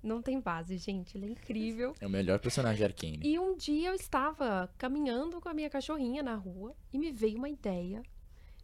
Não 0.03 0.23
tem 0.23 0.41
base, 0.41 0.79
gente, 0.79 1.17
ele 1.17 1.27
é 1.27 1.29
incrível. 1.29 1.95
É 2.01 2.07
o 2.07 2.11
melhor 2.11 2.39
personagem 2.41 2.79
de 2.79 2.85
Arcane. 2.85 3.21
E 3.23 3.39
um 3.39 3.55
dia 3.55 3.91
eu 3.91 3.95
estava 3.95 4.73
caminhando 4.79 5.41
com 5.41 5.49
a 5.49 5.55
minha 5.55 5.69
cachorrinha 5.71 6.23
na 6.23 6.35
rua 6.35 6.75
e 6.93 6.99
me 6.99 7.13
veio 7.13 7.37
uma 7.37 7.49
ideia. 7.51 8.03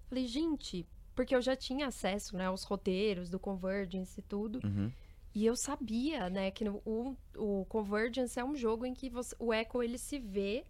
Falei, 0.06 0.26
gente, 0.26 0.84
porque 1.18 1.34
eu 1.34 1.42
já 1.42 1.56
tinha 1.56 1.88
acesso, 1.88 2.36
né, 2.36 2.46
aos 2.46 2.62
roteiros 2.62 3.28
do 3.28 3.40
Convergence 3.40 4.20
e 4.20 4.22
tudo. 4.22 4.60
Uhum. 4.64 4.88
E 5.34 5.44
eu 5.44 5.56
sabia, 5.56 6.30
né, 6.30 6.52
que 6.52 6.62
no- 6.64 6.80
o, 6.86 7.16
o 7.36 7.64
Convergence 7.64 8.38
é 8.38 8.44
um 8.44 8.54
jogo 8.54 8.86
em 8.86 8.94
que 8.94 9.10
você- 9.10 9.34
o 9.36 9.52
Echo 9.52 9.82
ele 9.82 9.98
se 9.98 10.16
vê 10.20 10.64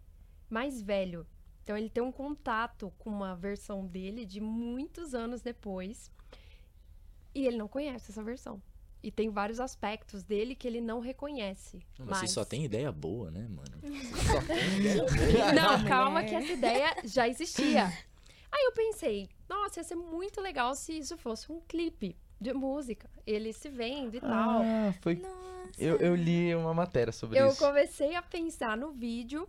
mais 0.48 0.80
velho. 0.80 1.26
Então 1.62 1.76
ele 1.76 1.90
tem 1.90 2.02
um 2.02 2.10
contato 2.10 2.90
com 2.98 3.10
uma 3.10 3.36
versão 3.36 3.84
dele 3.86 4.24
de 4.24 4.40
muitos 4.40 5.14
anos 5.14 5.42
depois. 5.42 6.10
E 7.34 7.46
ele 7.46 7.58
não 7.58 7.68
conhece 7.68 8.10
essa 8.10 8.22
versão. 8.22 8.62
E 9.02 9.10
tem 9.12 9.28
vários 9.28 9.60
aspectos 9.60 10.22
dele 10.22 10.54
que 10.54 10.66
ele 10.66 10.80
não 10.80 10.98
reconhece. 10.98 11.84
Mas 11.98 12.08
mais. 12.08 12.20
Você 12.20 12.28
só 12.28 12.42
tem 12.44 12.64
ideia 12.64 12.90
boa, 12.90 13.30
né, 13.30 13.46
mano? 13.46 13.76
Não, 15.54 15.84
calma 15.86 16.24
que 16.24 16.34
essa 16.34 16.52
ideia 16.52 16.96
já 17.04 17.28
existia. 17.28 17.84
Aí 18.50 18.64
eu 18.64 18.72
pensei, 18.72 19.28
nossa, 19.48 19.80
ia 19.80 19.84
ser 19.84 19.94
muito 19.96 20.40
legal 20.40 20.74
se 20.74 20.98
isso 20.98 21.16
fosse 21.16 21.50
um 21.50 21.60
clipe 21.60 22.16
de 22.40 22.52
música. 22.52 23.10
Ele 23.26 23.52
se 23.52 23.68
vendo 23.68 24.16
e 24.16 24.20
tal. 24.20 24.62
Ah, 24.62 24.94
foi... 25.00 25.16
Nossa. 25.16 25.48
Eu, 25.78 25.96
eu 25.96 26.14
li 26.14 26.54
uma 26.54 26.72
matéria 26.72 27.12
sobre 27.12 27.38
eu 27.38 27.48
isso. 27.48 27.58
comecei 27.58 28.14
a 28.14 28.22
pensar 28.22 28.76
no 28.76 28.90
vídeo, 28.92 29.48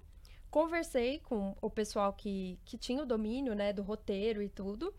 conversei 0.49 1.19
com 1.19 1.55
o 1.61 1.69
pessoal 1.69 2.11
que, 2.13 2.59
que 2.65 2.77
tinha 2.77 3.03
o 3.03 3.05
domínio, 3.05 3.53
né, 3.55 3.71
do 3.71 3.81
roteiro 3.81 4.41
e 4.41 4.49
tudo. 4.49 4.93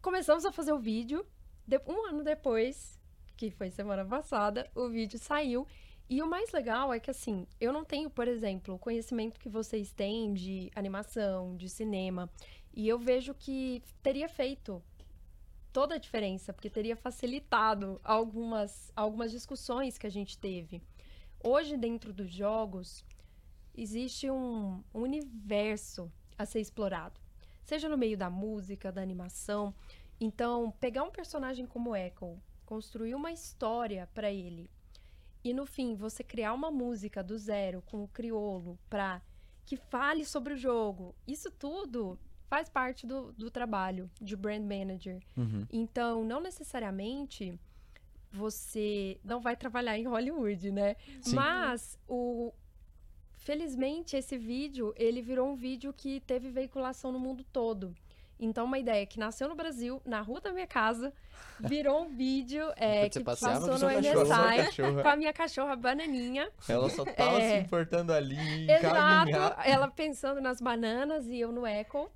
Começamos 0.00 0.44
a 0.44 0.52
fazer 0.52 0.72
o 0.72 0.78
vídeo. 0.78 1.26
De- 1.66 1.80
um 1.86 2.06
ano 2.06 2.22
depois, 2.22 2.98
que 3.36 3.50
foi 3.50 3.70
semana 3.70 4.04
passada, 4.04 4.70
o 4.74 4.88
vídeo 4.88 5.18
saiu. 5.18 5.66
E 6.08 6.22
o 6.22 6.26
mais 6.26 6.52
legal 6.52 6.94
é 6.94 7.00
que, 7.00 7.10
assim, 7.10 7.46
eu 7.60 7.72
não 7.72 7.84
tenho, 7.84 8.08
por 8.08 8.28
exemplo, 8.28 8.74
o 8.74 8.78
conhecimento 8.78 9.40
que 9.40 9.48
vocês 9.48 9.90
têm 9.92 10.32
de 10.32 10.70
animação, 10.76 11.56
de 11.56 11.68
cinema. 11.68 12.30
E 12.76 12.86
eu 12.86 12.98
vejo 12.98 13.34
que 13.34 13.82
teria 14.02 14.28
feito 14.28 14.82
toda 15.72 15.94
a 15.94 15.98
diferença, 15.98 16.52
porque 16.52 16.68
teria 16.68 16.94
facilitado 16.94 17.98
algumas, 18.04 18.92
algumas 18.94 19.30
discussões 19.30 19.96
que 19.96 20.06
a 20.06 20.10
gente 20.10 20.36
teve. 20.36 20.82
Hoje, 21.42 21.78
dentro 21.78 22.12
dos 22.12 22.30
jogos, 22.30 23.02
existe 23.74 24.30
um, 24.30 24.84
universo 24.92 26.12
a 26.36 26.44
ser 26.44 26.60
explorado. 26.60 27.18
Seja 27.64 27.88
no 27.88 27.96
meio 27.96 28.16
da 28.16 28.28
música, 28.28 28.92
da 28.92 29.00
animação. 29.00 29.74
Então, 30.20 30.70
pegar 30.78 31.02
um 31.02 31.10
personagem 31.10 31.64
como 31.64 31.96
Echo, 31.96 32.38
construir 32.66 33.14
uma 33.14 33.32
história 33.32 34.06
para 34.12 34.30
ele, 34.30 34.70
e 35.42 35.54
no 35.54 35.64
fim 35.64 35.94
você 35.94 36.22
criar 36.22 36.52
uma 36.52 36.70
música 36.70 37.22
do 37.22 37.38
zero 37.38 37.80
com 37.82 38.02
o 38.02 38.08
criolo 38.08 38.78
para 38.90 39.22
que 39.64 39.76
fale 39.76 40.24
sobre 40.24 40.54
o 40.54 40.56
jogo, 40.56 41.14
isso 41.26 41.50
tudo 41.50 42.18
faz 42.48 42.68
parte 42.68 43.06
do, 43.06 43.32
do 43.32 43.50
trabalho 43.50 44.10
de 44.20 44.36
brand 44.36 44.62
manager. 44.62 45.20
Uhum. 45.36 45.66
Então, 45.70 46.24
não 46.24 46.40
necessariamente 46.40 47.58
você 48.32 49.18
não 49.24 49.40
vai 49.40 49.56
trabalhar 49.56 49.98
em 49.98 50.04
Hollywood, 50.06 50.70
né? 50.70 50.96
Sim. 51.20 51.34
Mas 51.34 51.98
o 52.08 52.52
felizmente 53.36 54.16
esse 54.16 54.36
vídeo, 54.36 54.92
ele 54.96 55.22
virou 55.22 55.48
um 55.48 55.54
vídeo 55.54 55.92
que 55.92 56.20
teve 56.20 56.50
veiculação 56.50 57.12
no 57.12 57.18
mundo 57.18 57.44
todo. 57.52 57.94
Então, 58.38 58.66
uma 58.66 58.78
ideia 58.78 59.06
que 59.06 59.18
nasceu 59.18 59.48
no 59.48 59.54
Brasil, 59.54 60.02
na 60.04 60.20
rua 60.20 60.40
da 60.40 60.52
minha 60.52 60.66
casa, 60.66 61.12
virou 61.58 62.02
um 62.02 62.08
vídeo 62.08 62.70
é, 62.76 63.08
que 63.08 63.20
passou 63.20 63.48
no 63.78 63.88
MSI 63.88 64.82
com 65.02 65.08
a 65.08 65.16
minha 65.16 65.32
cachorra 65.32 65.74
Bananinha. 65.74 66.50
Ela 66.68 66.90
só 66.90 67.04
tava 67.04 67.40
É. 67.40 67.60
se 67.60 67.64
importando 67.64 68.12
ali 68.12 68.70
Exato. 68.70 68.94
caminhar. 68.94 69.62
Ela 69.64 69.88
pensando 69.88 70.40
nas 70.40 70.60
bananas 70.60 71.26
e 71.28 71.38
eu 71.40 71.50
no 71.50 71.64
eco. 71.64 72.10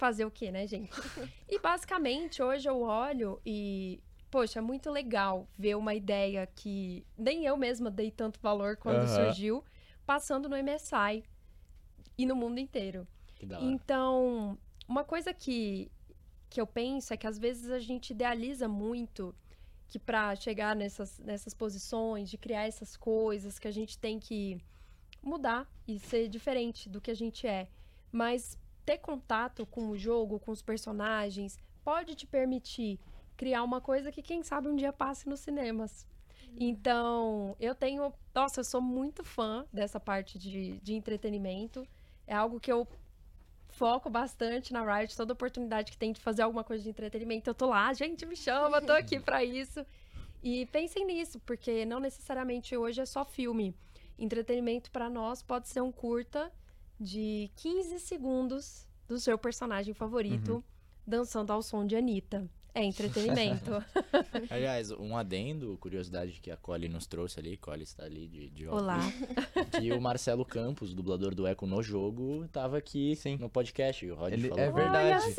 Fazer 0.00 0.24
o 0.24 0.30
quê, 0.30 0.50
né, 0.50 0.66
gente? 0.66 0.98
E 1.46 1.58
basicamente, 1.58 2.42
hoje 2.42 2.66
eu 2.66 2.80
olho 2.80 3.38
e. 3.44 4.00
Poxa, 4.30 4.58
é 4.58 4.62
muito 4.62 4.90
legal 4.90 5.46
ver 5.58 5.76
uma 5.76 5.94
ideia 5.94 6.46
que 6.46 7.04
nem 7.18 7.44
eu 7.44 7.54
mesma 7.54 7.90
dei 7.90 8.10
tanto 8.10 8.40
valor 8.40 8.78
quando 8.78 8.96
Aham. 8.96 9.06
surgiu, 9.06 9.62
passando 10.06 10.48
no 10.48 10.56
MSI 10.56 11.22
e 12.16 12.24
no 12.24 12.34
mundo 12.34 12.58
inteiro. 12.58 13.06
Então, 13.60 14.56
uma 14.88 15.04
coisa 15.04 15.34
que, 15.34 15.90
que 16.48 16.60
eu 16.60 16.66
penso 16.66 17.12
é 17.12 17.16
que 17.18 17.26
às 17.26 17.38
vezes 17.38 17.70
a 17.70 17.78
gente 17.78 18.10
idealiza 18.10 18.66
muito 18.66 19.34
que 19.86 19.98
para 19.98 20.34
chegar 20.34 20.74
nessas, 20.74 21.18
nessas 21.18 21.52
posições, 21.52 22.30
de 22.30 22.38
criar 22.38 22.66
essas 22.66 22.96
coisas, 22.96 23.58
que 23.58 23.68
a 23.68 23.72
gente 23.72 23.98
tem 23.98 24.18
que 24.18 24.58
mudar 25.22 25.70
e 25.86 25.98
ser 25.98 26.26
diferente 26.28 26.88
do 26.88 27.00
que 27.02 27.10
a 27.10 27.14
gente 27.14 27.46
é. 27.46 27.68
Mas 28.12 28.56
ter 28.84 28.98
contato 28.98 29.66
com 29.66 29.88
o 29.88 29.96
jogo, 29.96 30.38
com 30.38 30.50
os 30.50 30.62
personagens, 30.62 31.58
pode 31.84 32.14
te 32.14 32.26
permitir 32.26 32.98
criar 33.36 33.62
uma 33.62 33.80
coisa 33.80 34.12
que, 34.12 34.22
quem 34.22 34.42
sabe, 34.42 34.68
um 34.68 34.76
dia 34.76 34.92
passe 34.92 35.28
nos 35.28 35.40
cinemas. 35.40 36.06
Então, 36.58 37.56
eu 37.60 37.74
tenho. 37.74 38.12
Nossa, 38.34 38.60
eu 38.60 38.64
sou 38.64 38.80
muito 38.80 39.24
fã 39.24 39.64
dessa 39.72 40.00
parte 40.00 40.38
de, 40.38 40.78
de 40.80 40.94
entretenimento. 40.94 41.86
É 42.26 42.34
algo 42.34 42.60
que 42.60 42.70
eu 42.70 42.86
foco 43.70 44.10
bastante 44.10 44.72
na 44.72 44.82
Riot, 44.82 45.16
toda 45.16 45.32
oportunidade 45.32 45.92
que 45.92 45.98
tem 45.98 46.12
de 46.12 46.20
fazer 46.20 46.42
alguma 46.42 46.64
coisa 46.64 46.82
de 46.82 46.90
entretenimento, 46.90 47.48
eu 47.48 47.54
tô 47.54 47.66
lá, 47.66 47.92
gente, 47.92 48.26
me 48.26 48.36
chama, 48.36 48.82
tô 48.82 48.92
aqui 48.92 49.18
pra 49.18 49.44
isso. 49.44 49.84
E 50.42 50.66
pensem 50.66 51.06
nisso, 51.06 51.38
porque 51.40 51.84
não 51.84 52.00
necessariamente 52.00 52.76
hoje 52.76 53.00
é 53.00 53.06
só 53.06 53.24
filme. 53.24 53.74
Entretenimento 54.18 54.90
pra 54.90 55.08
nós 55.08 55.42
pode 55.42 55.68
ser 55.68 55.80
um 55.80 55.92
curta 55.92 56.52
de 57.00 57.50
15 57.56 57.98
segundos 57.98 58.86
do 59.08 59.18
seu 59.18 59.38
personagem 59.38 59.94
favorito 59.94 60.62
dançando 61.06 61.52
ao 61.52 61.62
som 61.62 61.86
de 61.86 61.96
Anitta. 61.96 62.48
É 62.72 62.84
entretenimento. 62.84 63.72
Aliás, 64.48 64.92
um 64.92 65.16
adendo, 65.16 65.76
curiosidade 65.80 66.40
que 66.40 66.52
a 66.52 66.56
Collie 66.56 66.88
nos 66.88 67.04
trouxe 67.04 67.40
ali, 67.40 67.56
Collie 67.56 67.82
está 67.82 68.04
ali 68.04 68.28
de, 68.28 68.48
de 68.50 68.68
óculos, 68.68 68.82
Olá. 68.84 68.98
que 69.80 69.92
o 69.92 70.00
Marcelo 70.00 70.44
Campos, 70.44 70.94
dublador 70.94 71.34
do 71.34 71.48
Eco 71.48 71.66
no 71.66 71.82
jogo, 71.82 72.46
tava 72.52 72.78
aqui 72.78 73.16
Sim. 73.16 73.38
no 73.38 73.48
podcast, 73.50 74.06
e 74.06 74.12
o 74.12 74.14
Rod 74.14 74.32
Ele- 74.34 74.48
falou. 74.50 74.62
é 74.64 74.70
verdade. 74.70 75.14
A 75.14 75.18
gente 75.18 75.34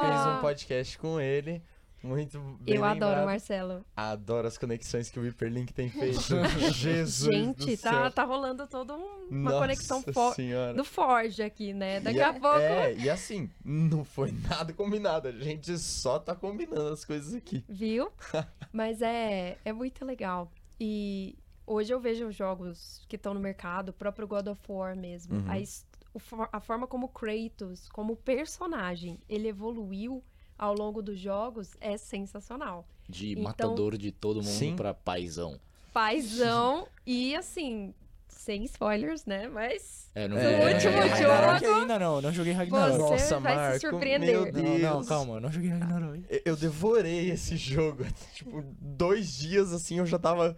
fez 0.00 0.26
um 0.36 0.40
podcast 0.40 0.98
com 0.98 1.20
ele. 1.20 1.62
Muito 2.02 2.38
bem 2.60 2.76
Eu 2.76 2.84
adoro 2.84 3.06
lembrado. 3.10 3.22
o 3.22 3.26
Marcelo. 3.26 3.84
Adoro 3.96 4.46
as 4.46 4.56
conexões 4.56 5.10
que 5.10 5.18
o 5.18 5.22
Hyperlink 5.22 5.72
tem 5.72 5.90
feito. 5.90 6.20
Jesus 6.72 7.32
Gente, 7.34 7.76
do 7.76 7.82
tá, 7.82 7.90
céu. 7.90 8.10
tá 8.12 8.24
rolando 8.24 8.66
toda 8.68 8.94
um- 8.94 9.26
uma 9.28 9.50
Nossa 9.50 9.58
conexão 9.58 10.02
fo- 10.02 10.32
senhora. 10.32 10.74
do 10.74 10.84
Forge 10.84 11.42
aqui, 11.42 11.72
né? 11.74 11.98
Daqui 12.00 12.18
E 12.18 12.22
a 12.22 12.28
é- 12.28 12.32
pouco. 12.32 12.56
É, 12.58 12.94
e 12.94 13.10
assim, 13.10 13.50
não 13.64 14.04
foi 14.04 14.30
nada 14.30 14.72
combinado. 14.72 15.26
A 15.28 15.32
gente 15.32 15.76
só 15.76 16.18
tá 16.20 16.34
combinando 16.36 16.88
as 16.88 17.04
coisas 17.04 17.34
aqui. 17.34 17.64
Viu? 17.68 18.10
Mas 18.72 19.02
é, 19.02 19.58
é 19.64 19.72
muito 19.72 20.04
legal. 20.04 20.52
E 20.80 21.36
hoje 21.66 21.92
eu 21.92 21.98
vejo 22.00 22.28
os 22.28 22.36
jogos 22.36 23.04
que 23.08 23.16
estão 23.16 23.34
no 23.34 23.40
mercado, 23.40 23.88
o 23.88 23.92
próprio 23.92 24.26
God 24.28 24.46
of 24.46 24.60
War 24.68 24.96
mesmo. 24.96 25.34
Uhum. 25.38 25.46
A, 25.50 26.18
for- 26.20 26.48
a 26.52 26.60
forma 26.60 26.86
como 26.86 27.06
o 27.06 27.08
Kratos, 27.08 27.88
como 27.88 28.14
personagem, 28.16 29.18
ele 29.28 29.48
evoluiu 29.48 30.22
ao 30.58 30.74
longo 30.74 31.00
dos 31.00 31.18
jogos 31.18 31.76
é 31.80 31.96
sensacional. 31.96 32.86
De 33.08 33.32
Então- 33.32 33.44
matador 33.44 33.96
de 33.96 34.10
todo 34.12 34.36
mundo 34.42 34.46
Sim. 34.48 34.74
pra 34.76 34.92
paizão. 34.92 35.58
Paizão 35.92 36.86
e 37.06 37.34
assim, 37.36 37.94
sem 38.28 38.64
spoilers, 38.64 39.24
né? 39.26 39.48
Mas 39.48 40.08
É, 40.14 40.26
não 40.26 40.36
É. 40.38 40.42
joguei 40.42 40.74
último 40.74 40.92
Ragnarok 41.10 41.64
jogo- 41.64 41.80
ainda 41.80 41.98
não, 41.98 42.20
não 42.20 42.32
joguei 42.32 42.52
Ragnarok. 42.52 42.92
Você 42.96 42.98
Nossa, 43.34 43.40
vai 43.40 43.52
se 43.54 43.56
Marco, 43.58 43.80
surpreender. 43.80 44.30
meu 44.30 44.44
Não, 44.46 44.50
Deus. 44.52 44.80
não, 44.82 45.04
calma, 45.04 45.34
eu 45.34 45.40
não 45.40 45.52
joguei 45.52 45.70
Ragnarok. 45.70 46.24
Eu- 46.28 46.40
Eu 46.44 46.56
devorei 46.56 47.30
esse 47.30 47.56
jogo. 47.56 48.04
Tipo, 48.34 48.64
dois 48.80 49.36
dias 49.36 49.72
assim 49.72 49.98
eu 49.98 50.06
já 50.06 50.18
tava 50.18 50.56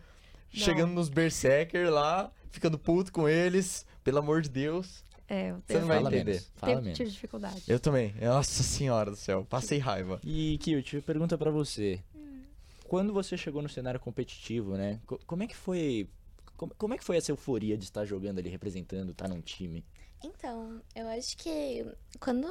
chegando 0.52 0.92
nos 0.92 1.08
Berserker 1.08 1.90
lá, 1.90 2.30
ficando 2.50 2.78
puto 2.78 3.12
com 3.12 3.28
eles. 3.28 3.84
Pelo 4.02 4.18
amor 4.18 4.40
de 4.40 4.48
Deus. 4.48 5.04
É, 5.30 5.50
eu 5.50 5.56
Você 5.56 5.62
tenho, 5.68 5.80
não 5.80 5.86
vai 5.88 5.96
Fala 5.98 6.08
entender. 6.10 6.30
menos, 6.32 6.52
fala 6.56 6.80
menos. 6.82 6.96
tive 6.98 7.10
dificuldade. 7.10 7.62
Eu 7.68 7.78
também. 7.80 8.12
Nossa 8.20 8.62
senhora 8.62 9.10
do 9.10 9.16
céu. 9.16 9.46
Passei 9.48 9.78
raiva. 9.78 10.20
E, 10.24 10.58
Kilt, 10.58 11.00
pergunta 11.02 11.38
pra 11.38 11.50
você. 11.50 12.02
Quando 12.88 13.12
você 13.12 13.36
chegou 13.36 13.62
no 13.62 13.68
cenário 13.68 14.00
competitivo, 14.00 14.76
né? 14.76 15.00
co- 15.06 15.20
Como 15.26 15.42
é 15.42 15.46
que 15.46 15.56
foi... 15.56 16.08
Como, 16.56 16.74
como 16.74 16.92
é 16.94 16.98
que 16.98 17.04
foi 17.04 17.16
essa 17.16 17.30
euforia 17.30 17.78
de 17.78 17.84
estar 17.84 18.04
jogando 18.04 18.38
ali, 18.40 18.48
representando, 18.50 19.12
estar 19.12 19.28
num 19.28 19.40
time? 19.40 19.84
Então, 20.22 20.82
eu 20.94 21.08
acho 21.08 21.34
que 21.38 21.86
quando 22.18 22.46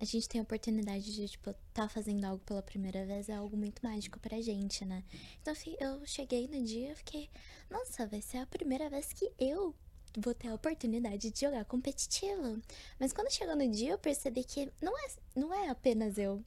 a 0.00 0.04
gente 0.04 0.26
tem 0.28 0.40
a 0.40 0.44
oportunidade 0.44 1.12
de, 1.14 1.28
tipo, 1.28 1.52
tá 1.74 1.86
fazendo 1.88 2.24
algo 2.24 2.42
pela 2.46 2.62
primeira 2.62 3.04
vez, 3.04 3.28
é 3.28 3.34
algo 3.34 3.54
muito 3.56 3.82
mágico 3.84 4.18
pra 4.18 4.40
gente, 4.40 4.82
né? 4.86 5.02
Então, 5.42 5.52
eu 5.78 6.00
cheguei 6.06 6.48
no 6.48 6.64
dia 6.64 6.92
e 6.92 6.94
fiquei, 6.94 7.28
nossa, 7.68 8.06
vai 8.06 8.22
ser 8.22 8.38
a 8.38 8.46
primeira 8.46 8.88
vez 8.88 9.12
que 9.12 9.30
eu 9.38 9.74
vou 10.16 10.34
ter 10.34 10.48
a 10.48 10.54
oportunidade 10.54 11.30
de 11.30 11.40
jogar 11.40 11.64
competitivo. 11.64 12.60
Mas 12.98 13.12
quando 13.12 13.30
chegou 13.30 13.54
no 13.54 13.68
dia, 13.68 13.90
eu 13.90 13.98
percebi 13.98 14.42
que 14.42 14.70
não 14.80 14.96
é, 14.98 15.08
não 15.34 15.54
é 15.54 15.68
apenas 15.68 16.16
eu. 16.18 16.42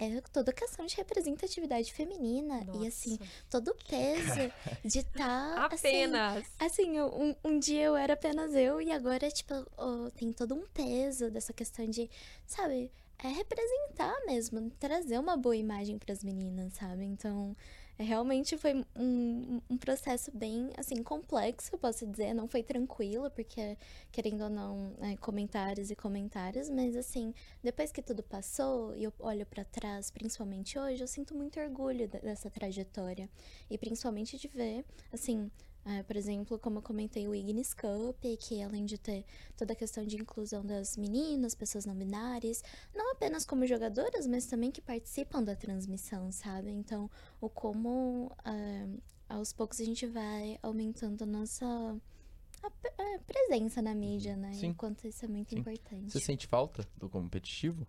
É 0.00 0.20
toda 0.32 0.52
questão 0.52 0.86
de 0.86 0.94
representatividade 0.94 1.92
feminina. 1.92 2.64
E 2.80 2.86
assim, 2.86 3.18
Nossa. 3.18 3.32
todo 3.50 3.68
o 3.72 3.84
peso 3.84 4.52
de 4.84 5.00
estar. 5.00 5.66
assim, 5.72 5.88
Apenas. 5.88 6.46
Assim, 6.56 7.00
um, 7.00 7.34
um 7.42 7.58
dia 7.58 7.82
eu 7.82 7.96
era 7.96 8.12
apenas 8.12 8.54
eu 8.54 8.80
e 8.80 8.92
agora, 8.92 9.28
tipo, 9.28 9.54
ó, 9.76 10.08
tem 10.10 10.32
todo 10.32 10.54
um 10.54 10.64
peso 10.68 11.30
dessa 11.32 11.52
questão 11.52 11.84
de, 11.90 12.08
sabe, 12.46 12.92
é 13.18 13.28
representar 13.28 14.14
mesmo, 14.26 14.70
trazer 14.78 15.18
uma 15.18 15.36
boa 15.36 15.56
imagem 15.56 15.98
pras 15.98 16.22
meninas, 16.22 16.74
sabe? 16.74 17.04
Então, 17.04 17.56
realmente 17.98 18.56
foi 18.56 18.84
um, 18.96 19.60
um 19.68 19.76
processo 19.76 20.30
bem, 20.32 20.70
assim, 20.76 21.02
complexo, 21.02 21.70
eu 21.74 21.78
posso 21.78 22.06
dizer. 22.06 22.32
Não 22.34 22.46
foi 22.48 22.62
tranquilo, 22.62 23.30
porque, 23.30 23.76
querendo 24.12 24.44
ou 24.44 24.50
não, 24.50 24.94
é, 25.00 25.16
comentários 25.16 25.90
e 25.90 25.96
comentários, 25.96 26.68
mas, 26.70 26.96
assim, 26.96 27.34
depois 27.62 27.90
que 27.92 28.00
tudo 28.02 28.22
passou 28.22 28.94
e 28.96 29.04
eu 29.04 29.12
olho 29.18 29.44
pra 29.46 29.64
trás, 29.64 30.10
principalmente 30.10 30.78
hoje, 30.78 31.02
eu 31.02 31.08
sinto 31.08 31.34
muito 31.34 31.58
orgulho 31.60 32.06
de- 32.08 32.20
dessa 32.20 32.50
trajetória. 32.50 33.28
E 33.70 33.76
principalmente 33.78 34.38
de 34.38 34.48
ver, 34.48 34.84
assim, 35.12 35.50
é, 35.88 36.02
por 36.02 36.16
exemplo, 36.16 36.58
como 36.58 36.78
eu 36.78 36.82
comentei, 36.82 37.26
o 37.26 37.34
Ignis 37.34 37.72
Cup, 37.72 38.22
que 38.38 38.62
além 38.62 38.84
de 38.84 38.98
ter 38.98 39.24
toda 39.56 39.72
a 39.72 39.76
questão 39.76 40.04
de 40.04 40.16
inclusão 40.16 40.64
das 40.64 40.96
meninas, 40.96 41.54
pessoas 41.54 41.86
não 41.86 41.94
binárias, 41.94 42.62
não 42.94 43.12
apenas 43.12 43.44
como 43.44 43.66
jogadoras, 43.66 44.26
mas 44.26 44.46
também 44.46 44.70
que 44.70 44.80
participam 44.82 45.42
da 45.42 45.56
transmissão, 45.56 46.30
sabe? 46.30 46.70
Então, 46.70 47.10
o 47.40 47.48
como 47.48 48.30
é, 48.44 48.86
aos 49.28 49.52
poucos 49.52 49.80
a 49.80 49.84
gente 49.84 50.06
vai 50.06 50.58
aumentando 50.62 51.22
a 51.22 51.26
nossa 51.26 51.66
a 52.62 52.70
pre- 52.70 52.92
é, 52.98 53.18
presença 53.18 53.80
na 53.80 53.94
mídia, 53.94 54.36
né? 54.36 54.52
Sim. 54.52 54.66
Enquanto 54.68 55.06
isso 55.06 55.24
é 55.24 55.28
muito 55.28 55.50
Sim. 55.50 55.60
importante. 55.60 56.10
Você 56.10 56.20
sente 56.20 56.46
falta 56.46 56.86
do 56.96 57.08
competitivo? 57.08 57.86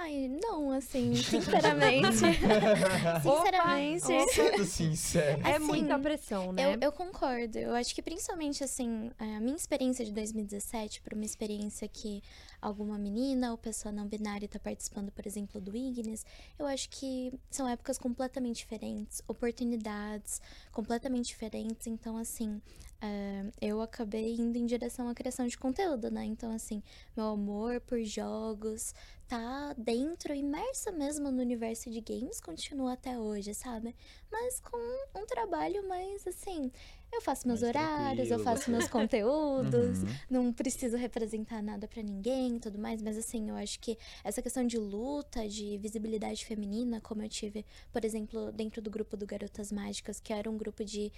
Ai, 0.00 0.28
não, 0.40 0.70
assim, 0.70 1.12
sinceramente. 1.16 2.18
sinceramente. 3.22 4.04
Sendo 4.32 4.64
sincero. 4.64 5.42
É 5.44 5.56
Assim, 5.56 5.64
muita 5.64 5.98
pressão, 5.98 6.52
né? 6.52 6.74
Eu, 6.74 6.78
eu 6.80 6.92
concordo. 6.92 7.58
Eu 7.58 7.74
acho 7.74 7.92
que 7.92 8.00
principalmente 8.00 8.62
assim, 8.62 9.10
a 9.18 9.40
minha 9.40 9.56
experiência 9.56 10.04
de 10.04 10.12
2017 10.12 11.02
para 11.02 11.16
uma 11.16 11.24
experiência 11.24 11.88
que 11.88 12.22
alguma 12.60 12.98
menina 12.98 13.50
ou 13.50 13.58
pessoa 13.58 13.92
não 13.92 14.06
binária 14.06 14.46
está 14.46 14.58
participando, 14.58 15.10
por 15.10 15.26
exemplo, 15.26 15.60
do 15.60 15.76
Ignis, 15.76 16.24
eu 16.58 16.66
acho 16.66 16.88
que 16.90 17.32
são 17.50 17.68
épocas 17.68 17.98
completamente 17.98 18.58
diferentes, 18.58 19.22
oportunidades 19.28 20.40
completamente 20.72 21.26
diferentes. 21.26 21.86
Então, 21.86 22.16
assim, 22.16 22.60
é, 23.00 23.44
eu 23.60 23.80
acabei 23.80 24.34
indo 24.34 24.58
em 24.58 24.66
direção 24.66 25.08
à 25.08 25.14
criação 25.14 25.46
de 25.46 25.56
conteúdo, 25.56 26.10
né? 26.10 26.24
Então, 26.24 26.50
assim, 26.52 26.82
meu 27.16 27.26
amor 27.26 27.80
por 27.80 28.02
jogos 28.02 28.92
tá 29.28 29.74
dentro, 29.76 30.34
imersa 30.34 30.90
mesmo 30.90 31.30
no 31.30 31.42
universo 31.42 31.90
de 31.90 32.00
games, 32.00 32.40
continua 32.40 32.94
até 32.94 33.18
hoje, 33.18 33.52
sabe? 33.54 33.94
Mas 34.32 34.58
com 34.58 34.78
um 35.14 35.26
trabalho 35.26 35.86
mais, 35.86 36.26
assim, 36.26 36.72
Eu 37.12 37.20
faço 37.22 37.46
meus 37.48 37.62
Mais 37.62 37.74
horários, 37.74 38.30
eu 38.30 38.38
faço 38.38 38.70
meus 38.70 38.86
conteúdos, 38.88 40.02
Uhum. 40.02 40.08
não 40.30 40.52
preciso 40.52 40.96
representar 40.96 41.62
nada 41.62 41.88
pra 41.88 42.02
ninguém 42.02 42.56
e 42.56 42.60
tudo 42.60 42.78
mais, 42.78 43.02
mas 43.02 43.16
assim, 43.16 43.48
eu 43.48 43.56
acho 43.56 43.80
que 43.80 43.98
essa 44.22 44.40
questão 44.42 44.66
de 44.66 44.78
luta, 44.78 45.48
de 45.48 45.78
visibilidade 45.78 46.44
feminina, 46.44 47.00
como 47.00 47.22
eu 47.22 47.28
tive, 47.28 47.64
por 47.92 48.04
exemplo, 48.04 48.52
dentro 48.52 48.80
do 48.82 48.90
grupo 48.90 49.16
do 49.16 49.26
Garotas 49.26 49.72
Mágicas, 49.72 50.20
que 50.20 50.32
era 50.32 50.50
um 50.50 50.56
grupo 50.56 50.84
de 50.84 51.12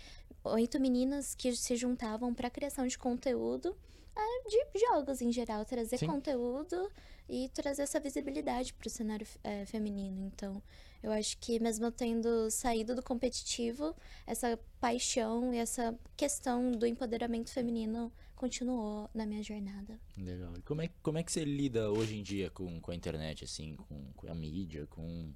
oito 0.44 0.80
meninas 0.80 1.34
que 1.34 1.54
se 1.54 1.76
juntavam 1.76 2.32
pra 2.32 2.48
criação 2.48 2.86
de 2.86 2.96
conteúdo 2.96 3.76
é, 4.16 4.48
de 4.48 4.80
jogos 4.80 5.20
em 5.20 5.32
geral, 5.32 5.64
trazer 5.64 5.98
Sim. 5.98 6.06
conteúdo 6.06 6.90
e 7.28 7.48
trazer 7.50 7.82
essa 7.82 8.00
visibilidade 8.00 8.72
pro 8.74 8.88
cenário 8.90 9.26
é, 9.44 9.64
feminino. 9.66 10.30
Então, 10.34 10.62
eu 11.02 11.10
acho 11.12 11.36
que 11.38 11.58
mesmo 11.60 11.90
tendo 11.90 12.50
saído 12.50 12.94
do 12.94 13.02
competitivo, 13.02 13.94
essa 14.26 14.58
paixão 14.80 15.52
e 15.54 15.58
essa 15.58 15.98
questão 16.16 16.72
do 16.72 16.86
empoderamento 16.86 17.50
feminino 17.50 18.12
continuou 18.36 19.08
na 19.14 19.26
minha 19.26 19.42
jornada. 19.42 19.98
Legal. 20.16 20.52
E 20.56 20.62
como 20.62 20.80
é, 20.82 20.90
como 21.02 21.18
é 21.18 21.22
que 21.22 21.30
você 21.30 21.44
lida 21.44 21.90
hoje 21.90 22.16
em 22.16 22.22
dia 22.22 22.50
com, 22.50 22.80
com 22.80 22.90
a 22.90 22.94
internet, 22.94 23.44
assim, 23.44 23.76
com, 23.76 24.12
com 24.16 24.30
a 24.30 24.34
mídia, 24.34 24.86
com 24.86 25.30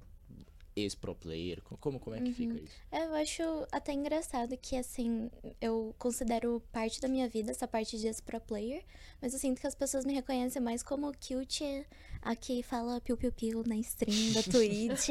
ex-pro 0.75 1.15
player? 1.15 1.61
Com- 1.61 1.77
Como, 1.77 1.99
como 1.99 2.15
é 2.15 2.19
que 2.21 2.33
fica 2.33 2.55
isso? 2.55 2.73
É, 2.91 3.05
Eu 3.05 3.13
acho 3.15 3.43
até 3.71 3.93
engraçado 3.93 4.57
que, 4.57 4.75
assim, 4.75 5.29
eu 5.61 5.93
considero 5.99 6.61
parte 6.71 6.99
da 6.99 7.07
minha 7.07 7.29
vida 7.29 7.51
essa 7.51 7.67
parte 7.67 7.97
de 7.97 8.11
pro 8.23 8.41
player, 8.41 8.83
mas 9.21 9.33
eu 9.33 9.39
sinto 9.39 9.61
que 9.61 9.67
as 9.67 9.75
pessoas 9.75 10.03
me 10.03 10.13
reconhecem 10.13 10.61
mais 10.61 10.81
como 10.83 11.11
cute, 11.13 11.85
a 12.25 12.35
que 12.35 12.63
fala 12.63 12.99
piu-piu-piu 12.99 13.63
na 13.67 13.75
stream 13.77 14.33
da 14.33 14.41
Twitch 14.51 15.09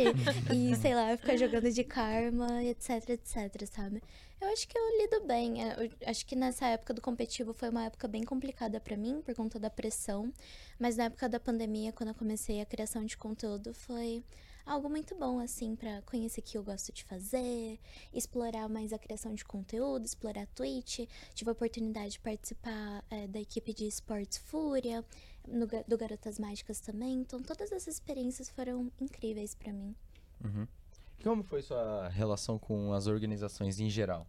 e, 0.53 0.75
sei 0.75 0.95
lá, 0.97 1.17
fica 1.17 1.37
jogando 1.39 1.71
de 1.71 1.85
karma, 1.85 2.63
etc, 2.65 3.09
etc, 3.11 3.65
sabe? 3.71 4.03
Eu 4.41 4.49
acho 4.49 4.67
que 4.67 4.77
eu 4.77 4.99
lido 5.01 5.25
bem. 5.25 5.63
é, 5.63 5.87
Eu 5.87 5.91
acho 6.11 6.27
que 6.27 6.35
nessa 6.35 6.67
época 6.67 6.93
do 6.93 7.01
competitivo 7.01 7.55
foi 7.55 7.69
uma 7.71 7.85
época 7.85 8.09
bem 8.09 8.25
complicada 8.25 8.81
pra 8.81 8.97
mim, 8.97 9.23
por 9.25 9.33
conta 9.33 9.61
da 9.61 9.71
pressão, 9.71 10.33
mas 10.79 10.97
na 10.97 11.05
época 11.05 11.29
da 11.29 11.39
pandemia, 11.39 11.93
quando 11.93 12.09
eu 12.09 12.15
comecei 12.17 12.61
a 12.61 12.67
criação 12.67 13.05
de 13.07 13.17
conteúdo, 13.17 13.73
foi 13.73 14.25
algo 14.67 14.89
muito 14.91 15.15
bom, 15.15 15.39
assim, 15.39 15.77
pra 15.77 16.03
conhecer 16.03 16.41
o 16.41 16.43
que 16.43 16.59
eu 16.59 16.65
gosto 16.65 16.93
de 16.93 17.05
fazer, 17.05 17.79
explorar 18.13 18.69
mais 18.69 18.93
a 18.93 18.99
criação 18.99 19.35
de 19.35 19.45
conteúdo, 19.45 20.05
explorar 20.05 20.43
a 20.43 20.47
Twitch. 20.47 21.01
Tive 21.33 21.51
a 21.51 21.53
oportunidade 21.53 22.13
de 22.13 22.21
participar 22.21 23.05
é, 23.09 23.29
da 23.29 23.41
equipe 23.41 23.73
de 23.73 23.87
esportes 23.87 24.39
Fúria, 24.39 25.05
no 25.47 25.67
do 25.87 25.99
Garotas 25.99 26.39
Mágicas 26.39 26.81
também. 26.81 27.15
Então, 27.21 27.43
todas 27.43 27.71
essas 27.73 27.95
experiências 27.95 28.49
foram 28.49 28.91
incríveis 29.01 29.55
pra 29.55 29.73
mim. 29.73 29.95
Como 31.23 31.43
foi 31.43 31.63
sua 31.63 32.09
relação 32.09 32.59
com 32.59 32.93
as 32.93 33.07
organizações 33.07 33.81
em 33.81 33.89
geral? 33.89 34.27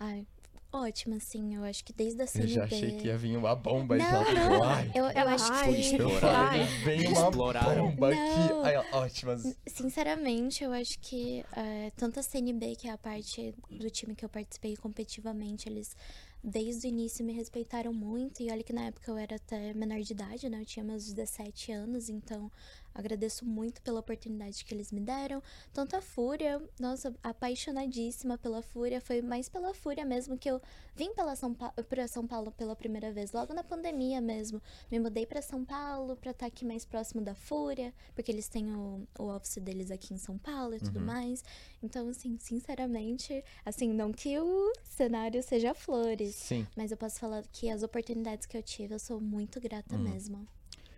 Ai, 0.00 0.26
ótimo, 0.72 1.16
assim, 1.16 1.54
eu 1.56 1.64
acho 1.64 1.84
que 1.84 1.92
desde 1.92 2.20
a 2.20 2.24
Eu 2.24 2.28
CNB... 2.28 2.48
já 2.52 2.64
achei 2.64 2.96
que 2.96 3.08
ia 3.08 3.18
vir 3.18 3.36
uma 3.36 3.54
bomba 3.54 3.96
e 3.96 3.98
Não, 3.98 4.24
tal. 4.24 4.32
não, 4.34 4.62
Ai, 4.64 4.90
eu, 4.94 5.04
eu 5.04 5.28
acho 5.28 5.52
Ai, 5.52 5.64
que... 5.74 5.96
eu 5.96 6.08
Exploraram. 6.08 6.48
falei, 6.48 6.66
vem 6.84 7.08
uma 7.08 7.28
Exploraram. 7.28 7.90
bomba 7.90 8.08
aqui. 8.08 8.18
Não. 8.52 8.64
Ai, 8.64 8.76
ó, 8.76 8.84
ótimas. 9.00 9.56
Sinceramente, 9.66 10.62
eu 10.64 10.72
acho 10.72 10.98
que 11.00 11.44
é, 11.54 11.90
tanto 11.96 12.20
a 12.20 12.22
CNB, 12.22 12.76
que 12.76 12.88
é 12.88 12.92
a 12.92 12.98
parte 12.98 13.54
do 13.70 13.90
time 13.90 14.14
que 14.14 14.24
eu 14.24 14.28
participei 14.28 14.76
competitivamente, 14.76 15.68
eles 15.68 15.94
desde 16.42 16.86
o 16.86 16.88
início 16.88 17.24
me 17.24 17.32
respeitaram 17.32 17.92
muito. 17.92 18.42
E 18.42 18.50
olha 18.50 18.62
que 18.62 18.72
na 18.72 18.86
época 18.86 19.10
eu 19.10 19.16
era 19.16 19.36
até 19.36 19.74
menor 19.74 20.00
de 20.00 20.12
idade, 20.12 20.48
né? 20.48 20.60
Eu 20.60 20.66
tinha 20.66 20.84
meus 20.84 21.04
17 21.12 21.72
anos, 21.72 22.08
então 22.08 22.50
agradeço 22.98 23.46
muito 23.46 23.80
pela 23.80 24.00
oportunidade 24.00 24.64
que 24.64 24.74
eles 24.74 24.90
me 24.90 25.00
deram. 25.00 25.40
Tanto 25.72 25.96
a 25.96 26.00
Fúria, 26.00 26.60
nossa, 26.80 27.14
apaixonadíssima 27.22 28.36
pela 28.36 28.60
Fúria. 28.60 29.00
Foi 29.00 29.22
mais 29.22 29.48
pela 29.48 29.72
Fúria 29.72 30.04
mesmo 30.04 30.36
que 30.36 30.50
eu 30.50 30.60
vim 30.96 31.14
pela 31.14 31.36
São 31.36 31.54
pa 31.54 31.72
São 32.08 32.26
Paulo 32.26 32.50
pela 32.50 32.74
primeira 32.74 33.12
vez, 33.12 33.32
logo 33.32 33.54
na 33.54 33.62
pandemia 33.62 34.20
mesmo. 34.20 34.60
Me 34.90 34.98
mudei 34.98 35.24
pra 35.24 35.40
São 35.40 35.64
Paulo 35.64 36.16
pra 36.16 36.32
estar 36.32 36.46
aqui 36.46 36.64
mais 36.64 36.84
próximo 36.84 37.22
da 37.22 37.34
Fúria, 37.34 37.94
porque 38.14 38.32
eles 38.32 38.48
têm 38.48 38.74
o, 38.74 39.06
o 39.18 39.24
office 39.24 39.58
deles 39.58 39.90
aqui 39.90 40.12
em 40.12 40.18
São 40.18 40.36
Paulo 40.36 40.74
e 40.74 40.80
tudo 40.80 41.00
mais. 41.00 41.44
Então, 41.80 42.08
assim, 42.08 42.36
sinceramente, 42.38 43.44
assim, 43.64 43.92
não 43.92 44.12
que 44.12 44.36
o 44.38 44.72
cenário 44.82 45.40
seja 45.42 45.72
flores, 45.72 46.34
Sim. 46.34 46.66
mas 46.76 46.90
eu 46.90 46.96
posso 46.96 47.20
falar 47.20 47.44
que 47.52 47.70
as 47.70 47.84
oportunidades 47.84 48.46
que 48.46 48.56
eu 48.56 48.62
tive, 48.62 48.94
eu 48.94 48.98
sou 48.98 49.20
muito 49.20 49.60
grata 49.60 49.96
mesmo. 49.96 50.46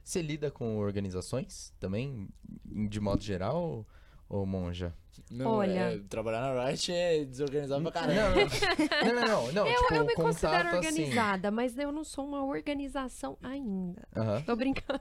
Você 0.05 0.23
lida 0.23 0.51
com 0.51 0.79
organizações 0.79 1.73
também, 1.79 2.29
de 2.65 3.01
modo 3.01 3.23
geral, 3.23 3.87
ou 4.29 4.47
monja? 4.47 4.95
Não, 5.31 5.51
Olha. 5.57 5.71
é, 5.93 5.99
trabalhar 6.09 6.41
na 6.55 6.65
Riot 6.67 6.91
é 6.93 7.25
desorganizado 7.25 7.83
pra 7.83 7.93
caramba. 7.93 8.37
Não, 9.05 9.15
não, 9.15 9.15
não, 9.15 9.27
não, 9.47 9.53
não, 9.53 9.67
Eu, 9.67 9.83
tipo, 9.83 9.95
eu 9.95 10.05
me 10.07 10.15
contato 10.15 10.27
considero 10.27 10.69
assim. 10.69 10.77
organizada, 10.77 11.51
mas 11.51 11.77
eu 11.77 11.93
não 11.93 12.05
sou 12.05 12.25
uma 12.27 12.45
organização 12.45 13.37
ainda. 13.43 14.07
Aham. 14.17 14.41
Tô 14.43 14.57
brincando. 14.57 15.01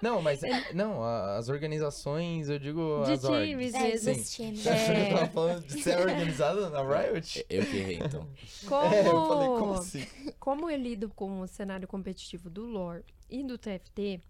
Não, 0.00 0.22
mas 0.22 0.40
não, 0.72 1.02
a- 1.02 1.36
as 1.36 1.48
organizações, 1.48 2.48
eu 2.48 2.58
digo 2.58 3.02
De 3.04 3.12
as 3.12 3.20
times 3.20 3.74
É, 3.74 3.82
mesmo. 3.82 4.14
dos 4.14 4.30
times. 4.32 4.60
Você 4.60 4.68
achou 4.70 4.94
que 4.94 5.00
eu 5.00 5.04
É. 5.06 5.10
tava 5.14 5.26
falando 5.32 5.66
de 5.66 5.82
ser 5.82 5.98
organizada 5.98 6.70
na 6.70 6.80
Riot? 6.82 7.46
Eu 7.50 7.66
que 7.66 7.76
errei, 7.76 7.98
então. 8.02 8.26
Como, 8.66 8.94
É, 8.94 9.00
eu 9.08 9.26
falei, 9.26 9.48
como 9.48 9.72
assim? 9.74 10.06
como 10.38 10.70
eu 10.70 10.78
lido 10.78 11.08
com 11.10 11.40
o 11.40 11.48
cenário 11.48 11.86
competitivo 11.88 12.48
do 12.48 12.64
lore 12.64 13.04
e 13.28 13.42
do 13.44 13.58
TFT, 13.58 14.22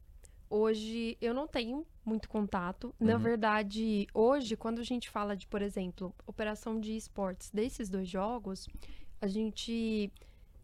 hoje 0.50 1.16
eu 1.20 1.34
não 1.34 1.46
tenho 1.46 1.86
muito 2.04 2.28
contato. 2.28 2.94
Na 2.98 3.14
Uhum. 3.14 3.18
verdade, 3.18 4.06
hoje, 4.14 4.56
quando 4.56 4.80
a 4.80 4.84
gente 4.84 5.10
fala 5.10 5.36
de, 5.36 5.46
por 5.46 5.62
exemplo, 5.62 6.14
operação 6.26 6.80
de 6.80 6.96
esportes 6.96 7.50
desses 7.50 7.88
dois 7.88 8.08
jogos, 8.08 8.66
a 9.20 9.26
gente 9.26 10.12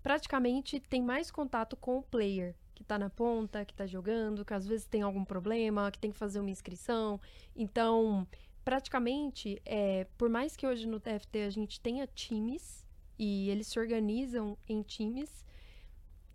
praticamente 0.02 0.78
tem 0.80 1.02
mais 1.02 1.30
contato 1.30 1.76
com 1.76 1.98
o 1.98 2.02
player 2.02 2.54
que 2.74 2.82
tá 2.82 2.98
na 2.98 3.08
ponta, 3.08 3.64
que 3.64 3.72
tá 3.72 3.86
jogando, 3.86 4.44
que 4.44 4.52
às 4.52 4.66
vezes 4.66 4.86
tem 4.86 5.02
algum 5.02 5.24
problema, 5.24 5.90
que 5.90 5.98
tem 5.98 6.10
que 6.10 6.18
fazer 6.18 6.40
uma 6.40 6.50
inscrição. 6.50 7.20
Então, 7.54 8.26
praticamente, 8.64 9.60
é, 9.64 10.06
por 10.18 10.28
mais 10.28 10.56
que 10.56 10.66
hoje 10.66 10.86
no 10.86 10.98
TFT 10.98 11.42
a 11.42 11.50
gente 11.50 11.80
tenha 11.80 12.06
times 12.06 12.84
e 13.18 13.48
eles 13.48 13.68
se 13.68 13.78
organizam 13.78 14.58
em 14.68 14.82
times, 14.82 15.44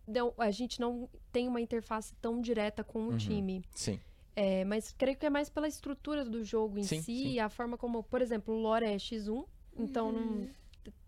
não, 0.09 0.33
a 0.37 0.51
gente 0.51 0.79
não 0.79 1.09
tem 1.31 1.47
uma 1.47 1.61
interface 1.61 2.13
tão 2.21 2.41
direta 2.41 2.83
com 2.83 3.03
o 3.05 3.09
Uhum. 3.11 3.17
time. 3.17 3.63
Sim. 3.73 3.99
É, 4.35 4.63
mas 4.65 4.91
creio 4.93 5.17
que 5.17 5.25
é 5.25 5.29
mais 5.29 5.49
pela 5.49 5.67
estrutura 5.67 6.23
do 6.23 6.43
jogo 6.43 6.77
em 6.79 6.83
Sim, 6.83 7.01
si, 7.01 7.17
sim. 7.23 7.39
a 7.39 7.49
forma 7.49 7.77
como, 7.77 8.03
por 8.03 8.21
exemplo, 8.21 8.53
o 8.53 8.57
lore 8.57 8.85
é 8.85 8.95
X1, 8.95 9.45
então 9.77 10.11
não 10.11 10.47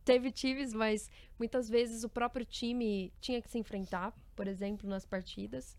teve 0.03 0.31
times, 0.31 0.73
mas 0.73 1.09
muitas 1.39 1.69
vezes 1.69 2.03
o 2.03 2.09
próprio 2.09 2.45
time 2.45 3.13
tinha 3.21 3.41
que 3.41 3.49
se 3.49 3.57
enfrentar, 3.57 4.13
por 4.35 4.47
exemplo, 4.47 4.89
nas 4.89 5.05
partidas. 5.05 5.77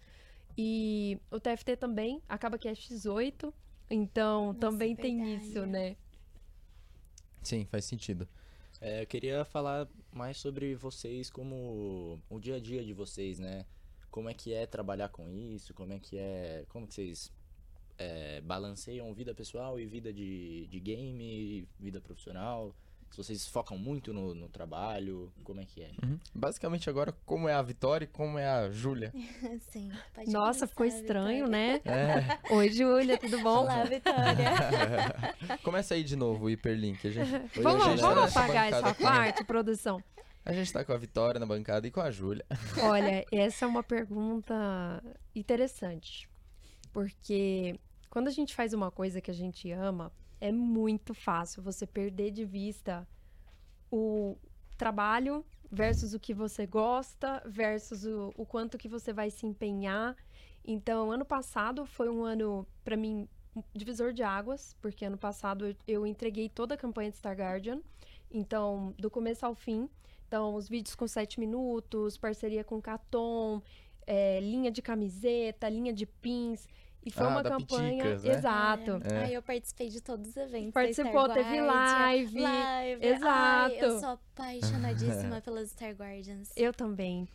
E 0.56 1.18
o 1.30 1.38
TFT 1.40 1.76
também 1.76 2.22
acaba 2.28 2.58
que 2.58 2.68
é 2.68 2.72
X8, 2.72 3.52
então 3.90 4.46
Nossa, 4.48 4.58
também 4.58 4.94
tem 4.96 5.36
isso, 5.36 5.66
né? 5.66 5.96
Sim, 7.42 7.66
faz 7.66 7.84
sentido. 7.84 8.28
É, 8.84 9.02
eu 9.02 9.06
queria 9.06 9.44
falar 9.44 9.88
mais 10.12 10.38
sobre 10.38 10.74
vocês, 10.74 11.30
como 11.30 12.20
o 12.28 12.40
dia 12.40 12.56
a 12.56 12.60
dia 12.60 12.84
de 12.84 12.92
vocês, 12.92 13.38
né? 13.38 13.64
Como 14.10 14.28
é 14.28 14.34
que 14.34 14.52
é 14.52 14.66
trabalhar 14.66 15.08
com 15.08 15.30
isso? 15.30 15.72
Como 15.72 15.92
é 15.92 16.00
que 16.00 16.18
é. 16.18 16.66
Como 16.68 16.88
que 16.88 16.94
vocês 16.94 17.32
é, 17.96 18.40
balanceiam 18.40 19.14
vida 19.14 19.32
pessoal 19.36 19.78
e 19.78 19.86
vida 19.86 20.12
de, 20.12 20.66
de 20.66 20.80
game, 20.80 21.68
vida 21.78 22.00
profissional? 22.00 22.74
Se 23.12 23.18
vocês 23.18 23.46
focam 23.46 23.76
muito 23.76 24.10
no, 24.12 24.34
no 24.34 24.48
trabalho, 24.48 25.30
como 25.44 25.60
é 25.60 25.66
que 25.66 25.82
é? 25.82 25.90
Uhum. 26.02 26.18
Basicamente 26.34 26.88
agora, 26.88 27.12
como 27.26 27.46
é 27.46 27.52
a 27.52 27.60
Vitória 27.60 28.06
e 28.06 28.08
como 28.08 28.38
é 28.38 28.48
a 28.48 28.70
Júlia. 28.70 29.12
Sim, 29.70 29.92
pode 30.14 30.30
Nossa, 30.32 30.66
ficou 30.66 30.86
estranho, 30.86 31.44
Vitória. 31.44 31.80
né? 31.84 32.38
É. 32.48 32.54
Oi, 32.54 32.70
Júlia, 32.70 33.18
tudo 33.18 33.38
bom? 33.42 33.58
Olá, 33.64 33.84
Vitória. 33.84 35.58
Começa 35.62 35.92
aí 35.92 36.02
de 36.02 36.16
novo 36.16 36.46
o 36.46 36.50
hiperlink. 36.50 37.06
A 37.06 37.10
gente, 37.10 37.34
hoje 37.34 37.58
a 37.58 37.62
Vamos, 37.62 37.84
gente 37.84 38.00
tá 38.00 38.06
vamos 38.08 38.22
nessa 38.24 38.40
apagar 38.40 38.64
bancada 38.70 38.86
essa 38.88 38.94
com- 38.96 39.04
parte, 39.04 39.44
produção. 39.44 40.02
A 40.44 40.52
gente 40.54 40.72
tá 40.72 40.82
com 40.82 40.92
a 40.94 40.96
Vitória 40.96 41.38
na 41.38 41.44
bancada 41.46 41.86
e 41.86 41.90
com 41.90 42.00
a 42.00 42.10
Júlia. 42.10 42.46
Olha, 42.82 43.24
essa 43.30 43.66
é 43.66 43.68
uma 43.68 43.82
pergunta 43.82 44.54
interessante. 45.36 46.28
Porque 46.92 47.78
quando 48.10 48.28
a 48.28 48.30
gente 48.30 48.54
faz 48.54 48.72
uma 48.72 48.90
coisa 48.90 49.20
que 49.20 49.30
a 49.30 49.34
gente 49.34 49.70
ama, 49.70 50.10
é 50.42 50.50
muito 50.50 51.14
fácil 51.14 51.62
você 51.62 51.86
perder 51.86 52.32
de 52.32 52.44
vista 52.44 53.06
o 53.92 54.36
trabalho 54.76 55.46
versus 55.70 56.14
o 56.14 56.18
que 56.18 56.34
você 56.34 56.66
gosta, 56.66 57.40
versus 57.46 58.04
o, 58.04 58.34
o 58.36 58.44
quanto 58.44 58.76
que 58.76 58.88
você 58.88 59.12
vai 59.12 59.30
se 59.30 59.46
empenhar. 59.46 60.16
Então, 60.64 61.12
ano 61.12 61.24
passado 61.24 61.86
foi 61.86 62.08
um 62.08 62.24
ano, 62.24 62.66
pra 62.82 62.96
mim, 62.96 63.28
divisor 63.72 64.12
de 64.12 64.24
águas, 64.24 64.76
porque 64.82 65.04
ano 65.04 65.16
passado 65.16 65.64
eu, 65.64 65.76
eu 65.86 66.06
entreguei 66.06 66.48
toda 66.48 66.74
a 66.74 66.76
campanha 66.76 67.12
de 67.12 67.18
Star 67.18 67.36
Guardian. 67.36 67.80
Então, 68.28 68.92
do 68.98 69.08
começo 69.08 69.46
ao 69.46 69.54
fim. 69.54 69.88
Então, 70.26 70.56
os 70.56 70.68
vídeos 70.68 70.96
com 70.96 71.06
7 71.06 71.38
minutos, 71.38 72.18
parceria 72.18 72.64
com 72.64 72.82
Caton, 72.82 73.62
é, 74.04 74.40
linha 74.40 74.72
de 74.72 74.82
camiseta, 74.82 75.68
linha 75.68 75.92
de 75.92 76.04
pins. 76.04 76.66
E 77.04 77.10
foi 77.10 77.26
Ah, 77.26 77.28
uma 77.30 77.42
da 77.42 77.50
campanha. 77.50 78.04
Piticas, 78.04 78.24
né? 78.24 78.34
Exato. 78.34 78.90
É. 79.04 79.16
Ai, 79.24 79.36
eu 79.36 79.42
participei 79.42 79.88
de 79.88 80.00
todos 80.00 80.28
os 80.28 80.36
eventos. 80.36 80.66
da 80.68 80.72
Participou, 80.72 81.24
Star 81.24 81.34
teve 81.34 81.60
live, 81.60 82.40
live. 82.40 83.04
exato. 83.06 83.74
Ai, 83.74 83.84
eu 83.84 83.98
sou 84.00 84.08
apaixonadíssima 84.10 85.40
pelas 85.42 85.70
Star 85.70 85.92
Guardians. 85.92 86.52
Eu 86.56 86.72
também. 86.72 87.28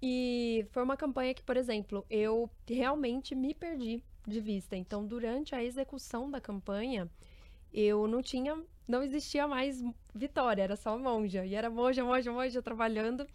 E 0.00 0.64
foi 0.70 0.82
uma 0.82 0.96
campanha 0.96 1.34
que, 1.34 1.42
por 1.42 1.56
exemplo, 1.56 2.04
eu 2.08 2.48
realmente 2.66 3.34
me 3.34 3.52
perdi 3.52 4.02
de 4.26 4.40
vista. 4.40 4.76
Então, 4.76 5.04
durante 5.04 5.54
a 5.54 5.62
execução 5.62 6.30
da 6.30 6.40
campanha, 6.40 7.10
eu 7.72 8.06
não 8.06 8.22
tinha, 8.22 8.56
não 8.86 9.02
existia 9.02 9.46
mais 9.48 9.82
Vitória, 10.14 10.62
era 10.62 10.76
só 10.76 10.96
monja. 10.98 11.44
E 11.44 11.54
era 11.54 11.68
monja, 11.68 12.02
monja, 12.04 12.32
monja 12.32 12.62
trabalhando. 12.62 13.26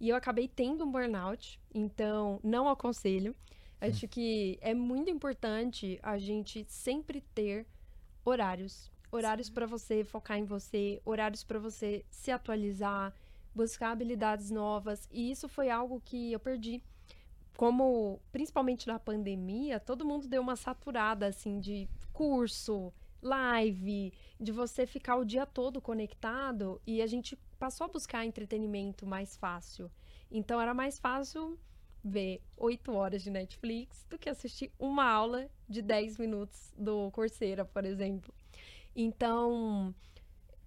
E 0.00 0.08
eu 0.08 0.16
acabei 0.16 0.48
tendo 0.48 0.84
um 0.84 0.90
burnout. 0.90 1.58
Então, 1.74 2.38
não 2.42 2.68
aconselho. 2.68 3.34
Acho 3.80 4.08
que 4.08 4.58
é 4.60 4.74
muito 4.74 5.08
importante 5.08 6.00
a 6.02 6.18
gente 6.18 6.66
sempre 6.68 7.20
ter 7.20 7.66
horários. 8.24 8.90
Horários 9.10 9.48
para 9.48 9.66
você 9.66 10.04
focar 10.04 10.36
em 10.36 10.44
você, 10.44 11.00
horários 11.04 11.44
para 11.44 11.58
você 11.58 12.04
se 12.10 12.30
atualizar, 12.30 13.14
buscar 13.54 13.92
habilidades 13.92 14.50
novas. 14.50 15.08
E 15.12 15.30
isso 15.30 15.48
foi 15.48 15.70
algo 15.70 16.02
que 16.04 16.32
eu 16.32 16.40
perdi. 16.40 16.82
Como, 17.56 18.20
principalmente 18.30 18.86
na 18.86 18.98
pandemia, 18.98 19.80
todo 19.80 20.04
mundo 20.04 20.28
deu 20.28 20.42
uma 20.42 20.56
saturada, 20.56 21.26
assim, 21.26 21.58
de 21.58 21.88
curso, 22.12 22.92
live, 23.22 24.12
de 24.38 24.52
você 24.52 24.86
ficar 24.86 25.16
o 25.16 25.24
dia 25.24 25.46
todo 25.46 25.80
conectado. 25.80 26.80
E 26.86 27.00
a 27.00 27.06
gente 27.06 27.36
passou 27.58 27.84
a 27.84 27.88
buscar 27.88 28.24
entretenimento 28.24 29.06
mais 29.06 29.36
fácil. 29.36 29.90
Então, 30.30 30.60
era 30.60 30.74
mais 30.74 30.98
fácil 30.98 31.58
ver 32.04 32.40
oito 32.56 32.92
horas 32.92 33.22
de 33.22 33.30
Netflix 33.30 34.06
do 34.08 34.18
que 34.18 34.28
assistir 34.28 34.72
uma 34.78 35.04
aula 35.04 35.48
de 35.68 35.82
10 35.82 36.18
minutos 36.18 36.72
do 36.76 37.10
Coursera, 37.10 37.64
por 37.64 37.84
exemplo. 37.84 38.32
Então, 38.94 39.94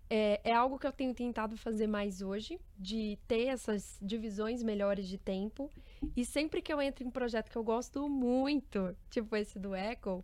é, 0.09 0.41
é 0.43 0.53
algo 0.53 0.77
que 0.77 0.85
eu 0.85 0.91
tenho 0.91 1.13
tentado 1.13 1.55
fazer 1.57 1.87
mais 1.87 2.21
hoje, 2.21 2.59
de 2.77 3.17
ter 3.27 3.47
essas 3.47 3.97
divisões 4.01 4.61
melhores 4.61 5.07
de 5.07 5.17
tempo. 5.17 5.71
E 6.15 6.25
sempre 6.25 6.61
que 6.61 6.71
eu 6.71 6.81
entro 6.81 7.03
em 7.03 7.07
um 7.07 7.11
projeto 7.11 7.49
que 7.49 7.57
eu 7.57 7.63
gosto 7.63 8.09
muito, 8.09 8.95
tipo 9.09 9.35
esse 9.35 9.57
do 9.57 9.73
Echo, 9.73 10.21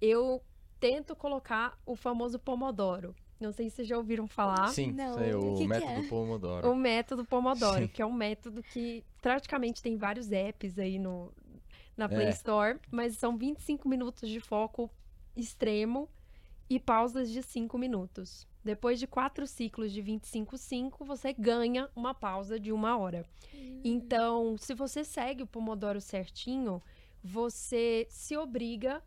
eu 0.00 0.42
tento 0.78 1.16
colocar 1.16 1.78
o 1.86 1.96
famoso 1.96 2.38
Pomodoro. 2.38 3.14
Não 3.42 3.52
sei 3.52 3.68
se 3.68 3.76
vocês 3.76 3.88
já 3.88 3.96
ouviram 3.98 4.26
falar. 4.26 4.68
Sim, 4.68 4.92
Não, 4.92 5.14
sei, 5.14 5.34
o 5.34 5.40
o 5.40 5.54
que 5.54 5.62
que 5.62 5.68
método 5.68 5.92
é? 5.92 6.08
Pomodoro. 6.08 6.70
O 6.70 6.74
método 6.76 7.24
Pomodoro, 7.24 7.82
Sim. 7.82 7.88
que 7.88 8.00
é 8.00 8.06
um 8.06 8.12
método 8.12 8.62
que 8.62 9.04
praticamente 9.20 9.82
tem 9.82 9.96
vários 9.96 10.30
apps 10.32 10.78
aí 10.78 10.98
no, 10.98 11.32
na 11.96 12.08
Play 12.08 12.26
É. 12.26 12.30
Store, 12.30 12.78
mas 12.90 13.16
são 13.18 13.36
25 13.36 13.88
minutos 13.88 14.28
de 14.28 14.40
foco 14.40 14.88
extremo 15.36 16.08
e 16.70 16.78
pausas 16.78 17.30
de 17.30 17.42
5 17.42 17.76
minutos. 17.76 18.46
Depois 18.64 18.98
de 19.00 19.06
quatro 19.08 19.44
ciclos 19.46 19.92
de 19.92 20.00
25, 20.00 20.56
5, 20.56 21.04
você 21.04 21.32
ganha 21.32 21.90
uma 21.96 22.14
pausa 22.14 22.60
de 22.60 22.70
uma 22.72 22.96
hora. 22.96 23.26
Então, 23.84 24.56
se 24.56 24.72
você 24.72 25.02
segue 25.02 25.42
o 25.42 25.46
Pomodoro 25.46 26.00
certinho, 26.00 26.80
você 27.22 28.06
se 28.08 28.36
obriga 28.36 29.02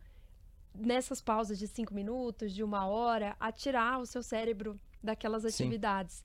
nessas 0.78 1.20
pausas 1.20 1.58
de 1.58 1.66
cinco 1.66 1.94
minutos, 1.94 2.52
de 2.52 2.62
uma 2.62 2.86
hora, 2.86 3.36
a 3.38 3.50
tirar 3.50 3.98
o 3.98 4.06
seu 4.06 4.22
cérebro 4.22 4.78
daquelas 5.02 5.42
Sim. 5.42 5.48
atividades. 5.48 6.24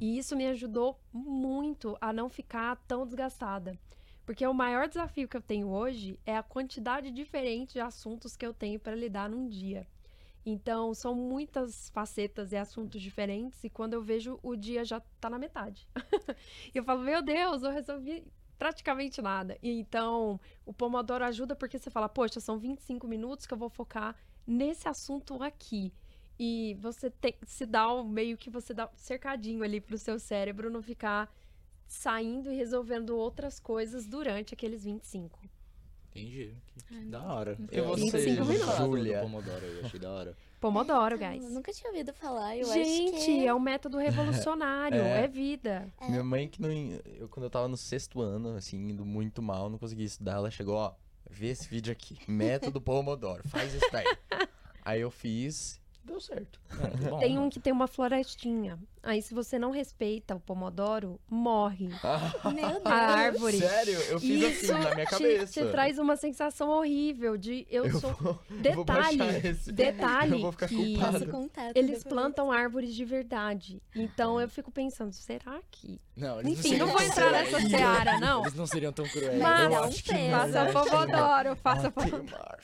E 0.00 0.18
isso 0.18 0.36
me 0.36 0.46
ajudou 0.46 1.00
muito 1.12 1.96
a 2.00 2.12
não 2.12 2.28
ficar 2.28 2.76
tão 2.88 3.06
desgastada. 3.06 3.78
Porque 4.24 4.46
o 4.46 4.54
maior 4.54 4.88
desafio 4.88 5.28
que 5.28 5.36
eu 5.36 5.40
tenho 5.40 5.68
hoje 5.68 6.18
é 6.24 6.36
a 6.36 6.42
quantidade 6.42 7.10
diferente 7.10 7.74
de 7.74 7.80
assuntos 7.80 8.36
que 8.36 8.46
eu 8.46 8.54
tenho 8.54 8.78
para 8.78 8.94
lidar 8.94 9.28
num 9.28 9.48
dia. 9.48 9.86
Então, 10.44 10.92
são 10.92 11.14
muitas 11.14 11.88
facetas 11.90 12.50
e 12.52 12.56
assuntos 12.56 13.00
diferentes, 13.00 13.62
e 13.62 13.70
quando 13.70 13.94
eu 13.94 14.02
vejo, 14.02 14.40
o 14.42 14.56
dia 14.56 14.84
já 14.84 15.00
tá 15.20 15.30
na 15.30 15.38
metade. 15.38 15.86
E 16.74 16.78
eu 16.78 16.82
falo, 16.82 17.02
meu 17.02 17.22
Deus, 17.22 17.62
eu 17.62 17.70
resolvi 17.70 18.24
praticamente 18.62 19.20
nada. 19.20 19.58
E 19.60 19.72
então, 19.72 20.38
o 20.64 20.72
Pomodoro 20.72 21.24
ajuda 21.24 21.56
porque 21.56 21.80
você 21.80 21.90
fala, 21.90 22.08
poxa, 22.08 22.38
são 22.38 22.60
25 22.60 23.08
minutos 23.08 23.44
que 23.44 23.52
eu 23.52 23.58
vou 23.58 23.68
focar 23.68 24.14
nesse 24.46 24.86
assunto 24.86 25.42
aqui. 25.42 25.92
E 26.38 26.76
você 26.80 27.10
tem, 27.10 27.34
se 27.44 27.66
dá 27.66 27.92
um, 27.92 28.04
meio 28.04 28.36
que 28.36 28.48
você 28.48 28.72
dá 28.72 28.86
um 28.86 28.96
cercadinho 28.96 29.64
ali 29.64 29.80
pro 29.80 29.98
seu 29.98 30.16
cérebro 30.16 30.70
não 30.70 30.80
ficar 30.80 31.28
saindo 31.88 32.52
e 32.52 32.56
resolvendo 32.56 33.16
outras 33.16 33.58
coisas 33.58 34.06
durante 34.06 34.54
aqueles 34.54 34.84
25. 34.84 35.40
Entendi. 36.10 36.54
Que 36.86 36.94
da 37.06 37.20
hora. 37.34 37.58
E 37.72 37.80
você, 37.80 38.18
25 38.18 38.44
minutos. 38.44 38.76
Júlia? 38.76 38.86
Júlia? 38.86 39.20
Pomodoro, 39.22 39.66
eu 39.66 39.86
achei 39.86 39.98
da 39.98 40.10
hora. 40.10 40.36
Pomodoro, 40.62 41.16
Eu 41.16 41.18
guys. 41.18 41.50
nunca 41.50 41.72
tinha 41.72 41.90
ouvido 41.90 42.14
falar, 42.14 42.56
eu 42.56 42.72
Gente, 42.72 43.16
acho 43.16 43.24
que... 43.26 43.44
é 43.46 43.52
um 43.52 43.58
método 43.58 43.98
revolucionário, 44.46 45.00
É. 45.02 45.24
é 45.24 45.28
vida. 45.28 45.92
Minha 46.08 46.22
mãe 46.22 46.46
que 46.48 46.62
não. 46.62 46.70
Eu, 47.18 47.28
quando 47.28 47.44
eu 47.44 47.50
tava 47.50 47.66
no 47.66 47.76
sexto 47.76 48.20
ano, 48.20 48.54
assim, 48.54 48.76
indo 48.90 49.04
muito 49.04 49.42
mal, 49.42 49.68
não 49.68 49.76
conseguia 49.76 50.06
estudar, 50.06 50.34
ela 50.34 50.52
chegou, 50.52 50.76
ó, 50.76 50.94
vê 51.28 51.48
esse 51.48 51.68
vídeo 51.68 51.92
aqui. 51.92 52.16
Método 52.28 52.78
Pomodoro, 52.80 53.42
faz 53.48 53.74
isso 53.74 53.88
daí. 53.90 54.06
aí 54.84 55.00
eu 55.00 55.10
fiz, 55.10 55.80
deu 56.04 56.20
certo. 56.20 56.60
É. 56.70 57.18
Tem 57.20 57.38
um 57.38 57.48
que 57.48 57.60
tem 57.60 57.72
uma 57.72 57.86
florestinha. 57.86 58.78
Aí, 59.02 59.20
se 59.20 59.34
você 59.34 59.58
não 59.58 59.70
respeita 59.72 60.34
o 60.36 60.40
Pomodoro, 60.40 61.18
morre. 61.28 61.88
Meu 62.44 62.54
Deus. 62.70 62.86
A 62.86 62.94
árvore. 62.94 63.58
Sério, 63.58 63.94
eu 64.02 64.20
fiz 64.20 64.42
Isso 64.62 64.72
assim 64.72 64.84
na 64.84 64.94
minha 64.94 65.06
te- 65.06 65.10
cabeça. 65.10 65.64
Te, 65.64 65.70
traz 65.70 65.98
uma 65.98 66.16
sensação 66.16 66.68
horrível 66.70 67.36
de 67.36 67.66
eu, 67.68 67.86
Eu 67.86 67.98
sou. 68.00 68.12
vou, 68.14 68.38
eu 68.48 68.74
vou 68.74 68.84
Detalhe, 68.84 69.52
detalhe 69.72 70.32
Eu 70.34 70.40
vou 70.40 70.52
ficar 70.52 70.68
que 70.68 70.96
contato 71.30 71.76
eles 71.76 71.98
depois. 71.98 72.04
plantam 72.04 72.52
árvores 72.52 72.94
de 72.94 73.04
verdade. 73.04 73.82
Então 73.94 74.40
eu 74.40 74.48
fico 74.48 74.70
pensando, 74.70 75.12
será 75.12 75.60
que? 75.70 76.00
Não, 76.16 76.38
eles 76.40 76.52
Enfim, 76.58 76.68
seriam 76.70 76.86
não 76.86 76.92
vou 76.94 77.02
entrar 77.02 77.32
nessa 77.32 77.60
seara, 77.60 78.18
não. 78.20 78.42
Eles 78.42 78.54
não 78.54 78.66
seriam 78.66 78.92
tão 78.92 79.04
cruéis. 79.08 79.40
Mas- 79.40 79.64
eu 79.64 79.70
Dá 79.70 79.80
acho 79.80 80.04
que 80.04 80.12
peso. 80.12 80.30
não. 80.30 80.72
Faça 80.72 80.90
Pomodoro, 80.90 81.56
faça 81.56 81.90
Pomodoro. 81.90 82.58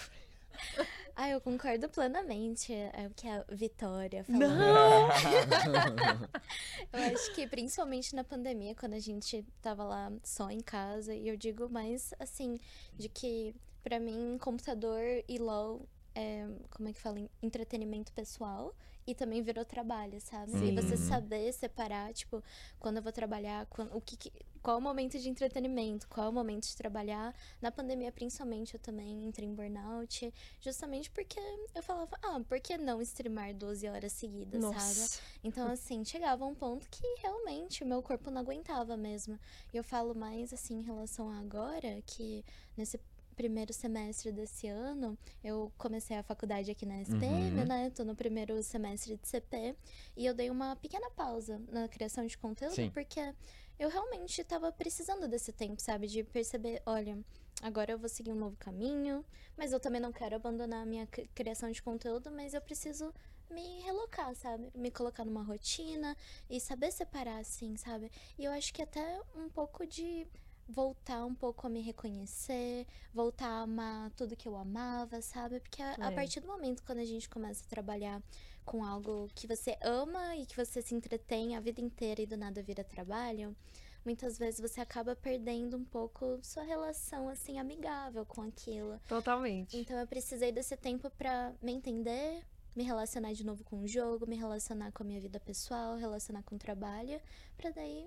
Ah, 1.21 1.29
eu 1.31 1.41
concordo 1.41 1.89
plenamente. 1.89 2.73
É 2.73 3.09
o 3.09 3.11
que 3.11 3.27
a 3.29 3.45
Vitória 3.51 4.23
falou. 4.23 4.39
Não! 4.41 5.09
Eu 6.93 7.13
acho 7.13 7.35
que 7.35 7.45
principalmente 7.45 8.15
na 8.15 8.23
pandemia, 8.23 8.73
quando 8.77 8.95
a 8.95 9.01
gente 9.01 9.45
tava 9.61 9.83
lá 9.83 10.13
só 10.23 10.49
em 10.49 10.61
casa, 10.61 11.13
e 11.13 11.27
eu 11.29 11.37
digo 11.37 11.69
mais 11.69 12.15
assim, 12.21 12.59
de 12.97 13.09
que 13.09 13.53
pra 13.83 13.99
mim 13.99 14.39
computador 14.41 15.03
e 15.29 15.39
LOL 15.39 15.89
é, 16.15 16.47
como 16.71 16.89
é 16.89 16.93
que 16.93 17.01
fala, 17.01 17.19
entretenimento 17.43 18.13
pessoal 18.13 18.73
e 19.07 19.15
também 19.15 19.43
virou 19.43 19.65
trabalho, 19.65 20.21
sabe? 20.21 20.53
Sim. 20.53 20.69
E 20.69 20.75
você 20.75 20.97
saber 20.97 21.53
separar, 21.53 22.13
tipo, 22.13 22.43
quando 22.79 22.99
eu 22.99 23.03
vou 23.03 23.11
trabalhar, 23.13 23.67
quando, 23.67 23.97
o 23.97 24.01
que, 24.01 24.17
que- 24.17 24.33
qual 24.63 24.79
o 24.79 24.81
momento 24.81 25.19
de 25.19 25.29
entretenimento, 25.29 26.09
qual 26.09 26.31
o 26.31 26.33
momento 26.33 26.67
de 26.67 26.77
trabalhar. 26.77 27.35
Na 27.61 27.71
pandemia, 27.71 28.11
principalmente, 28.13 28.75
eu 28.75 28.81
também 28.81 29.27
entrei 29.27 29.49
em 29.49 29.55
burnout, 29.55 30.33
justamente 30.61 31.11
porque 31.11 31.39
eu 31.75 31.83
falava, 31.83 32.19
ah, 32.23 32.41
por 32.49 32.61
que 32.61 32.77
não 32.77 33.01
streamar 33.03 33.55
12 33.55 33.89
horas 33.89 34.13
seguidas, 34.13 34.61
sabe? 34.63 34.75
Nossa. 34.75 35.21
Então, 35.43 35.71
assim, 35.71 36.05
chegava 36.05 36.45
um 36.45 36.55
ponto 36.55 36.89
que 36.91 37.03
realmente 37.23 37.83
o 37.83 37.87
meu 37.87 38.03
corpo 38.03 38.31
não 38.31 38.41
aguentava 38.41 38.97
mesmo. 38.97 39.39
E 39.73 39.77
eu 39.77 39.85
falo 39.85 40.15
mais, 40.15 40.53
assim, 40.53 40.79
em 40.79 40.83
relação 40.83 41.29
a 41.31 41.39
agora, 41.39 42.03
que 42.07 42.45
nesse 42.77 43.01
primeiro 43.37 43.73
semestre 43.73 44.33
desse 44.33 44.67
ano, 44.67 45.17
eu 45.45 45.71
comecei 45.79 46.17
a 46.17 46.25
faculdade 46.25 46.73
aqui 46.73 46.85
na 46.85 47.01
SPM, 47.01 47.61
Uhum. 47.61 47.67
né? 47.67 47.89
Tô 47.91 48.05
no 48.05 48.17
primeiro 48.17 48.61
semestre 48.65 49.17
de 49.17 49.29
CP. 49.29 49.77
E 50.17 50.27
eu 50.27 50.35
dei 50.35 50.51
uma 50.51 50.75
pequena 50.75 51.09
pausa 51.13 51.63
na 51.71 51.87
criação 51.87 52.27
de 52.27 52.37
conteúdo, 52.37 52.75
Sim. 52.75 52.91
porque 52.91 53.33
eu 53.79 53.89
realmente 53.89 54.43
tava 54.45 54.71
precisando 54.73 55.29
desse 55.29 55.53
tempo, 55.53 55.81
sabe? 55.81 56.07
De 56.07 56.23
perceber, 56.25 56.83
olha, 56.87 57.19
agora 57.63 57.93
eu 57.93 57.99
vou 57.99 58.09
seguir 58.09 58.33
um 58.33 58.37
novo 58.37 58.57
caminho, 58.57 59.25
mas 59.57 59.73
eu 59.73 59.81
também 59.81 60.01
não 60.01 60.13
quero 60.13 60.37
abandonar 60.37 60.83
a 60.83 60.87
minha 60.87 61.07
cri- 61.07 61.29
criação 61.35 61.71
de 61.71 61.83
conteúdo, 61.83 62.31
mas 62.31 62.55
eu 62.55 62.61
preciso 62.61 63.13
me 63.51 63.81
relocar, 63.83 64.35
sabe? 64.35 64.71
Me 64.75 64.91
colocar 64.91 65.25
numa 65.25 65.43
rotina 65.43 66.17
e 66.51 66.61
saber 66.61 66.93
separar, 66.93 67.39
assim, 67.39 67.77
sabe? 67.77 68.11
E 68.39 68.45
eu 68.45 68.53
acho 68.53 68.73
que 68.75 68.83
até 68.83 69.21
um 69.35 69.49
pouco 69.49 69.87
de 69.87 70.27
voltar 70.69 71.25
um 71.25 71.35
pouco 71.35 71.67
a 71.67 71.71
me 71.71 71.81
reconhecer, 71.81 72.87
voltar 73.15 73.49
a 73.49 73.61
amar 73.63 74.11
tudo 74.11 74.37
que 74.37 74.47
eu 74.47 74.55
amava, 74.57 75.23
sabe? 75.23 75.61
Porque 75.61 75.83
a, 75.83 75.95
a 76.01 76.11
É. 76.11 76.13
partir 76.13 76.41
do 76.41 76.47
momento 76.47 76.83
quando 76.85 76.99
a 76.99 77.05
gente 77.07 77.29
começa 77.29 77.65
a 77.65 77.69
trabalhar 77.69 78.23
com 78.69 78.85
algo 78.85 79.31
que 79.35 79.47
você 79.47 79.79
ama 79.81 80.37
e 80.37 80.45
que 80.45 80.55
você 80.55 80.83
se 80.83 80.95
entretém 80.95 81.57
a 81.57 81.61
vida 81.61 81.81
inteira 81.81 82.21
e 82.21 82.27
do 82.27 82.37
nada 82.37 82.63
vira 82.63 82.85
trabalho, 82.85 83.57
muitas 84.05 84.39
vezes 84.39 84.61
você 84.61 84.79
acaba 84.79 85.17
perdendo 85.17 85.75
um 85.79 85.85
pouco 85.87 86.39
sua 86.43 86.65
relação 86.65 87.31
assim 87.31 87.59
amigável 87.59 88.27
com 88.27 88.43
aquilo. 88.43 89.01
Totalmente. 89.09 89.75
Então 89.75 89.99
eu 89.99 90.07
precisei 90.07 90.53
desse 90.53 90.77
tempo 90.77 91.09
pra 91.09 91.55
me 91.63 91.73
entender, 91.73 92.45
me 92.77 92.85
relacionar 92.85 93.33
de 93.33 93.43
novo 93.43 93.65
com 93.65 93.81
o 93.81 93.89
jogo, 93.89 94.27
me 94.27 94.37
relacionar 94.37 94.93
com 94.93 95.03
a 95.03 95.07
minha 95.07 95.21
vida 95.21 95.41
pessoal, 95.41 95.97
relacionar 95.97 96.43
com 96.43 96.57
o 96.57 96.59
trabalho, 96.59 97.19
pra 97.57 97.71
daí, 97.71 98.07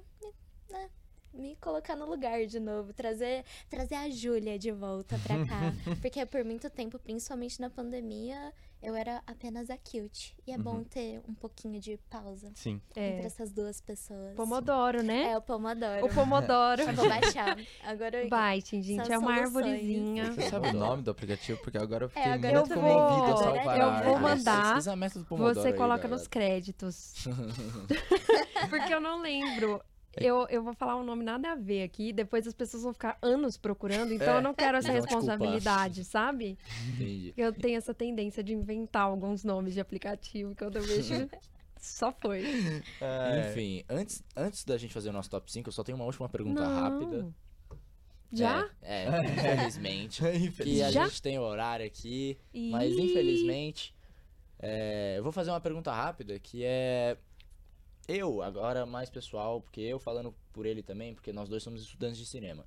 né, 0.69 0.91
me 1.33 1.55
colocar 1.57 1.95
no 1.95 2.05
lugar 2.09 2.45
de 2.45 2.59
novo, 2.59 2.93
trazer, 2.93 3.43
trazer 3.69 3.95
a 3.95 4.09
Júlia 4.09 4.59
de 4.59 4.71
volta 4.71 5.17
pra 5.23 5.35
cá. 5.45 5.73
Porque 6.01 6.25
por 6.25 6.43
muito 6.43 6.69
tempo, 6.69 6.99
principalmente 6.99 7.59
na 7.61 7.69
pandemia, 7.69 8.53
eu 8.81 8.95
era 8.95 9.21
apenas 9.27 9.69
a 9.69 9.77
cute. 9.77 10.35
E 10.45 10.51
é 10.51 10.57
bom 10.57 10.83
ter 10.83 11.21
um 11.29 11.33
pouquinho 11.33 11.79
de 11.79 11.97
pausa 12.09 12.51
Sim. 12.55 12.81
entre 12.89 13.01
É. 13.01 13.25
essas 13.25 13.51
duas 13.51 13.79
pessoas. 13.79 14.35
Pomodoro, 14.35 15.01
né? 15.03 15.31
É, 15.31 15.37
o 15.37 15.41
Pomodoro. 15.41 16.05
O 16.05 16.09
Pomodoro. 16.13 16.81
Eu 16.81 16.93
vou 16.93 17.07
baixar. 17.07 17.57
Agora 17.83 18.23
eu... 18.23 18.29
Baitem, 18.29 18.81
gente. 18.81 19.11
É 19.11 19.17
uma 19.17 19.35
soluções. 19.35 19.55
árvorezinha. 19.65 20.31
Você 20.33 20.49
sabe 20.49 20.67
o 20.69 20.73
nome 20.73 21.03
do 21.03 21.11
aplicativo? 21.11 21.61
Porque 21.61 21.77
agora 21.77 22.05
eu 22.05 22.09
fiquei 22.09 22.23
É, 22.23 22.33
agora 22.33 22.59
muito 22.59 22.73
eu 22.73 22.81
comovido 22.81 23.37
vou- 23.37 23.53
eu 23.55 24.03
vou 24.03 24.15
né? 24.15 24.19
mandar. 24.19 24.81
Você 24.81 24.89
aí, 25.67 25.73
coloca 25.73 25.97
galera. 26.03 26.07
nos 26.09 26.27
créditos. 26.27 27.13
Porque 28.69 28.93
eu 28.93 28.99
não 28.99 29.21
lembro. 29.21 29.81
Eu, 30.17 30.45
eu 30.49 30.61
vou 30.61 30.73
falar 30.73 30.97
um 30.97 31.03
nome 31.03 31.23
nada 31.23 31.53
a 31.53 31.55
ver 31.55 31.83
aqui, 31.83 32.11
depois 32.11 32.45
as 32.45 32.53
pessoas 32.53 32.83
vão 32.83 32.91
ficar 32.93 33.17
anos 33.21 33.55
procurando, 33.57 34.13
então 34.13 34.33
É. 34.33 34.37
eu 34.37 34.41
não 34.41 34.53
quero 34.53 34.77
essa 34.77 34.91
responsabilidade, 34.91 36.03
sabe? 36.03 36.57
Entendi. 36.93 37.33
Eu 37.37 37.53
tenho 37.53 37.77
essa 37.77 37.93
tendência 37.93 38.43
de 38.43 38.53
inventar 38.53 39.03
alguns 39.03 39.43
nomes 39.43 39.73
de 39.73 39.79
aplicativo 39.79 40.49
que 40.53 40.63
quando 40.63 40.75
eu 40.77 40.83
vejo. 40.83 41.13
Só 41.79 42.11
foi. 42.11 42.43
É. 43.01 43.49
Enfim, 43.49 43.83
antes, 43.89 44.23
antes 44.35 44.63
da 44.63 44.77
gente 44.77 44.93
fazer 44.93 45.09
o 45.09 45.13
nosso 45.13 45.29
top 45.31 45.51
5, 45.51 45.67
eu 45.67 45.73
só 45.73 45.83
tenho 45.83 45.95
uma 45.95 46.05
última 46.05 46.29
pergunta 46.29 46.61
Não. 46.61 46.75
rápida. 46.79 47.33
Já? 48.31 48.69
É, 48.83 49.05
é, 49.05 49.07
infelizmente. 49.33 50.21
que 50.63 50.81
a 50.83 50.91
Já? 50.91 51.07
gente 51.07 51.21
tem 51.21 51.39
o 51.39 51.41
horário 51.41 51.85
aqui, 51.85 52.37
mas 52.69 52.93
infelizmente. 52.93 53.95
é, 54.59 55.15
eu 55.17 55.23
vou 55.23 55.31
fazer 55.31 55.49
uma 55.49 55.59
pergunta 55.59 55.91
rápida 55.91 56.37
que 56.37 56.63
é. 56.63 57.17
Eu, 58.07 58.41
agora 58.41 58.85
mais 58.85 59.09
pessoal, 59.09 59.61
porque 59.61 59.81
eu 59.81 59.99
falando 59.99 60.33
por 60.51 60.65
ele 60.65 60.83
também, 60.83 61.13
porque 61.13 61.31
nós 61.31 61.47
dois 61.47 61.63
somos 61.63 61.81
estudantes 61.81 62.17
de 62.17 62.25
cinema. 62.25 62.65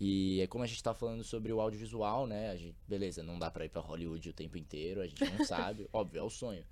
E 0.00 0.40
é 0.40 0.46
como 0.46 0.64
a 0.64 0.66
gente 0.66 0.82
tá 0.82 0.92
falando 0.92 1.22
sobre 1.22 1.52
o 1.52 1.60
audiovisual, 1.60 2.26
né? 2.26 2.50
A 2.50 2.56
gente, 2.56 2.76
beleza, 2.88 3.22
não 3.22 3.38
dá 3.38 3.50
pra 3.50 3.64
ir 3.64 3.68
pra 3.68 3.80
Hollywood 3.80 4.28
o 4.28 4.32
tempo 4.32 4.58
inteiro, 4.58 5.00
a 5.00 5.06
gente 5.06 5.22
não 5.24 5.38
sabe. 5.44 5.88
Óbvio, 5.92 6.18
é 6.20 6.22
o 6.22 6.30
sonho. 6.30 6.64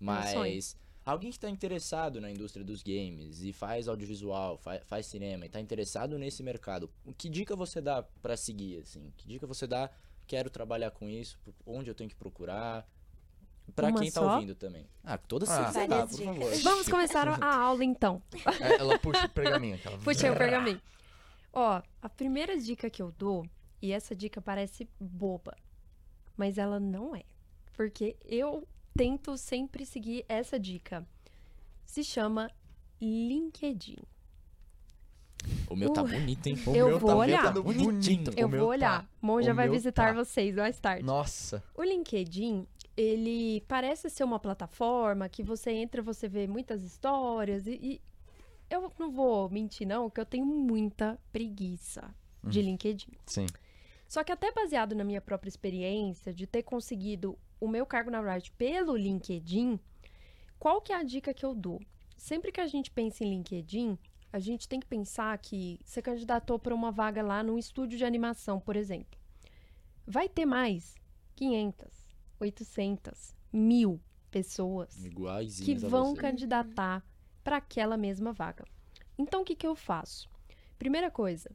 Mas 0.00 0.30
sonho. 0.68 0.82
alguém 1.04 1.30
que 1.30 1.38
tá 1.38 1.50
interessado 1.50 2.20
na 2.20 2.30
indústria 2.30 2.64
dos 2.64 2.82
games 2.82 3.42
e 3.42 3.52
faz 3.52 3.88
audiovisual, 3.88 4.56
fa- 4.56 4.80
faz 4.84 5.06
cinema 5.06 5.44
e 5.44 5.48
tá 5.50 5.60
interessado 5.60 6.18
nesse 6.18 6.42
mercado, 6.42 6.90
que 7.18 7.28
dica 7.28 7.54
você 7.54 7.80
dá 7.80 8.02
pra 8.02 8.36
seguir, 8.36 8.78
assim? 8.80 9.12
Que 9.18 9.28
dica 9.28 9.46
você 9.46 9.66
dá? 9.66 9.90
Quero 10.26 10.48
trabalhar 10.48 10.90
com 10.92 11.08
isso, 11.10 11.38
onde 11.66 11.90
eu 11.90 11.94
tenho 11.94 12.08
que 12.08 12.16
procurar? 12.16 12.88
Pra 13.74 13.88
Uma 13.88 14.00
quem 14.00 14.10
tá 14.10 14.20
só? 14.20 14.34
ouvindo 14.34 14.54
também. 14.54 14.86
Ah, 15.02 15.16
todas 15.18 15.48
Ah. 15.50 15.62
dá, 15.62 15.70
Várias 15.70 16.16
por 16.16 16.24
favor. 16.24 16.52
Vamos 16.62 16.88
começar 16.88 17.26
a 17.28 17.56
aula 17.56 17.84
então. 17.84 18.22
É, 18.60 18.76
ela 18.78 18.98
puxa 18.98 19.24
o 19.26 19.28
pergaminho. 19.30 19.76
Aquela... 19.76 19.98
Puxei 19.98 20.30
o 20.30 20.36
pergaminho. 20.36 20.80
Ó, 21.52 21.82
a 22.00 22.08
primeira 22.08 22.56
dica 22.58 22.88
que 22.90 23.00
eu 23.02 23.10
dou, 23.12 23.46
e 23.80 23.92
essa 23.92 24.14
dica 24.14 24.40
parece 24.40 24.88
boba, 25.00 25.56
mas 26.36 26.58
ela 26.58 26.78
não 26.78 27.14
é. 27.16 27.22
Porque 27.74 28.16
eu 28.24 28.66
tento 28.96 29.36
sempre 29.36 29.84
seguir 29.86 30.24
essa 30.28 30.58
dica. 30.58 31.06
Se 31.84 32.04
chama 32.04 32.50
LinkedIn. 33.00 33.98
O 35.68 35.74
meu 35.74 35.90
tá 35.92 36.02
Uh, 36.02 36.08
bonito, 36.08 36.46
hein? 36.46 36.56
eu 36.68 36.88
meu 36.88 36.98
vou 37.00 37.10
tá 37.10 37.16
olhar. 37.16 37.52
Bonitinho. 37.52 38.24
Eu 38.36 38.46
O 38.46 38.50
meu 38.50 38.60
vou 38.60 38.68
olhar. 38.68 39.02
tá. 39.02 39.08
Monja 39.20 39.52
O 39.52 39.54
vai 39.56 39.68
visitar 39.68 40.08
tá. 40.08 40.12
vocês 40.12 40.54
mais 40.54 40.78
tarde. 40.78 41.02
Nossa. 41.04 41.62
O 41.74 41.82
LinkedIn, 41.82 42.66
ele 42.96 43.62
parece 43.62 44.10
ser 44.10 44.24
uma 44.24 44.38
plataforma 44.38 45.28
que 45.28 45.42
você 45.42 45.70
entra, 45.70 46.02
você 46.02 46.28
vê 46.28 46.46
muitas 46.46 46.82
histórias 46.82 47.66
e, 47.66 47.78
e 47.82 48.00
eu 48.70 48.92
não 48.98 49.10
vou 49.10 49.48
mentir 49.50 49.86
não, 49.86 50.10
que 50.10 50.20
eu 50.20 50.26
tenho 50.26 50.46
muita 50.46 51.18
preguiça 51.32 52.14
de 52.42 52.60
LinkedIn. 52.60 53.12
Sim. 53.26 53.46
Só 54.08 54.22
que 54.22 54.32
até 54.32 54.52
baseado 54.52 54.94
na 54.94 55.04
minha 55.04 55.20
própria 55.20 55.48
experiência 55.48 56.34
de 56.34 56.46
ter 56.46 56.62
conseguido 56.62 57.38
o 57.60 57.68
meu 57.68 57.86
cargo 57.86 58.10
na 58.10 58.20
Riot 58.20 58.50
pelo 58.52 58.96
LinkedIn, 58.96 59.78
qual 60.58 60.80
que 60.80 60.92
é 60.92 60.96
a 60.96 61.02
dica 61.02 61.32
que 61.32 61.44
eu 61.44 61.54
dou? 61.54 61.80
Sempre 62.16 62.52
que 62.52 62.60
a 62.60 62.66
gente 62.66 62.90
pensa 62.90 63.24
em 63.24 63.30
LinkedIn, 63.30 63.98
a 64.32 64.38
gente 64.38 64.68
tem 64.68 64.80
que 64.80 64.86
pensar 64.86 65.36
que 65.38 65.78
você 65.84 66.00
candidatou 66.00 66.58
para 66.58 66.74
uma 66.74 66.90
vaga 66.90 67.22
lá 67.22 67.42
num 67.42 67.58
estúdio 67.58 67.98
de 67.98 68.04
animação, 68.04 68.58
por 68.58 68.76
exemplo. 68.76 69.18
Vai 70.06 70.28
ter 70.28 70.46
mais 70.46 70.94
500, 71.36 72.01
800, 72.42 73.36
mil 73.52 74.00
pessoas 74.30 74.96
que 75.64 75.74
vão 75.76 76.14
candidatar 76.14 77.04
para 77.44 77.58
aquela 77.58 77.96
mesma 77.96 78.32
vaga. 78.32 78.64
Então, 79.16 79.42
o 79.42 79.44
que, 79.44 79.54
que 79.54 79.66
eu 79.66 79.76
faço? 79.76 80.28
Primeira 80.78 81.10
coisa, 81.10 81.50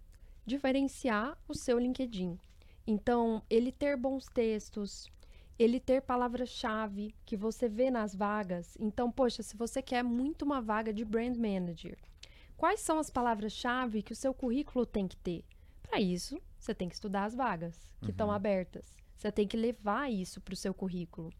diferenciar 0.45 1.37
o 1.47 1.53
seu 1.53 1.77
LinkedIn. 1.77 2.39
Então, 2.85 3.43
ele 3.49 3.71
ter 3.71 3.97
bons 3.97 4.27
textos, 4.27 5.11
ele 5.59 5.79
ter 5.79 6.01
palavras-chave 6.01 7.13
que 7.25 7.35
você 7.35 7.67
vê 7.67 7.91
nas 7.91 8.15
vagas. 8.15 8.77
Então, 8.79 9.11
poxa, 9.11 9.43
se 9.43 9.57
você 9.57 9.81
quer 9.81 10.03
muito 10.03 10.43
uma 10.43 10.61
vaga 10.61 10.93
de 10.93 11.03
brand 11.03 11.35
manager, 11.35 11.97
quais 12.55 12.79
são 12.79 12.97
as 12.97 13.09
palavras-chave 13.09 14.01
que 14.01 14.13
o 14.13 14.15
seu 14.15 14.33
currículo 14.33 14.85
tem 14.85 15.05
que 15.05 15.17
ter? 15.17 15.43
Para 15.83 15.99
isso, 15.99 16.39
você 16.57 16.73
tem 16.73 16.87
que 16.87 16.95
estudar 16.95 17.25
as 17.25 17.35
vagas 17.35 17.91
que 18.01 18.11
estão 18.11 18.31
abertas. 18.31 18.96
Você 19.17 19.31
tem 19.31 19.47
que 19.47 19.57
levar 19.57 20.11
isso 20.11 20.39
para 20.39 20.53
o 20.53 20.57
seu 20.57 20.73
currículo. 20.73 21.33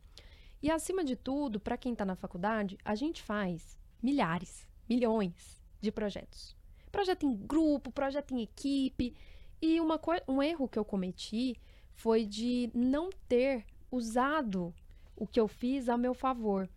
E 0.62 0.72
acima 0.72 1.04
de 1.04 1.16
tudo, 1.16 1.60
para 1.60 1.78
quem 1.78 1.94
está 1.94 2.04
na 2.04 2.16
faculdade, 2.16 2.78
a 2.84 2.96
gente 2.96 3.22
faz 3.22 3.78
milhares, 4.02 4.68
milhões 4.90 5.62
de 5.80 5.92
projetos. 5.92 6.56
Projeto 6.92 7.28
em 7.28 7.36
grupo, 7.36 7.92
projeto 7.92 8.34
em 8.34 8.42
equipe. 8.42 9.16
E 9.62 9.80
uma 9.80 10.00
um 10.28 10.42
erro 10.42 10.68
que 10.68 10.80
eu 10.80 10.84
cometi 10.84 11.56
foi 11.94 12.26
de 12.26 12.72
não 12.74 13.12
ter 13.28 13.64
usado 13.92 14.74
o 15.16 15.28
que 15.28 15.40
eu 15.40 15.48
fiz 15.48 15.88
a 15.88 15.98
meu 15.98 16.16
favor. 16.16 16.68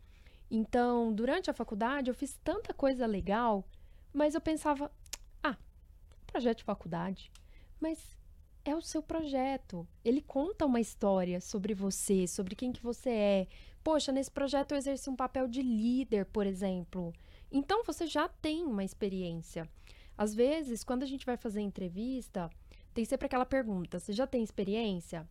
Então, 0.50 1.14
durante 1.14 1.50
a 1.50 1.54
faculdade, 1.54 2.10
eu 2.10 2.14
fiz 2.14 2.38
tanta 2.44 2.74
coisa 2.74 3.06
legal, 3.06 3.64
mas 4.12 4.34
eu 4.34 4.40
pensava, 4.40 4.92
ah, 5.42 5.56
projeto 6.26 6.58
de 6.58 6.64
faculdade. 6.64 7.30
Mas 7.80 8.19
é 8.64 8.74
o 8.74 8.80
seu 8.80 9.02
projeto. 9.02 9.86
Ele 10.04 10.20
conta 10.20 10.66
uma 10.66 10.80
história 10.80 11.40
sobre 11.40 11.74
você, 11.74 12.26
sobre 12.26 12.54
quem 12.54 12.72
que 12.72 12.82
você 12.82 13.10
é. 13.10 13.46
Poxa, 13.82 14.12
nesse 14.12 14.30
projeto 14.30 14.72
eu 14.72 14.78
exerci 14.78 15.08
um 15.08 15.16
papel 15.16 15.48
de 15.48 15.62
líder, 15.62 16.26
por 16.26 16.46
exemplo. 16.46 17.12
Então 17.50 17.84
você 17.84 18.06
já 18.06 18.28
tem 18.28 18.64
uma 18.64 18.84
experiência. 18.84 19.68
Às 20.16 20.34
vezes, 20.34 20.84
quando 20.84 21.02
a 21.02 21.06
gente 21.06 21.24
vai 21.24 21.36
fazer 21.36 21.60
entrevista, 21.60 22.50
tem 22.92 23.04
sempre 23.04 23.26
aquela 23.26 23.46
pergunta: 23.46 23.98
você 23.98 24.12
já 24.12 24.26
tem 24.26 24.42
experiência? 24.42 25.26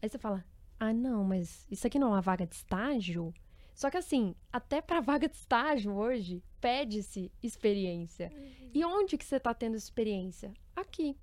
Aí 0.00 0.08
você 0.08 0.18
fala: 0.18 0.44
ah, 0.78 0.92
não, 0.92 1.24
mas 1.24 1.66
isso 1.70 1.86
aqui 1.86 1.98
não 1.98 2.08
é 2.08 2.10
uma 2.12 2.20
vaga 2.20 2.46
de 2.46 2.54
estágio? 2.54 3.34
Só 3.74 3.90
que 3.90 3.96
assim, 3.96 4.34
até 4.52 4.80
para 4.80 5.00
vaga 5.02 5.28
de 5.28 5.36
estágio 5.36 5.92
hoje, 5.92 6.42
pede-se 6.60 7.32
experiência. 7.42 8.32
E 8.72 8.84
onde 8.84 9.18
que 9.18 9.24
você 9.24 9.36
está 9.36 9.52
tendo 9.52 9.76
experiência? 9.76 10.52
Aqui. 10.74 11.16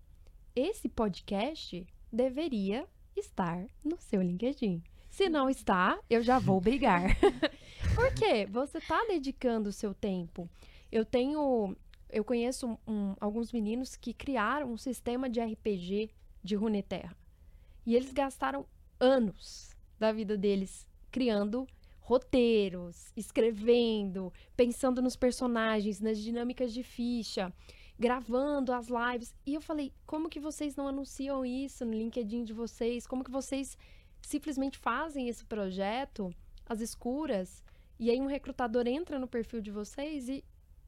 Esse 0.55 0.87
podcast 0.87 1.85
deveria 2.11 2.87
estar 3.15 3.65
no 3.83 3.97
seu 3.99 4.21
LinkedIn. 4.21 4.81
Se 5.09 5.29
não 5.29 5.49
está, 5.49 5.99
eu 6.09 6.21
já 6.21 6.39
vou 6.39 6.59
brigar. 6.59 7.15
Por 7.95 8.13
quê? 8.13 8.45
Você 8.45 8.77
está 8.77 9.03
dedicando 9.05 9.69
o 9.69 9.73
seu 9.73 9.93
tempo. 9.93 10.49
Eu 10.91 11.05
tenho. 11.05 11.75
Eu 12.09 12.23
conheço 12.23 12.77
um- 12.87 13.15
alguns 13.19 13.51
meninos 13.51 13.95
que 13.95 14.13
criaram 14.13 14.71
um 14.71 14.77
sistema 14.77 15.29
de 15.29 15.39
RPG 15.41 16.09
de 16.43 16.55
Runeterra. 16.55 17.15
E 17.85 17.95
eles 17.95 18.13
gastaram 18.13 18.65
anos 18.99 19.75
da 19.99 20.11
vida 20.11 20.37
deles 20.37 20.87
criando 21.11 21.67
roteiros, 21.99 23.11
escrevendo, 23.15 24.31
pensando 24.55 25.01
nos 25.01 25.15
personagens, 25.15 25.99
nas 25.99 26.19
dinâmicas 26.19 26.73
de 26.73 26.83
ficha, 26.83 27.51
gravando 27.97 28.73
as 28.73 28.87
lives. 28.87 29.33
E 29.45 29.53
eu 29.53 29.61
falei, 29.61 29.93
como 30.05 30.29
que 30.29 30.39
vocês 30.39 30.75
não 30.75 30.87
anunciam 30.87 31.45
isso 31.45 31.85
no 31.85 31.93
LinkedIn 31.93 32.43
de 32.43 32.53
vocês? 32.53 33.07
Como 33.07 33.23
que 33.23 33.31
vocês 33.31 33.77
simplesmente 34.21 34.77
fazem 34.77 35.27
esse 35.27 35.45
projeto 35.45 36.33
às 36.65 36.81
escuras? 36.81 37.63
E 37.97 38.09
aí 38.11 38.19
um 38.19 38.27
recrutador 38.27 38.87
entra 38.87 39.17
no 39.17 39.27
perfil 39.27 39.61
de 39.61 39.71
vocês 39.71 40.27
e, 40.27 40.43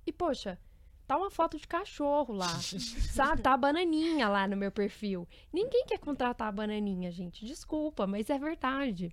e 0.06 0.12
poxa, 0.12 0.60
tá 1.08 1.18
uma 1.18 1.32
foto 1.32 1.58
de 1.58 1.68
cachorro 1.68 2.34
lá, 2.34 2.54
sabe? 3.14 3.42
Tá 3.42 3.54
a 3.54 3.58
bananinha 3.58 4.28
lá 4.28 4.48
no 4.48 4.58
meu 4.58 4.72
perfil. 4.72 5.28
Ninguém 5.52 5.86
quer 5.86 6.00
contratar 6.00 6.50
a 6.50 6.52
bananinha, 6.52 7.10
gente. 7.12 7.46
Desculpa, 7.46 8.06
mas 8.06 8.30
é 8.30 8.38
verdade. 8.38 9.10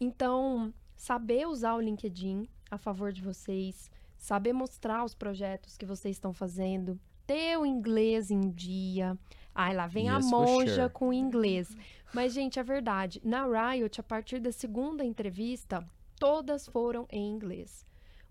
Então, 0.00 0.74
saber 0.96 1.46
usar 1.46 1.74
o 1.74 1.80
LinkedIn 1.80 2.48
a 2.68 2.76
favor 2.76 3.12
de 3.12 3.22
vocês, 3.22 3.88
saber 4.18 4.52
mostrar 4.52 5.04
os 5.04 5.14
projetos 5.14 5.76
que 5.76 5.86
vocês 5.86 6.16
estão 6.16 6.32
fazendo, 6.32 6.98
ter 7.26 7.58
o 7.58 7.66
inglês 7.66 8.30
em 8.30 8.50
dia. 8.50 9.16
Ai, 9.54 9.74
lá 9.74 9.86
vem 9.86 10.08
a 10.08 10.16
Yes, 10.16 10.30
for 10.30 10.46
monja 10.46 10.82
sure. 10.82 10.90
com 10.92 11.08
o 11.08 11.12
inglês. 11.12 11.74
Mas, 12.12 12.32
gente, 12.32 12.58
é 12.58 12.62
verdade. 12.62 13.20
Na 13.24 13.44
Riot, 13.46 14.00
a 14.00 14.02
partir 14.02 14.38
da 14.38 14.52
segunda 14.52 15.04
entrevista, 15.04 15.84
todas 16.18 16.66
foram 16.66 17.06
em 17.10 17.28
inglês. 17.28 17.84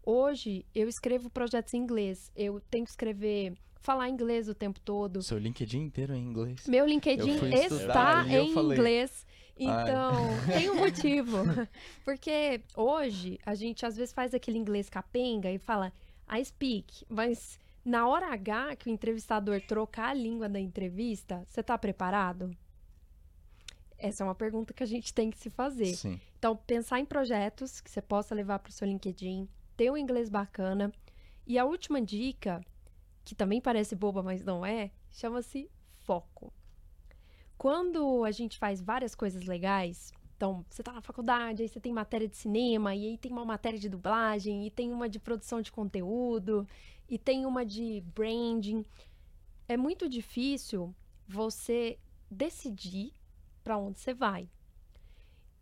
Hoje, 0.03 0.65
eu 0.73 0.87
escrevo 0.87 1.29
projetos 1.29 1.73
em 1.73 1.77
inglês. 1.77 2.31
Eu 2.35 2.61
tenho 2.69 2.85
que 2.85 2.91
escrever 2.91 3.53
falar 3.85 4.09
inglês 4.09 4.47
o 4.47 4.53
tempo 4.53 4.79
todo. 4.79 5.21
Seu 5.21 5.37
LinkedIn 5.37 5.79
inteiro 5.81 6.13
é 6.13 6.17
em 6.17 6.23
inglês. 6.23 6.67
Meu 6.67 6.85
LinkedIn 6.85 7.37
está 7.53 8.25
em 8.27 8.49
inglês. 8.51 9.25
Então, 9.57 10.11
tem 10.51 10.69
um 10.69 10.75
motivo. 10.75 11.37
Porque 12.03 12.61
hoje 12.75 13.39
a 13.45 13.55
gente 13.55 13.85
às 13.85 13.95
vezes 13.95 14.13
faz 14.13 14.33
aquele 14.33 14.57
inglês 14.57 14.89
capenga 14.89 15.49
e 15.51 15.57
fala 15.57 15.93
I 16.29 16.43
speak, 16.43 17.05
mas 17.09 17.59
na 17.85 18.07
hora 18.07 18.33
H 18.33 18.75
que 18.77 18.89
o 18.89 18.91
entrevistador 18.91 19.61
trocar 19.61 20.09
a 20.09 20.13
língua 20.13 20.49
da 20.49 20.59
entrevista, 20.59 21.43
você 21.45 21.61
tá 21.61 21.77
preparado? 21.77 22.49
Essa 23.97 24.23
é 24.23 24.25
uma 24.25 24.35
pergunta 24.35 24.73
que 24.73 24.83
a 24.83 24.87
gente 24.87 25.13
tem 25.13 25.29
que 25.29 25.37
se 25.37 25.51
fazer. 25.51 25.93
Sim. 25.95 26.19
Então, 26.37 26.57
pensar 26.57 26.99
em 26.99 27.05
projetos 27.05 27.79
que 27.79 27.89
você 27.89 28.01
possa 28.01 28.33
levar 28.33 28.59
para 28.59 28.69
o 28.69 28.73
seu 28.73 28.87
LinkedIn, 28.87 29.47
ter 29.77 29.91
um 29.91 29.97
inglês 29.97 30.29
bacana. 30.29 30.91
E 31.45 31.59
a 31.59 31.65
última 31.65 32.01
dica, 32.01 32.59
que 33.23 33.35
também 33.35 33.61
parece 33.61 33.95
boba, 33.95 34.23
mas 34.23 34.43
não 34.43 34.65
é, 34.65 34.91
chama-se 35.11 35.69
foco. 36.03 36.51
Quando 37.57 38.25
a 38.25 38.31
gente 38.31 38.57
faz 38.57 38.81
várias 38.81 39.15
coisas 39.15 39.45
legais, 39.45 40.11
então 40.35 40.65
você 40.69 40.83
tá 40.83 40.91
na 40.91 41.01
faculdade, 41.01 41.61
aí 41.61 41.69
você 41.69 41.79
tem 41.79 41.93
matéria 41.93 42.27
de 42.27 42.35
cinema, 42.35 42.93
e 42.93 43.07
aí 43.07 43.17
tem 43.17 43.31
uma 43.31 43.45
matéria 43.45 43.79
de 43.79 43.87
dublagem, 43.87 44.67
e 44.67 44.69
tem 44.69 44.91
uma 44.91 45.07
de 45.07 45.19
produção 45.19 45.61
de 45.61 45.71
conteúdo, 45.71 46.67
e 47.09 47.17
tem 47.17 47.45
uma 47.45 47.65
de 47.65 48.01
branding. 48.13 48.85
É 49.67 49.77
muito 49.77 50.07
difícil 50.09 50.93
você 51.27 51.97
decidir 52.29 53.13
para 53.63 53.77
onde 53.77 53.99
você 53.99 54.13
vai. 54.13 54.49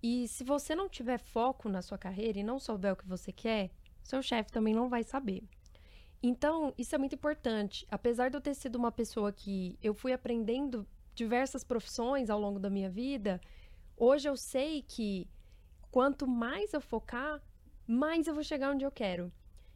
E 0.01 0.27
se 0.27 0.43
você 0.43 0.75
não 0.75 0.89
tiver 0.89 1.17
foco 1.17 1.69
na 1.69 1.81
sua 1.81 1.97
carreira 1.97 2.39
e 2.39 2.43
não 2.43 2.59
souber 2.59 2.93
o 2.93 2.95
que 2.95 3.07
você 3.07 3.31
quer, 3.31 3.71
seu 4.03 4.21
chefe 4.21 4.51
também 4.51 4.73
não 4.73 4.89
vai 4.89 5.03
saber. 5.03 5.43
Então, 6.21 6.73
isso 6.77 6.93
é 6.95 6.97
muito 6.97 7.15
importante. 7.15 7.85
Apesar 7.89 8.29
de 8.29 8.37
eu 8.37 8.41
ter 8.41 8.53
sido 8.53 8.75
uma 8.75 8.91
pessoa 8.91 9.31
que 9.31 9.77
eu 9.81 9.93
fui 9.93 10.11
aprendendo 10.13 10.85
diversas 11.15 11.63
profissões 11.63 12.29
ao 12.29 12.39
longo 12.39 12.59
da 12.59 12.69
minha 12.69 12.89
vida, 12.89 13.39
hoje 13.95 14.27
eu 14.27 14.35
sei 14.35 14.81
que 14.81 15.27
quanto 15.91 16.27
mais 16.27 16.73
eu 16.73 16.81
focar, 16.81 17.41
mais 17.85 18.27
eu 18.27 18.33
vou 18.33 18.43
chegar 18.43 18.71
onde 18.71 18.85
eu 18.85 18.91
quero. 18.91 19.31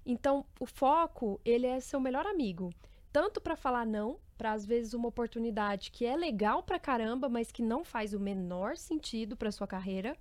Então, 0.09 0.45
o 0.57 0.65
foco, 0.65 1.37
ele 1.43 1.67
é 1.67 1.81
seu 1.81 1.99
melhor 1.99 2.25
amigo. 2.25 2.73
Tanto 3.11 3.41
para 3.41 3.57
falar 3.57 3.85
não, 3.85 4.17
para 4.37 4.53
às 4.53 4.65
vezes 4.65 4.93
uma 4.93 5.09
oportunidade 5.09 5.91
que 5.91 6.05
é 6.05 6.15
legal 6.15 6.63
pra 6.63 6.79
caramba, 6.79 7.27
mas 7.27 7.51
que 7.51 7.61
não 7.61 7.83
faz 7.83 8.13
o 8.13 8.19
menor 8.19 8.77
sentido 8.77 9.35
para 9.35 9.51
sua 9.51 9.67
carreira, 9.67 10.15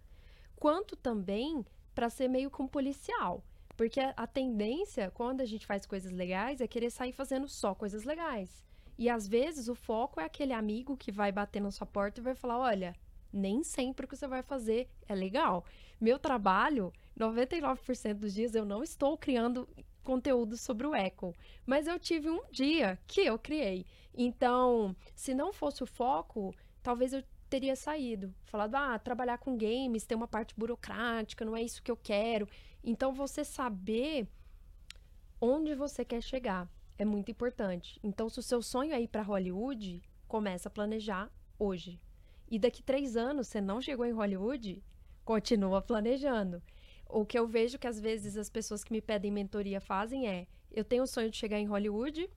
quanto 0.57 0.97
também 0.97 1.65
para 1.95 2.11
ser 2.11 2.27
meio 2.27 2.51
como 2.51 2.69
policial. 2.69 3.45
Porque 3.77 4.01
a 4.01 4.27
tendência, 4.27 5.09
quando 5.13 5.41
a 5.41 5.45
gente 5.45 5.65
faz 5.65 5.87
coisas 5.87 6.11
legais, 6.11 6.61
é 6.61 6.67
querer 6.67 6.91
sair 6.91 7.13
fazendo 7.13 7.47
só 7.47 7.73
coisas 7.73 8.03
legais. 8.03 8.65
E 8.99 9.09
às 9.09 9.29
vezes 9.29 9.69
o 9.69 9.75
foco 9.77 10.19
é 10.19 10.25
aquele 10.25 10.53
amigo 10.53 10.97
que 10.97 11.13
vai 11.13 11.31
bater 11.31 11.61
na 11.61 11.71
sua 11.71 11.87
porta 11.87 12.21
e 12.21 12.25
vai 12.25 12.35
falar: 12.35 12.59
olha, 12.59 12.97
nem 13.33 13.63
sempre 13.63 14.05
o 14.05 14.09
que 14.09 14.17
você 14.17 14.27
vai 14.27 14.43
fazer 14.43 14.89
é 15.07 15.15
legal. 15.15 15.65
Meu 16.01 16.19
trabalho, 16.19 16.93
99% 17.19 18.15
dos 18.19 18.35
dias 18.35 18.55
eu 18.55 18.65
não 18.65 18.83
estou 18.83 19.17
criando 19.17 19.69
conteúdo 20.05 20.57
sobre 20.57 20.87
o 20.87 20.95
Echo, 20.95 21.35
mas 21.65 21.87
eu 21.87 21.99
tive 21.99 22.31
um 22.31 22.43
dia 22.51 22.99
que 23.07 23.23
eu 23.23 23.39
criei. 23.39 23.87
Então, 24.15 24.95
se 25.15 25.35
não 25.35 25.53
fosse 25.53 25.83
o 25.83 25.87
foco, 25.87 26.55
talvez 26.83 27.13
eu 27.13 27.25
teria 27.49 27.75
saído, 27.75 28.35
falado: 28.45 28.75
"Ah, 28.75 28.99
trabalhar 28.99 29.39
com 29.39 29.57
games 29.57 30.07
tem 30.07 30.17
uma 30.17 30.29
parte 30.29 30.55
burocrática, 30.57 31.45
não 31.45 31.57
é 31.57 31.63
isso 31.63 31.83
que 31.83 31.91
eu 31.91 31.97
quero". 31.97 32.49
Então, 32.85 33.13
você 33.13 33.45
saber 33.45 34.29
onde 35.41 35.75
você 35.75 36.05
quer 36.05 36.23
chegar 36.23 36.69
é 36.99 37.05
muito 37.05 37.31
importante. 37.31 37.99
Então, 38.03 38.29
se 38.29 38.39
o 38.39 38.43
seu 38.43 38.63
sonho 38.63 38.95
é 38.95 39.01
ir 39.01 39.09
para 39.09 39.23
Hollywood, 39.23 40.03
começa 40.29 40.69
a 40.69 40.71
planejar 40.71 41.31
hoje. 41.59 42.01
E 42.51 42.59
daqui 42.59 42.83
três 42.83 43.17
anos 43.17 43.49
você 43.49 43.61
não 43.61 43.81
chegou 43.81 44.07
em 44.07 44.13
Hollywood, 44.13 44.83
continua 45.25 45.83
planejando. 45.83 46.63
O 47.09 47.25
que 47.25 47.39
eu 47.39 47.47
vejo 47.47 47.79
que 47.79 47.87
às 47.87 48.01
vezes 48.01 48.37
as 48.37 48.51
pessoas 48.51 48.83
que 48.83 48.93
me 48.93 49.01
pedem 49.01 49.31
mentoria 49.31 49.81
fazem 49.81 50.29
é: 50.29 50.47
eu 50.71 50.85
tenho 50.85 51.05
o 51.05 51.07
sonho 51.07 51.31
de 51.31 51.37
chegar 51.37 51.59
em 51.59 51.67
Hollywood, 51.67 52.29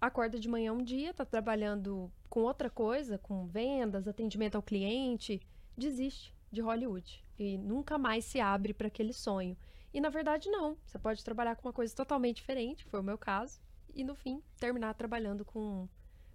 acorda 0.00 0.38
de 0.38 0.48
manhã 0.48 0.72
um 0.72 0.82
dia, 0.82 1.12
tá 1.12 1.24
trabalhando 1.24 2.10
com 2.28 2.40
outra 2.40 2.70
coisa, 2.70 3.18
com 3.18 3.46
vendas, 3.46 4.06
atendimento 4.06 4.56
ao 4.56 4.62
cliente, 4.62 5.40
desiste 5.76 6.34
de 6.50 6.60
Hollywood 6.60 7.24
e 7.38 7.58
nunca 7.58 7.98
mais 7.98 8.24
se 8.24 8.40
abre 8.40 8.72
para 8.72 8.86
aquele 8.88 9.12
sonho. 9.12 9.56
E 9.92 10.00
na 10.00 10.08
verdade 10.08 10.50
não, 10.50 10.76
você 10.84 10.98
pode 10.98 11.24
trabalhar 11.24 11.56
com 11.56 11.66
uma 11.68 11.72
coisa 11.72 11.94
totalmente 11.94 12.36
diferente, 12.36 12.84
foi 12.84 13.00
o 13.00 13.04
meu 13.04 13.18
caso, 13.18 13.60
e 13.94 14.04
no 14.04 14.14
fim 14.14 14.42
terminar 14.58 14.94
trabalhando 14.94 15.44
com 15.44 15.88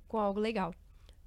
com 0.07 0.17
algo 0.17 0.41
legal. 0.41 0.75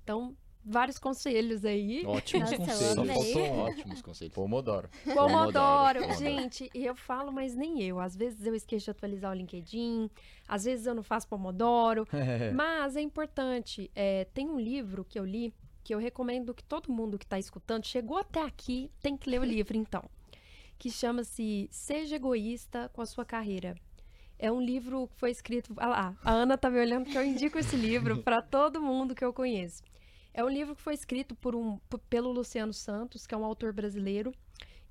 Então, 0.02 0.36
vários 0.64 0.98
conselhos 0.98 1.64
aí. 1.64 2.04
Ótimos 2.06 2.50
Nossa, 2.50 2.64
conselhos. 2.64 2.98
amei. 2.98 3.50
Ótimos 3.50 4.02
conselhos. 4.02 4.34
Pomodoro. 4.34 4.88
Pomodoro, 5.04 6.00
Pomodoro. 6.00 6.18
gente, 6.18 6.70
e 6.74 6.84
eu 6.86 6.94
falo, 6.94 7.30
mas 7.30 7.54
nem 7.54 7.82
eu. 7.82 8.00
Às 8.00 8.16
vezes 8.16 8.46
eu 8.46 8.54
esqueço 8.54 8.86
de 8.86 8.90
atualizar 8.90 9.30
o 9.30 9.34
LinkedIn, 9.34 10.10
às 10.48 10.64
vezes 10.64 10.86
eu 10.86 10.94
não 10.94 11.02
faço 11.02 11.28
Pomodoro, 11.28 12.06
mas 12.54 12.96
é 12.96 13.00
importante. 13.00 13.90
É, 13.94 14.24
tem 14.32 14.48
um 14.48 14.58
livro 14.58 15.04
que 15.04 15.18
eu 15.18 15.24
li 15.24 15.52
que 15.84 15.94
eu 15.94 15.98
recomendo 15.98 16.54
que 16.54 16.64
todo 16.64 16.90
mundo 16.90 17.18
que 17.18 17.26
está 17.26 17.38
escutando, 17.38 17.84
chegou 17.84 18.16
até 18.16 18.40
aqui, 18.40 18.90
tem 19.02 19.18
que 19.18 19.28
ler 19.28 19.38
o 19.38 19.44
livro 19.44 19.76
então, 19.76 20.02
que 20.78 20.90
chama-se 20.90 21.68
Seja 21.70 22.16
Egoísta 22.16 22.90
com 22.94 23.02
a 23.02 23.06
Sua 23.06 23.24
Carreira. 23.24 23.74
É 24.38 24.50
um 24.50 24.60
livro 24.60 25.08
que 25.08 25.16
foi 25.16 25.30
escrito. 25.30 25.74
Ah 25.76 25.86
lá, 25.86 26.16
a 26.24 26.32
Ana 26.32 26.58
tá 26.58 26.68
me 26.70 26.80
olhando 26.80 27.04
que 27.04 27.16
eu 27.16 27.24
indico 27.24 27.58
esse 27.58 27.76
livro 27.76 28.22
para 28.22 28.42
todo 28.42 28.80
mundo 28.80 29.14
que 29.14 29.24
eu 29.24 29.32
conheço. 29.32 29.82
É 30.34 30.42
um 30.42 30.48
livro 30.48 30.74
que 30.74 30.82
foi 30.82 30.94
escrito 30.94 31.34
por 31.36 31.54
um, 31.54 31.78
pelo 32.10 32.32
Luciano 32.32 32.72
Santos, 32.72 33.24
que 33.24 33.34
é 33.34 33.38
um 33.38 33.44
autor 33.44 33.72
brasileiro. 33.72 34.34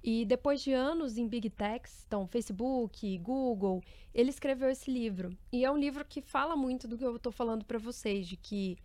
E 0.01 0.25
depois 0.25 0.61
de 0.61 0.71
anos 0.71 1.17
em 1.17 1.27
Big 1.27 1.49
Techs, 1.49 2.05
então 2.07 2.25
Facebook, 2.25 3.17
Google, 3.19 3.83
ele 4.13 4.29
escreveu 4.29 4.69
esse 4.69 4.89
livro. 4.89 5.37
E 5.51 5.65
é 5.65 5.69
um 5.71 5.77
livro 5.77 6.05
que 6.05 6.21
fala 6.21 6.55
muito 6.55 6.87
do 6.87 6.97
que 6.97 7.05
eu 7.05 7.17
estou 7.17 7.31
falando 7.31 7.65
para 7.65 7.77
vocês, 7.77 8.25
de 8.25 8.37
que 8.37 8.77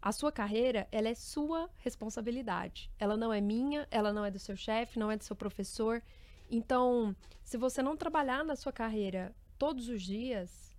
a 0.00 0.12
sua 0.12 0.30
carreira, 0.30 0.86
ela 0.92 1.08
é 1.08 1.14
sua 1.14 1.68
responsabilidade. 1.78 2.88
Ela 2.98 3.16
não 3.16 3.32
é 3.32 3.40
minha, 3.40 3.88
ela 3.90 4.12
não 4.12 4.24
é 4.24 4.30
do 4.30 4.38
seu 4.38 4.56
chefe, 4.56 5.00
não 5.00 5.10
é 5.10 5.16
do 5.16 5.24
seu 5.24 5.34
professor. 5.34 6.00
Então, 6.48 7.14
se 7.42 7.56
você 7.56 7.82
não 7.82 7.96
trabalhar 7.96 8.44
na 8.44 8.54
sua 8.54 8.72
carreira 8.72 9.34
todos 9.58 9.88
os 9.88 10.02
dias, 10.02 10.72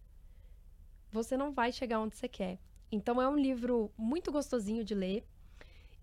você 1.12 1.36
não 1.36 1.52
vai 1.52 1.74
chegar 1.74 2.00
onde 2.00 2.16
você 2.16 2.30
quer. 2.30 2.58
Então, 2.92 3.22
é 3.22 3.28
um 3.28 3.38
livro 3.38 3.92
muito 3.98 4.32
gostosinho 4.32 4.84
de 4.84 4.96
ler 4.96 5.26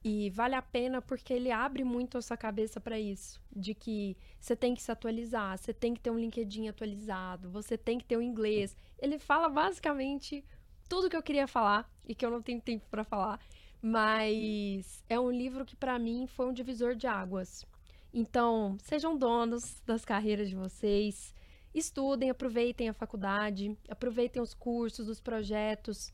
e 0.05 0.29
vale 0.29 0.55
a 0.55 0.61
pena 0.61 1.01
porque 1.01 1.33
ele 1.33 1.51
abre 1.51 1.83
muito 1.83 2.19
a 2.19 2.23
sua 2.23 2.37
cabeça 2.37 2.79
para 2.79 3.01
isso, 3.01 3.41
de 3.51 3.75
que 3.75 4.15
você 4.39 4.55
tem 4.55 4.75
que 4.75 4.83
se 4.83 4.93
atualizar, 4.93 5.57
você 5.57 5.73
tem 5.73 5.95
que 5.95 6.01
ter 6.01 6.11
um 6.11 6.19
LinkedIn 6.19 6.69
atualizado, 6.69 7.49
você 7.51 7.79
tem 7.79 7.97
que 7.99 8.05
ter 8.05 8.19
o 8.19 8.23
inglês. 8.23 8.77
Ele 8.99 9.19
fala 9.19 9.49
basicamente 9.49 10.45
tudo 10.89 11.09
que 11.09 11.17
eu 11.17 11.23
queria 11.23 11.49
falar 11.49 11.91
e 12.07 12.15
que 12.15 12.25
eu 12.25 12.31
não 12.31 12.43
tenho 12.43 12.61
tempo 12.61 12.87
para 12.91 13.03
falar, 13.03 13.41
mas 13.81 15.03
é 15.09 15.19
um 15.19 15.31
livro 15.31 15.65
que 15.65 15.75
para 15.75 15.99
mim 15.99 16.27
foi 16.27 16.47
um 16.47 16.53
divisor 16.53 16.95
de 16.95 17.07
águas. 17.07 17.65
Então, 18.13 18.77
sejam 18.83 19.17
donos 19.17 19.81
das 19.87 20.05
carreiras 20.05 20.51
de 20.51 20.55
vocês, 20.55 21.35
estudem, 21.75 22.29
aproveitem 22.29 22.91
a 22.91 22.95
faculdade, 22.95 23.77
aproveitem 23.89 24.43
os 24.43 24.53
cursos, 24.53 25.09
os 25.09 25.19
projetos. 25.19 26.13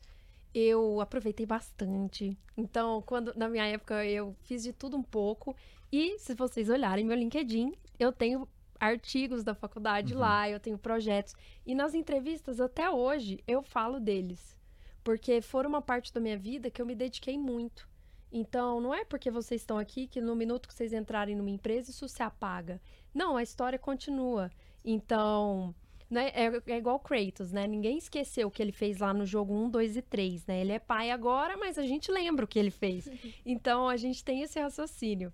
Eu 0.53 0.99
aproveitei 0.99 1.45
bastante. 1.45 2.37
Então, 2.57 3.01
quando 3.03 3.33
na 3.35 3.47
minha 3.47 3.65
época 3.65 4.05
eu 4.05 4.35
fiz 4.43 4.63
de 4.63 4.73
tudo 4.73 4.97
um 4.97 5.03
pouco. 5.03 5.55
E 5.91 6.17
se 6.19 6.33
vocês 6.33 6.69
olharem 6.69 7.05
meu 7.05 7.17
LinkedIn, 7.17 7.73
eu 7.99 8.11
tenho 8.11 8.47
artigos 8.79 9.43
da 9.43 9.53
faculdade 9.53 10.13
lá, 10.13 10.49
eu 10.49 10.59
tenho 10.59 10.77
projetos. 10.77 11.35
E 11.65 11.75
nas 11.75 11.93
entrevistas 11.93 12.59
até 12.59 12.89
hoje 12.89 13.43
eu 13.47 13.61
falo 13.61 13.99
deles, 13.99 14.57
porque 15.03 15.41
foram 15.41 15.69
uma 15.69 15.81
parte 15.81 16.11
da 16.11 16.19
minha 16.19 16.37
vida 16.37 16.71
que 16.71 16.81
eu 16.81 16.85
me 16.85 16.95
dediquei 16.95 17.37
muito. 17.37 17.87
Então, 18.31 18.79
não 18.79 18.93
é 18.93 19.03
porque 19.03 19.29
vocês 19.29 19.61
estão 19.61 19.77
aqui 19.77 20.07
que 20.07 20.21
no 20.21 20.35
minuto 20.35 20.67
que 20.67 20.73
vocês 20.73 20.93
entrarem 20.93 21.35
numa 21.35 21.49
empresa 21.49 21.91
isso 21.91 22.07
se 22.07 22.23
apaga. 22.23 22.81
Não, 23.13 23.35
a 23.35 23.43
história 23.43 23.77
continua. 23.77 24.49
Então, 24.83 25.75
né, 26.11 26.31
é, 26.35 26.51
é 26.73 26.77
igual 26.77 26.99
Kratos, 26.99 27.51
né? 27.51 27.65
Ninguém 27.65 27.97
esqueceu 27.97 28.47
o 28.47 28.51
que 28.51 28.61
ele 28.61 28.71
fez 28.71 28.99
lá 28.99 29.13
no 29.13 29.25
jogo 29.25 29.53
1, 29.55 29.69
2 29.69 29.97
e 29.97 30.01
3, 30.01 30.45
né? 30.45 30.59
Ele 30.61 30.73
é 30.73 30.79
pai 30.79 31.09
agora, 31.09 31.57
mas 31.57 31.77
a 31.77 31.83
gente 31.83 32.11
lembra 32.11 32.45
o 32.45 32.47
que 32.47 32.59
ele 32.59 32.71
fez. 32.71 33.07
Então, 33.45 33.87
a 33.87 33.97
gente 33.97 34.23
tem 34.23 34.41
esse 34.41 34.59
raciocínio. 34.59 35.31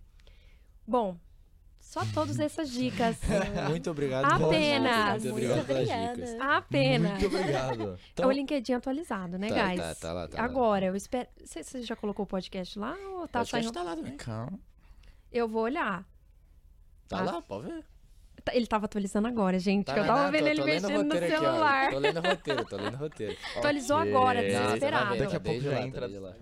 Bom, 0.86 1.18
só 1.80 2.02
todas 2.14 2.40
essas 2.40 2.70
dicas. 2.72 3.18
Muito 3.70 3.90
obrigado. 3.92 4.26
Apenas. 4.46 5.24
Muito 5.24 5.32
obrigado 5.34 5.56
Muito 5.58 5.68
pelas 5.68 5.82
obrigada. 5.90 6.16
dicas. 6.16 6.42
Apenas. 6.42 7.12
Muito 7.22 7.36
obrigado. 7.36 8.00
É 8.18 8.26
o 8.26 8.32
LinkedIn 8.32 8.74
atualizado, 8.74 9.38
né, 9.38 9.50
Tá, 9.50 9.68
guys? 9.68 9.80
tá, 9.80 9.96
tá 9.96 10.14
lá, 10.14 10.28
tá 10.28 10.38
lá. 10.38 10.44
Agora, 10.44 10.86
eu 10.86 10.96
espero. 10.96 11.28
Você 11.44 11.64
você 11.64 11.82
já 11.82 11.96
colocou 11.96 12.24
o 12.24 12.28
podcast 12.28 12.78
lá 12.78 12.96
ou 13.16 13.28
tá 13.28 13.40
Podcast 13.40 13.52
saindo? 13.52 13.72
tá 13.74 13.84
lá 13.84 13.96
também. 13.96 14.16
Calma. 14.18 14.60
Eu 15.32 15.48
vou 15.48 15.64
olhar. 15.64 16.06
Tá 17.08 17.18
Tá. 17.18 17.24
lá, 17.24 17.42
pode 17.42 17.68
ver. 17.68 17.86
Tá- 18.48 18.56
Ele 18.56 18.68
tava 18.68 18.86
atualizando 18.86 19.28
agora, 19.28 19.60
gente. 19.60 19.86
Tá 19.86 19.98
eu 19.98 20.06
tava 20.06 20.28
Ah, 20.28 20.32
vendo 20.32 20.44
tô- 20.44 20.48
ele 20.50 20.60
tô 20.60 20.66
lendo 20.66 20.86
o 20.86 20.88
mexendo 20.88 21.04
no 21.04 21.14
roteiro 21.14 21.26
aqui, 21.26 21.36
ó. 21.36 21.40
celular. 21.52 21.90
Tô 21.92 22.00
lendo 22.00 22.18
o 22.20 22.22
roteiro, 22.28 22.66
tô 22.66 22.76
lendo 22.78 22.94
o 22.94 22.98
roteiro. 22.98 23.38
Atualizou 23.58 23.98
Ok. 23.98 24.10
agora, 24.12 24.42
Não, 24.42 24.54
Não, 24.60 24.66
desesperado. 24.68 25.12
ver, 25.14 25.20
Daqui 25.20 25.36
a 25.36 25.40
tá 25.40 25.46
pouco 25.46 25.62
já 25.62 25.72
lá, 25.72 25.82
entra- 25.88 26.10
tá 26.10 26.20
lá. 26.20 26.36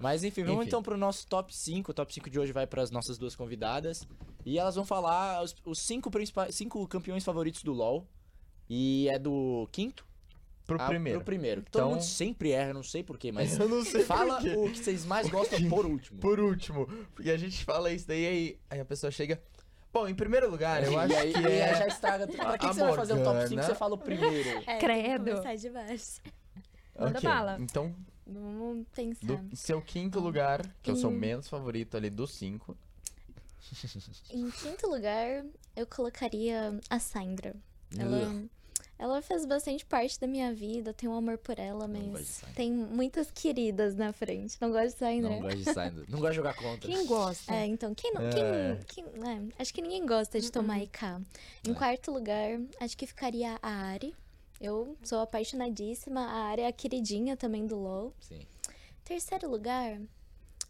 Mas 0.00 0.24
enfim, 0.24 0.42
vamos 0.42 0.60
Enfim. 0.62 0.68
então 0.68 0.82
pro 0.82 0.96
nosso 0.96 1.26
top 1.28 1.54
5. 1.54 1.90
O 1.92 1.94
top 1.94 2.12
5 2.12 2.28
de 2.28 2.38
hoje 2.40 2.52
vai 2.52 2.66
para 2.66 2.82
as 2.82 2.90
nossas 2.90 3.18
duas 3.18 3.36
convidadas. 3.36 4.06
E 4.44 4.58
elas 4.58 4.74
vão 4.74 4.84
falar 4.84 5.42
os, 5.42 5.54
os 5.64 5.78
cinco, 5.78 6.10
principais, 6.10 6.54
cinco 6.56 6.86
campeões 6.88 7.22
favoritos 7.24 7.62
do 7.62 7.72
LoL. 7.72 8.06
E 8.68 9.08
é 9.12 9.18
do 9.18 9.68
quinto 9.70 10.04
Pro 10.66 10.80
a- 10.80 10.86
primeiro. 10.86 11.18
pro 11.20 11.24
primeiro. 11.26 11.62
Então- 11.68 11.82
Todo 11.82 11.90
mundo 11.92 12.02
sempre 12.02 12.50
erra, 12.52 12.72
não 12.72 12.82
sei 12.82 13.02
porquê, 13.04 13.30
mas 13.30 13.56
Eu 13.60 13.68
não 13.68 13.84
sei 13.84 14.02
fala 14.02 14.38
o 14.38 14.70
que 14.70 14.78
vocês 14.78 15.04
mais 15.04 15.28
gostam 15.28 15.68
por 15.68 15.84
último. 15.86 16.18
Por 16.20 16.40
último, 16.40 16.86
porque 17.14 17.30
a 17.30 17.36
gente 17.36 17.64
fala 17.64 17.92
isso 17.92 18.06
daí 18.08 18.26
aí, 18.26 18.58
aí 18.70 18.80
a 18.80 18.84
pessoa 18.84 19.10
chega. 19.10 19.40
Bom, 19.92 20.08
em 20.08 20.14
primeiro 20.14 20.50
lugar, 20.50 20.82
eu 20.82 20.98
acho 20.98 21.14
aí, 21.16 21.32
que 21.32 21.46
é. 21.46 21.74
já 21.76 21.86
estraga 21.86 22.26
tudo. 22.26 22.38
Pra 22.38 22.56
que, 22.58 22.66
que 22.68 22.74
você 22.74 22.80
vai 22.80 22.94
fazer 22.94 23.12
o 23.12 23.16
top 23.22 23.26
5 23.26 23.40
Morgana. 23.40 23.62
você 23.62 23.74
fala 23.74 23.94
o 23.94 23.98
primeiro? 23.98 24.62
É, 24.66 24.78
Credo. 24.78 25.24
Começar 25.30 25.54
de 25.56 25.70
baixo. 25.70 26.20
Manda 26.98 27.18
Ok, 27.18 27.28
bala. 27.30 27.56
Então, 27.60 27.94
Vamos 28.26 28.86
pensar. 28.94 29.26
do 29.26 29.56
seu 29.56 29.82
quinto 29.82 30.18
lugar, 30.20 30.62
que 30.82 30.90
é 30.90 30.94
o 30.94 30.96
seu 30.96 31.10
Hum. 31.10 31.18
menos 31.18 31.48
favorito 31.48 31.96
ali 31.96 32.08
dos 32.08 32.32
cinco. 32.32 32.76
Em 34.30 34.50
quinto 34.50 34.86
lugar, 34.88 35.44
eu 35.76 35.86
colocaria 35.86 36.78
a 36.90 36.98
Sandra. 36.98 37.54
Ela, 37.98 38.42
ela 39.02 39.20
fez 39.20 39.44
bastante 39.44 39.84
parte 39.84 40.18
da 40.20 40.26
minha 40.28 40.52
vida, 40.54 40.90
eu 40.90 40.94
tenho 40.94 41.12
um 41.12 41.16
amor 41.16 41.36
por 41.38 41.58
ela, 41.58 41.88
mas 41.88 42.42
tem 42.54 42.70
muitas 42.70 43.30
queridas 43.32 43.96
na 43.96 44.12
frente. 44.12 44.56
Não 44.60 44.70
gosto 44.70 44.92
de 44.92 44.98
Sandra. 44.98 45.28
Não 45.30 45.40
gosto 45.40 45.56
de 45.58 45.64
Sandra. 45.64 46.04
Não 46.08 46.18
gosto 46.20 46.30
de 46.30 46.36
jogar 46.36 46.54
contra. 46.54 46.88
Quem 46.88 47.06
gosta? 47.06 47.52
É, 47.52 47.66
então, 47.66 47.94
quem 47.94 48.12
não. 48.14 48.22
É. 48.22 48.78
Quem, 48.86 49.04
quem- 49.04 49.28
é, 49.28 49.42
acho 49.62 49.74
que 49.74 49.82
ninguém 49.82 50.06
gosta 50.06 50.40
de 50.40 50.52
tomar 50.52 50.78
IK. 50.82 51.00
Em 51.66 51.72
É. 51.72 51.74
quarto 51.74 52.12
lugar, 52.12 52.60
acho 52.80 52.96
que 52.96 53.06
ficaria 53.06 53.58
a 53.60 53.68
Ari. 53.70 54.14
Eu 54.60 54.96
sou 55.02 55.18
apaixonadíssima. 55.20 56.20
A 56.20 56.44
Ari 56.50 56.62
é 56.62 56.66
a 56.68 56.72
queridinha 56.72 57.36
também 57.36 57.66
do 57.66 57.76
LoL. 57.76 58.14
Sim. 58.20 58.40
Terceiro 59.04 59.50
lugar, 59.50 59.98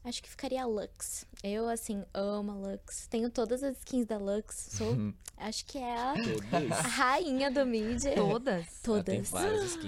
acho 0.05 0.23
que 0.23 0.29
ficaria 0.29 0.63
a 0.63 0.67
Lux. 0.67 1.27
Eu, 1.43 1.69
assim, 1.69 2.05
amo 2.15 2.53
a 2.53 2.55
Lux. 2.55 3.07
Tenho 3.09 3.31
todas 3.31 3.63
as 3.63 3.77
skins 3.79 4.07
da 4.07 4.19
Lux. 4.19 4.69
Sou, 4.73 4.97
acho 5.37 5.65
que 5.67 5.79
é 5.79 5.97
a, 5.97 6.15
a 6.79 6.83
rainha 6.83 7.51
do 7.51 7.65
mid. 7.67 8.03
Todas? 8.15 8.67
Todas. 8.83 9.31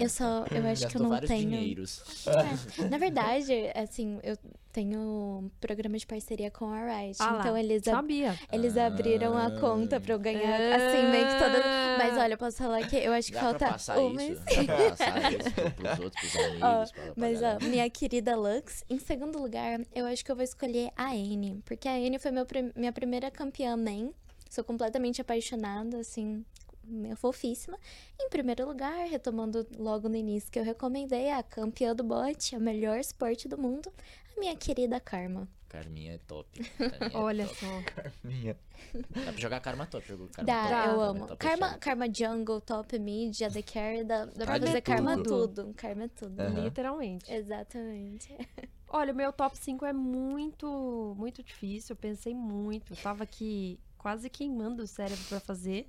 Eu 0.00 0.08
só, 0.08 0.44
eu 0.50 0.66
acho 0.66 0.86
que 0.88 0.96
eu 0.96 1.00
Gastou 1.00 1.02
não 1.02 1.10
vários 1.10 1.28
tenho. 1.28 1.50
dinheiros. 1.50 2.26
É, 2.26 2.88
na 2.88 2.98
verdade, 2.98 3.52
assim, 3.74 4.18
eu 4.22 4.36
tenho 4.74 4.98
um 4.98 5.50
programa 5.60 5.96
de 5.96 6.04
parceria 6.04 6.50
com 6.50 6.66
a 6.66 6.84
Riot. 6.98 7.16
Ah 7.20 7.36
então 7.38 7.56
eles, 7.56 7.86
ab- 7.86 7.94
Sabia. 7.96 8.38
eles 8.52 8.76
abriram 8.76 9.38
a 9.38 9.48
conta 9.60 10.00
pra 10.00 10.12
eu 10.14 10.18
ganhar, 10.18 10.60
assim, 10.74 11.08
meio 11.12 11.26
que 11.28 11.38
toda. 11.38 11.62
Mas 11.96 12.18
olha, 12.18 12.34
eu 12.34 12.38
posso 12.38 12.56
falar 12.56 12.84
que 12.88 12.96
eu 12.96 13.12
acho 13.12 13.28
que 13.28 13.34
Dá 13.34 13.40
pra 13.40 13.48
falta 13.50 13.66
passar 13.68 13.98
uma. 13.98 14.20
isso. 14.22 14.42
Dá 14.44 14.64
pra 14.74 14.90
passar 14.90 15.32
isso 15.32 15.50
pro- 15.52 15.70
pros 15.70 15.98
outros, 16.00 16.20
pros 16.32 16.36
amigos. 16.44 16.92
Pra 16.92 17.12
Mas, 17.16 17.40
ó, 17.40 17.64
minha 17.64 17.88
querida 17.88 18.34
Lux, 18.36 18.84
em 18.90 18.98
segundo 18.98 19.38
lugar, 19.40 19.80
eu 19.94 20.04
acho 20.06 20.24
que 20.24 20.30
eu 20.32 20.34
vou 20.36 20.44
escolher 20.44 20.90
a 20.96 21.10
Anne. 21.12 21.62
Porque 21.64 21.86
a 21.88 21.92
Anne 21.92 22.18
foi 22.18 22.32
meu 22.32 22.44
prim- 22.44 22.72
minha 22.74 22.92
primeira 22.92 23.30
campeã 23.30 23.76
main. 23.76 24.12
Sou 24.50 24.64
completamente 24.64 25.20
apaixonada, 25.20 25.98
assim, 25.98 26.44
minha 26.82 27.14
fofíssima. 27.16 27.78
Em 28.20 28.28
primeiro 28.28 28.66
lugar, 28.66 29.06
retomando 29.08 29.66
logo 29.78 30.08
no 30.08 30.16
início 30.16 30.50
que 30.50 30.58
eu 30.58 30.64
recomendei, 30.64 31.30
a 31.30 31.42
campeã 31.42 31.94
do 31.94 32.04
bot, 32.04 32.54
a 32.54 32.58
melhor 32.60 32.98
esporte 32.98 33.48
do 33.48 33.56
mundo, 33.56 33.90
a 34.36 34.40
minha 34.40 34.56
querida 34.56 35.00
Karma. 35.00 35.48
Carminha 35.68 36.14
é 36.14 36.18
top. 36.18 36.48
Carminha 36.78 37.10
é 37.12 37.16
Olha 37.16 37.46
top. 37.46 37.56
só. 37.58 37.82
Minha. 38.22 38.56
Dá 38.94 39.32
pra 39.32 39.40
jogar 39.40 39.60
Karma 39.60 39.86
top. 39.86 40.06
Karma 40.06 40.28
Dá, 40.44 40.62
top. 40.62 40.72
Eu 40.72 40.78
Karma 40.78 41.02
amo. 41.04 41.26
top, 41.26 41.36
Karma, 41.38 41.66
chama. 41.66 41.78
Karma 41.78 42.06
Jungle, 42.14 42.60
Top 42.60 42.98
Mid, 42.98 43.42
AD 43.42 43.62
Carry, 43.64 44.04
dá, 44.04 44.24
dá 44.26 44.44
pra 44.44 44.60
fazer 44.60 44.80
Karma 44.82 45.16
tudo. 45.16 45.48
tudo. 45.64 45.74
Karma 45.74 46.08
tudo. 46.08 46.40
Aham. 46.40 46.64
Literalmente. 46.64 47.32
Exatamente. 47.32 48.28
Olha, 48.88 49.12
o 49.12 49.16
meu 49.16 49.32
top 49.32 49.58
5 49.58 49.84
é 49.84 49.92
muito, 49.92 51.14
muito 51.18 51.42
difícil. 51.42 51.94
Eu 51.94 51.96
pensei 51.96 52.32
muito. 52.32 52.92
Eu 52.92 52.96
tava 52.96 53.24
aqui 53.24 53.80
quase 53.98 54.30
queimando 54.30 54.84
o 54.84 54.86
cérebro 54.86 55.24
pra 55.28 55.40
fazer. 55.40 55.88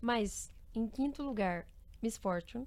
Mas, 0.00 0.50
em 0.74 0.86
quinto 0.88 1.22
lugar, 1.22 1.66
Miss 2.02 2.16
Fortune. 2.16 2.66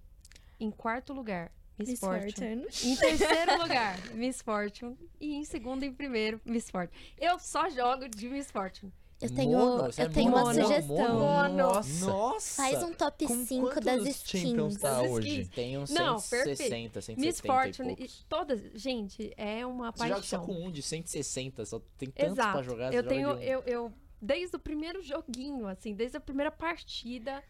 Em 0.59 0.69
quarto 0.69 1.11
lugar, 1.13 1.51
Miss, 1.77 1.99
Fortune. 1.99 2.63
Fortune. 2.63 2.65
Em 2.83 2.95
terceiro 2.95 3.61
lugar, 3.61 3.99
Miss 4.13 4.41
Fortune. 4.41 4.97
E 5.19 5.35
em 5.35 5.43
segundo 5.43 5.83
e 5.83 5.87
em 5.87 5.93
primeiro, 5.93 6.39
Miss 6.45 6.69
Fortune. 6.69 6.97
Eu 7.17 7.37
só 7.39 7.69
jogo 7.69 8.07
de 8.07 8.29
Miss 8.29 8.49
Fortune. 8.51 8.91
Eu 9.21 9.33
tenho, 9.33 9.57
Mono, 9.57 9.83
eu 9.97 10.03
é 10.05 10.09
tenho 10.09 10.27
uma 10.29 10.41
mono, 10.41 10.61
sugestão. 10.61 11.19
mono. 11.19 11.55
Nossa. 11.57 12.05
Nossa! 12.05 12.61
Faz 12.63 12.83
um 12.83 12.93
top 12.93 13.25
Com 13.25 13.45
5 13.45 13.79
das 13.79 13.95
quantos 14.01 14.23
champions 14.25 14.73
skins. 14.73 14.81
tá 14.81 15.01
Das 15.01 15.09
hoje? 15.11 15.29
skins. 15.29 15.49
Tem 15.55 15.77
uns 15.77 15.89
Não, 15.89 16.19
160, 16.19 17.01
170 17.01 17.21
Miss 17.21 17.39
e 17.39 17.41
Fortune, 17.41 17.95
e 17.97 18.09
todas. 18.27 18.61
Gente, 18.73 19.33
é 19.37 19.65
uma 19.65 19.91
Você 19.91 20.07
joga 20.09 20.21
só 20.21 20.37
paixão. 20.37 20.45
com 20.45 20.65
um 20.67 20.69
de 20.69 20.81
160, 20.81 21.65
só 21.65 21.81
tem 21.97 22.09
tantos 22.11 22.33
Exato. 22.33 22.51
pra 22.51 22.61
jogar. 22.61 22.93
eu 22.93 23.01
joga 23.01 23.07
tenho, 23.09 23.29
de 23.35 23.39
um. 23.39 23.41
eu, 23.41 23.63
eu, 23.65 23.93
desde 24.21 24.55
o 24.57 24.59
primeiro 24.59 25.01
joguinho, 25.01 25.65
assim, 25.65 25.93
desde 25.95 26.17
a 26.17 26.19
primeira 26.19 26.51
partida, 26.51 27.41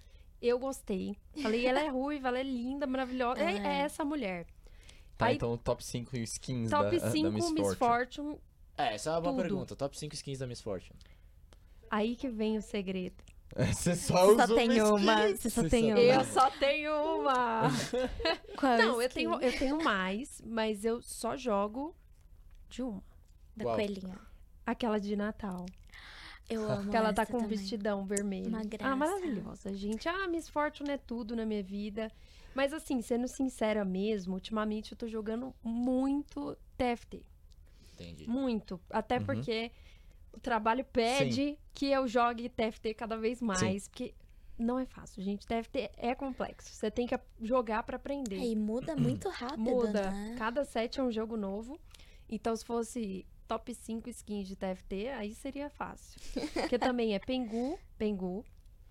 eu 0.47 0.59
gostei. 0.59 1.17
Falei, 1.41 1.65
ela 1.65 1.79
é 1.81 1.87
ruiva, 1.89 2.27
ela 2.29 2.39
é 2.39 2.43
linda, 2.43 2.85
maravilhosa. 2.87 3.41
É, 3.41 3.57
é 3.57 3.67
é. 3.67 3.79
essa 3.81 4.03
mulher. 4.05 4.45
Tá, 5.17 5.27
Aí- 5.27 5.35
então 5.35 5.57
top 5.57 5.83
5 5.83 6.15
skins 6.17 6.69
Top 6.69 6.97
da, 6.99 7.11
5 7.11 7.23
da 7.23 7.31
Miss, 7.31 7.51
Miss 7.51 7.75
Fortune. 7.77 7.77
Fortune. 7.77 8.39
É, 8.77 8.95
essa 8.95 9.09
é 9.09 9.13
uma 9.13 9.21
boa 9.21 9.33
tudo. 9.33 9.41
pergunta. 9.43 9.75
Top 9.75 9.97
5 9.97 10.13
skins 10.13 10.39
da 10.39 10.47
Miss 10.47 10.61
Fortune. 10.61 10.99
Aí 11.89 12.15
que 12.15 12.27
vem 12.27 12.57
o 12.57 12.61
segredo. 12.61 13.23
Você 13.55 13.95
só 13.95 14.25
Você 14.25 14.47
só 14.47 14.55
tem 14.55 14.81
uma 14.81 14.93
uma. 14.95 15.27
Você 15.29 15.49
só 15.49 15.61
Você 15.61 15.69
tem 15.69 15.83
só 15.83 15.91
uma. 15.91 15.99
Eu 16.01 16.23
só 16.25 16.51
tenho 16.51 16.91
uma. 17.19 17.61
Qual 18.59 18.77
Não, 18.77 19.01
eu 19.01 19.09
tenho, 19.09 19.39
eu 19.41 19.57
tenho 19.57 19.81
mais, 19.83 20.41
mas 20.45 20.83
eu 20.83 21.01
só 21.01 21.37
jogo 21.37 21.95
de 22.67 22.81
uma. 22.81 23.01
Da 23.55 23.63
Qual? 23.63 23.75
coelhinha. 23.75 24.19
Aquela 24.65 24.99
de 24.99 25.15
Natal. 25.15 25.65
Eu 26.49 26.69
amo 26.69 26.89
Que 26.91 26.95
ela 26.97 27.11
tá 27.13 27.25
com 27.25 27.37
um 27.37 27.41
também. 27.41 27.57
vestidão 27.57 28.05
vermelho. 28.05 28.49
Uma 28.49 28.61
Ah, 28.61 28.63
graça. 28.65 28.95
maravilhosa, 28.95 29.73
gente. 29.73 30.07
Ah, 30.07 30.27
Miss 30.27 30.47
Fortune 30.47 30.91
é 30.91 30.97
tudo 30.97 31.35
na 31.35 31.45
minha 31.45 31.63
vida. 31.63 32.11
Mas 32.53 32.71
assim, 32.71 33.01
sendo 33.01 33.27
sincera 33.27 33.83
mesmo, 33.83 34.33
ultimamente 34.35 34.91
eu 34.93 34.97
tô 34.97 35.07
jogando 35.07 35.53
muito 35.63 36.55
TFT. 36.77 37.23
Entendi. 37.93 38.29
Muito. 38.29 38.79
Até 38.89 39.17
Uhum. 39.17 39.25
porque 39.25 39.71
o 40.33 40.39
trabalho 40.39 40.85
pede 40.85 41.57
que 41.73 41.87
eu 41.87 42.07
jogue 42.07 42.47
TFT 42.49 42.93
cada 42.93 43.17
vez 43.17 43.41
mais. 43.41 43.87
Porque 43.87 44.13
não 44.57 44.77
é 44.79 44.85
fácil, 44.85 45.21
gente. 45.23 45.45
TFT 45.47 45.89
é 45.97 46.13
complexo. 46.15 46.69
Você 46.73 46.91
tem 46.91 47.07
que 47.07 47.19
jogar 47.41 47.83
pra 47.83 47.95
aprender. 47.97 48.37
É, 48.37 48.45
e 48.45 48.55
muda 48.55 48.95
muito 48.95 49.27
rápido, 49.29 49.59
Muda. 49.61 50.11
né? 50.11 50.35
Cada 50.37 50.63
set 50.63 50.99
é 50.99 51.03
um 51.03 51.11
jogo 51.11 51.35
novo. 51.35 51.79
Então, 52.29 52.55
se 52.55 52.63
fosse 52.65 53.25
top 53.47 53.73
5 53.73 54.09
skins 54.09 54.47
de 54.47 54.55
TFT, 54.55 55.09
aí 55.09 55.33
seria 55.33 55.69
fácil. 55.69 56.19
Porque 56.53 56.77
também 56.79 57.13
é 57.15 57.19
Pengu, 57.19 57.77
Pengu, 57.97 58.45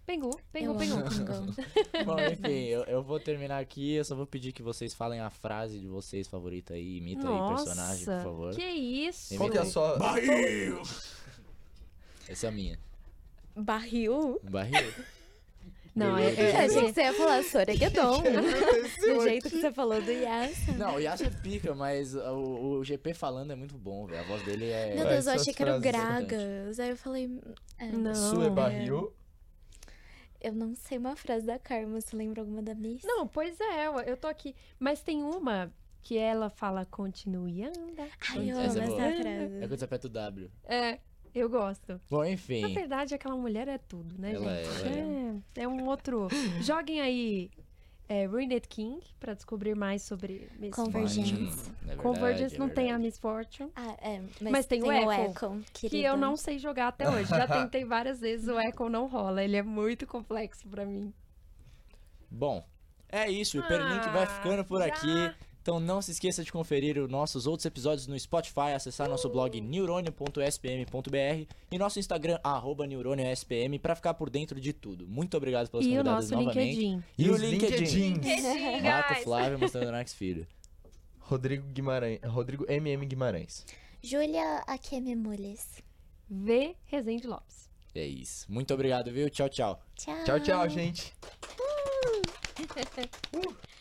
Pengu, 0.06 0.38
Pengu, 0.52 0.72
eu 0.72 0.76
Pengu. 0.76 0.96
Bom, 2.04 2.20
enfim, 2.20 2.64
eu, 2.66 2.82
eu 2.84 3.02
vou 3.02 3.18
terminar 3.18 3.58
aqui. 3.58 3.94
Eu 3.94 4.04
só 4.04 4.14
vou 4.14 4.26
pedir 4.26 4.52
que 4.52 4.62
vocês 4.62 4.92
falem 4.92 5.20
a 5.20 5.30
frase 5.30 5.78
de 5.80 5.86
vocês 5.88 6.28
favorita 6.28 6.74
aí. 6.74 6.98
Imita 6.98 7.26
aí 7.26 7.34
o 7.34 7.48
personagem, 7.48 8.04
por 8.04 8.22
favor. 8.22 8.54
que 8.54 8.62
isso? 8.62 9.36
Qual 9.36 9.50
que 9.50 9.58
é 9.58 9.62
a 9.62 9.64
sua... 9.64 9.98
Essa 12.28 12.46
é 12.46 12.48
a 12.48 12.52
minha. 12.52 12.78
Barril? 13.56 14.40
Barril. 14.42 14.92
Não, 15.94 16.18
é, 16.18 16.32
Eu 16.32 16.36
é, 16.46 16.64
achei 16.64 16.82
que 16.86 16.92
você 16.92 17.02
ia 17.02 17.12
falar 17.12 17.42
aconteceu 17.86 19.14
Do 19.14 19.22
jeito 19.22 19.48
que 19.48 19.60
você 19.60 19.72
falou 19.72 20.02
do 20.02 20.10
Yasa. 20.10 20.72
Não, 20.76 20.96
o 20.96 20.98
Yasuo 21.00 21.26
é 21.26 21.30
pica, 21.30 21.74
mas 21.74 22.14
o, 22.16 22.78
o 22.78 22.84
GP 22.84 23.14
falando 23.14 23.52
é 23.52 23.54
muito 23.54 23.76
bom, 23.78 24.04
velho. 24.06 24.20
A 24.20 24.24
voz 24.26 24.42
dele 24.44 24.70
é. 24.70 24.94
Meu 24.96 25.06
É, 25.06 25.10
Deus, 25.12 25.26
eu 25.26 25.32
achei 25.34 25.54
que 25.54 25.62
era 25.62 25.76
o 25.76 25.80
Gragas. 25.80 26.80
Aí 26.80 26.90
eu 26.90 26.96
falei. 26.96 27.30
é, 27.78 27.86
Não. 27.92 28.14
Sua 28.14 28.46
é 28.46 28.50
barril. 28.50 29.14
Eu 30.40 30.52
não 30.52 30.74
sei 30.74 30.98
uma 30.98 31.16
frase 31.16 31.46
da 31.46 31.58
Karma. 31.58 32.00
Você 32.00 32.14
lembra 32.16 32.42
alguma 32.42 32.60
da 32.62 32.74
Miss? 32.74 33.02
Não, 33.04 33.26
pois 33.26 33.58
é, 33.60 33.86
eu- 33.86 34.00
eu 34.00 34.16
tô 34.16 34.26
aqui. 34.26 34.54
Mas 34.78 35.00
tem 35.00 35.22
uma 35.22 35.72
que 36.02 36.18
ela 36.18 36.50
fala 36.50 36.84
continue 36.84 37.64
anda. 37.64 38.06
Ai, 38.30 38.50
eu 38.50 38.58
Essa 38.60 38.82
amo 38.82 38.92
é 38.92 38.94
essa 38.94 39.02
É 39.02 39.22
frase. 39.22 39.58
quando 39.68 39.78
você 39.78 39.84
aperta 39.86 40.06
o 40.06 40.10
W. 40.10 40.50
É, 40.64 40.98
eu 41.34 41.48
gosto. 41.48 42.00
Bom, 42.10 42.20
Na 42.20 42.30
enfim. 42.30 42.72
verdade, 42.74 43.14
aquela 43.14 43.36
mulher 43.36 43.68
é 43.68 43.78
tudo, 43.78 44.14
né, 44.18 44.32
Ela 44.34 44.52
é, 44.56 44.64
gente? 44.64 44.98
ela 44.98 45.42
É, 45.56 45.62
é 45.62 45.68
um 45.68 45.86
outro. 45.86 46.28
Joguem 46.60 47.00
aí 47.00 47.50
é, 48.08 48.26
Ruined 48.26 48.68
King 48.68 49.00
pra 49.18 49.34
descobrir 49.34 49.74
mais 49.74 50.02
sobre 50.02 50.48
Miss 50.58 50.74
Convergence. 50.74 51.30
Fortune. 51.32 51.48
Hum, 51.48 51.72
é 51.82 51.86
verdade, 51.86 52.02
Convergence 52.02 52.54
é 52.54 52.58
não 52.58 52.68
tem 52.68 52.92
a. 52.92 52.98
Miss 52.98 53.18
Fortune. 53.18 53.70
Ah, 53.74 53.96
é. 54.00 54.20
Mas, 54.40 54.52
Mas 54.52 54.66
tem 54.66 54.82
o 54.82 54.92
Echo, 54.92 55.60
Que 55.72 55.88
querida. 55.88 56.08
eu 56.08 56.16
não 56.16 56.36
sei 56.36 56.58
jogar 56.58 56.88
até 56.88 57.08
hoje. 57.08 57.28
Já 57.30 57.46
tentei 57.48 57.84
várias 57.84 58.20
vezes, 58.20 58.46
o 58.48 58.58
Echo 58.60 58.88
não 58.88 59.06
rola. 59.06 59.42
Ele 59.42 59.56
é 59.56 59.62
muito 59.62 60.06
complexo 60.06 60.68
pra 60.68 60.84
mim. 60.84 61.12
Bom, 62.30 62.64
é 63.08 63.30
isso. 63.30 63.58
O 63.58 63.60
Hiperlink 63.64 64.08
vai 64.10 64.26
ficando 64.26 64.64
por 64.64 64.80
já. 64.80 64.86
aqui. 64.86 65.34
Então 65.64 65.80
não 65.80 66.02
se 66.02 66.10
esqueça 66.10 66.44
de 66.44 66.52
conferir 66.52 66.98
os 66.98 67.08
nossos 67.08 67.46
outros 67.46 67.64
episódios 67.64 68.06
no 68.06 68.20
Spotify, 68.20 68.74
acessar 68.76 69.08
nosso 69.08 69.30
blog 69.30 69.58
neurônio.spm.br 69.62 71.50
e 71.70 71.78
nosso 71.78 71.98
Instagram, 71.98 72.38
arroba 72.44 72.86
neurôniospm, 72.86 73.78
para 73.80 73.94
ficar 73.96 74.12
por 74.12 74.28
dentro 74.28 74.60
de 74.60 74.74
tudo. 74.74 75.08
Muito 75.08 75.34
obrigado 75.38 75.70
pelas 75.70 75.86
E 75.86 75.88
o 75.88 75.92
convidadas 75.92 76.30
nosso 76.30 76.44
novamente. 76.44 76.78
LinkedIn. 76.78 77.04
E, 77.16 77.30
o 77.30 77.32
os 77.32 77.40
LinkedIn. 77.40 78.12
LinkedIns. 78.12 78.82
Marco 78.82 79.14
Flávio 79.22 79.58
mostrando 79.58 79.88
o 79.88 79.92
Nax 79.92 80.12
Filho. 80.12 80.46
Rodrigo 81.18 81.66
Guimarães. 81.68 82.20
Rodrigo 82.26 82.70
MM 82.70 83.06
Guimarães. 83.06 83.64
Júlia 84.02 84.58
Akemi 84.66 85.16
Mules. 85.16 85.82
V. 86.28 86.76
Rezende 86.84 87.26
Lopes. 87.26 87.70
É 87.94 88.06
isso. 88.06 88.44
Muito 88.52 88.74
obrigado, 88.74 89.10
viu? 89.10 89.30
Tchau, 89.30 89.48
tchau. 89.48 89.82
Tchau. 89.96 90.24
Tchau, 90.24 90.40
tchau, 90.40 90.68
gente. 90.68 91.14
Uh. 93.34 93.73